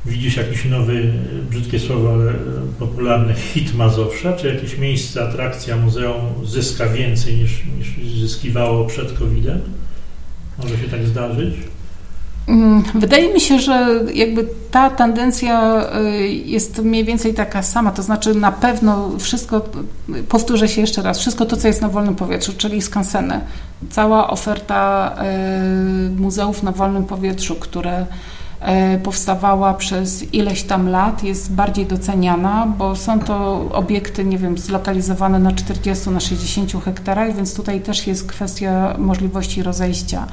widzisz 0.07 0.37
jakiś 0.37 0.65
nowy, 0.65 1.13
brzydkie 1.51 1.79
słowo, 1.79 2.13
ale 2.13 2.33
y, 2.33 2.37
popularny 2.79 3.35
hit 3.35 3.75
Mazowsza, 3.75 4.33
czy 4.33 4.55
jakieś 4.55 4.79
miejsce, 4.79 5.23
atrakcja, 5.29 5.77
muzeum 5.77 6.47
zyska 6.47 6.87
więcej 6.87 7.37
niż, 7.37 7.65
niż 7.79 8.21
zyskiwało 8.21 8.85
przed 8.85 9.13
COVID-em? 9.13 9.61
Może 10.63 10.79
się 10.79 10.89
tak 10.89 11.07
zdarzyć? 11.07 11.55
Mm, 12.49 12.83
Wydaje 12.95 13.35
mi 13.35 13.41
się, 13.41 13.59
że 13.59 14.01
jakby 14.15 14.49
ta 14.71 14.91
tendencja 14.91 15.85
y, 16.01 16.29
jest 16.29 16.79
mniej 16.79 17.05
więcej 17.05 17.35
taka 17.35 17.63
sama, 17.63 17.91
to 17.91 18.03
znaczy 18.03 18.35
na 18.35 18.53
pewno 18.53 19.19
wszystko, 19.19 19.69
powtórzę 20.29 20.69
się 20.69 20.81
jeszcze 20.81 21.03
raz, 21.03 21.19
wszystko 21.19 21.47
to, 21.47 21.57
co 21.57 21.69
jest 21.69 21.83
na 21.83 21.89
wolnym 21.89 22.15
powietrzu, 22.15 22.53
czyli 22.57 22.83
skanseny, 22.83 23.41
cała 23.91 24.31
oferta 24.31 25.17
muzeów 26.17 26.63
na 26.63 26.73
wolnym 26.73 27.05
powietrzu, 27.05 27.55
które 27.55 28.07
powstawała 29.03 29.75
przez 29.75 30.35
ileś 30.35 30.63
tam 30.63 30.89
lat, 30.89 31.25
jest 31.25 31.53
bardziej 31.53 31.87
doceniana, 31.87 32.67
bo 32.79 32.97
są 32.97 33.21
to 33.21 33.69
obiekty, 33.73 34.25
nie 34.25 34.39
wiem, 34.39 34.59
zlokalizowane 34.59 35.39
na 35.39 35.53
40, 35.53 36.11
na 36.11 36.21
60 36.21 36.85
hektarach, 36.85 37.37
więc 37.37 37.55
tutaj 37.55 37.81
też 37.81 38.07
jest 38.07 38.27
kwestia 38.27 38.95
możliwości 38.99 39.63
rozejścia. 39.63 40.27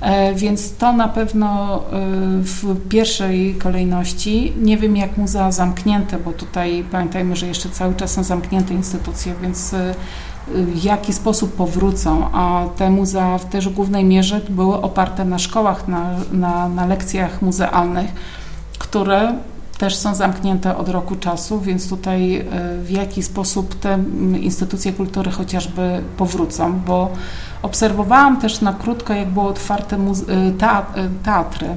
E, 0.00 0.34
Więc 0.34 0.76
to 0.76 0.92
na 0.92 1.08
pewno 1.08 1.76
e, 1.76 1.80
w 2.42 2.88
pierwszej 2.88 3.54
kolejności. 3.54 4.52
Nie 4.62 4.76
wiem 4.76 4.96
jak 4.96 5.16
muzea 5.16 5.52
zamknięte, 5.52 6.18
bo 6.18 6.32
tutaj 6.32 6.84
pamiętajmy, 6.90 7.36
że 7.36 7.46
jeszcze 7.46 7.70
cały 7.70 7.94
czas 7.94 8.10
są 8.12 8.24
zamknięte 8.24 8.74
instytucje, 8.74 9.34
więc 9.42 9.74
e, 9.74 9.94
w 10.54 10.84
jaki 10.84 11.12
sposób 11.12 11.52
powrócą, 11.52 12.28
a 12.32 12.64
te 12.76 12.90
muzea 12.90 13.38
w 13.38 13.44
też 13.44 13.68
głównej 13.68 14.04
mierze 14.04 14.40
były 14.48 14.82
oparte 14.82 15.24
na 15.24 15.38
szkołach, 15.38 15.88
na, 15.88 16.10
na, 16.32 16.68
na 16.68 16.86
lekcjach 16.86 17.42
muzealnych, 17.42 18.10
które 18.78 19.34
też 19.78 19.96
są 19.96 20.14
zamknięte 20.14 20.76
od 20.76 20.88
roku 20.88 21.16
czasu, 21.16 21.60
więc 21.60 21.88
tutaj 21.88 22.36
e, 22.36 22.44
w 22.82 22.90
jaki 22.90 23.22
sposób 23.22 23.74
te 23.74 23.98
instytucje 24.40 24.92
kultury 24.92 25.30
chociażby 25.30 26.02
powrócą, 26.16 26.80
bo 26.86 27.10
obserwowałam 27.62 28.40
też 28.40 28.60
na 28.60 28.72
krótko, 28.72 29.12
jak 29.12 29.28
było 29.28 29.46
otwarte 29.46 29.96
e, 29.96 30.00
e, 30.94 31.08
teatry. 31.22 31.68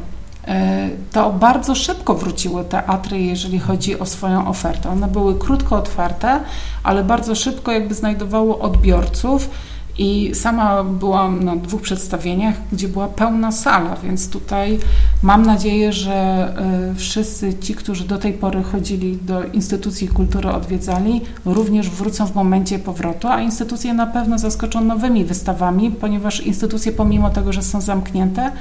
E, 0.47 0.89
To 1.11 1.33
bardzo 1.33 1.75
szybko 1.75 2.13
wróciły 2.13 2.63
teatry, 2.63 3.21
jeżeli 3.21 3.59
chodzi 3.59 3.99
o 3.99 4.05
swoją 4.05 4.47
ofertę. 4.47 4.89
One 4.89 5.07
były 5.07 5.39
krótko 5.39 5.75
otwarte, 5.75 6.39
ale 6.83 7.03
bardzo 7.03 7.35
szybko 7.35 7.71
jakby 7.71 7.93
znajdowało 7.93 8.59
odbiorców 8.59 9.49
i 9.97 10.31
sama 10.35 10.83
byłam 10.83 11.43
na 11.43 11.55
dwóch 11.55 11.81
przedstawieniach, 11.81 12.55
gdzie 12.71 12.87
była 12.87 13.07
pełna 13.07 13.51
sala, 13.51 13.95
więc 14.03 14.29
tutaj 14.29 14.79
mam 15.23 15.45
nadzieję, 15.45 15.93
że 15.93 16.47
y, 16.91 16.95
wszyscy 16.95 17.53
ci, 17.53 17.75
którzy 17.75 18.03
do 18.03 18.17
tej 18.17 18.33
pory 18.33 18.63
chodzili 18.63 19.17
do 19.17 19.43
instytucji 19.43 20.07
kultury, 20.07 20.49
odwiedzali, 20.49 21.21
również 21.45 21.89
wrócą 21.89 22.25
w 22.25 22.35
momencie 22.35 22.79
powrotu, 22.79 23.27
a 23.27 23.41
instytucje 23.41 23.93
na 23.93 24.07
pewno 24.07 24.39
zaskoczą 24.39 24.81
nowymi 24.81 25.25
wystawami, 25.25 25.91
ponieważ 25.91 26.41
instytucje 26.41 26.91
pomimo 26.91 27.29
tego, 27.29 27.53
że 27.53 27.63
są 27.63 27.81
zamknięte, 27.81 28.51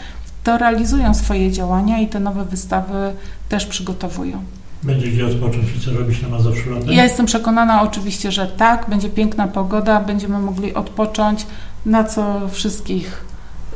to 0.50 0.58
realizują 0.58 1.14
swoje 1.14 1.52
działania 1.52 1.98
i 1.98 2.06
te 2.06 2.20
nowe 2.20 2.44
wystawy 2.44 3.12
też 3.48 3.66
przygotowują. 3.66 4.44
Będzie 4.82 5.08
gdzie 5.08 5.26
odpocząć 5.26 5.64
i 5.76 5.80
co 5.80 5.90
robić 5.90 6.22
na 6.22 6.28
Mazowszu 6.28 6.70
latem? 6.70 6.92
Ja 6.92 7.04
jestem 7.04 7.26
przekonana 7.26 7.82
oczywiście, 7.82 8.32
że 8.32 8.46
tak, 8.46 8.86
będzie 8.88 9.08
piękna 9.08 9.48
pogoda, 9.48 10.00
będziemy 10.00 10.38
mogli 10.38 10.74
odpocząć, 10.74 11.46
na 11.86 12.04
co 12.04 12.48
wszystkich 12.48 13.24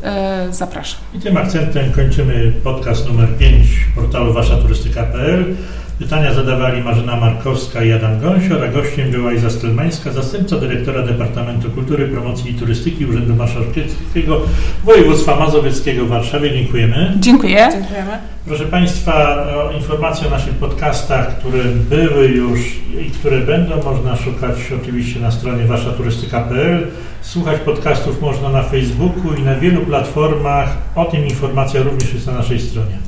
e, 0.02 0.46
zapraszam. 0.50 1.00
I 1.14 1.18
tym 1.18 1.36
akcentem 1.36 1.92
kończymy 1.92 2.52
podcast 2.64 3.06
numer 3.06 3.36
5 3.38 3.66
portalu 3.94 4.32
waszaturystyka.pl. 4.32 5.56
Pytania 5.98 6.34
zadawali 6.34 6.82
Marzyna 6.82 7.16
Markowska 7.16 7.84
i 7.84 7.92
Adam 7.92 8.20
Gąsior, 8.20 8.64
a 8.64 8.68
gościem 8.68 9.10
była 9.10 9.32
Iza 9.32 9.50
Stelmańska, 9.50 10.12
zastępca 10.12 10.56
dyrektora 10.56 11.02
Departamentu 11.02 11.70
Kultury, 11.70 12.08
Promocji 12.08 12.50
i 12.50 12.54
Turystyki 12.54 13.06
Urzędu 13.06 13.34
Marszałkowskiego 13.34 14.40
Województwa 14.84 15.36
Mazowieckiego 15.36 16.04
w 16.04 16.08
Warszawie. 16.08 16.52
Dziękujemy. 16.52 17.14
Dziękuję. 17.20 17.68
Dziękujemy. 17.72 18.10
Proszę 18.46 18.64
Państwa, 18.64 19.46
informacje 19.76 20.26
o 20.26 20.30
naszych 20.30 20.54
podcastach, 20.54 21.38
które 21.38 21.64
były 21.64 22.28
już 22.28 22.60
i 23.06 23.10
które 23.10 23.38
będą, 23.38 23.82
można 23.82 24.16
szukać 24.16 24.54
oczywiście 24.82 25.20
na 25.20 25.30
stronie 25.30 25.64
waszaturystyka.pl. 25.64 26.86
Słuchać 27.22 27.60
podcastów 27.60 28.20
można 28.20 28.48
na 28.48 28.62
Facebooku 28.62 29.34
i 29.38 29.42
na 29.42 29.54
wielu 29.54 29.80
platformach. 29.80 30.76
O 30.94 31.04
tym 31.04 31.24
informacja 31.24 31.82
również 31.82 32.14
jest 32.14 32.26
na 32.26 32.32
naszej 32.32 32.60
stronie. 32.60 32.98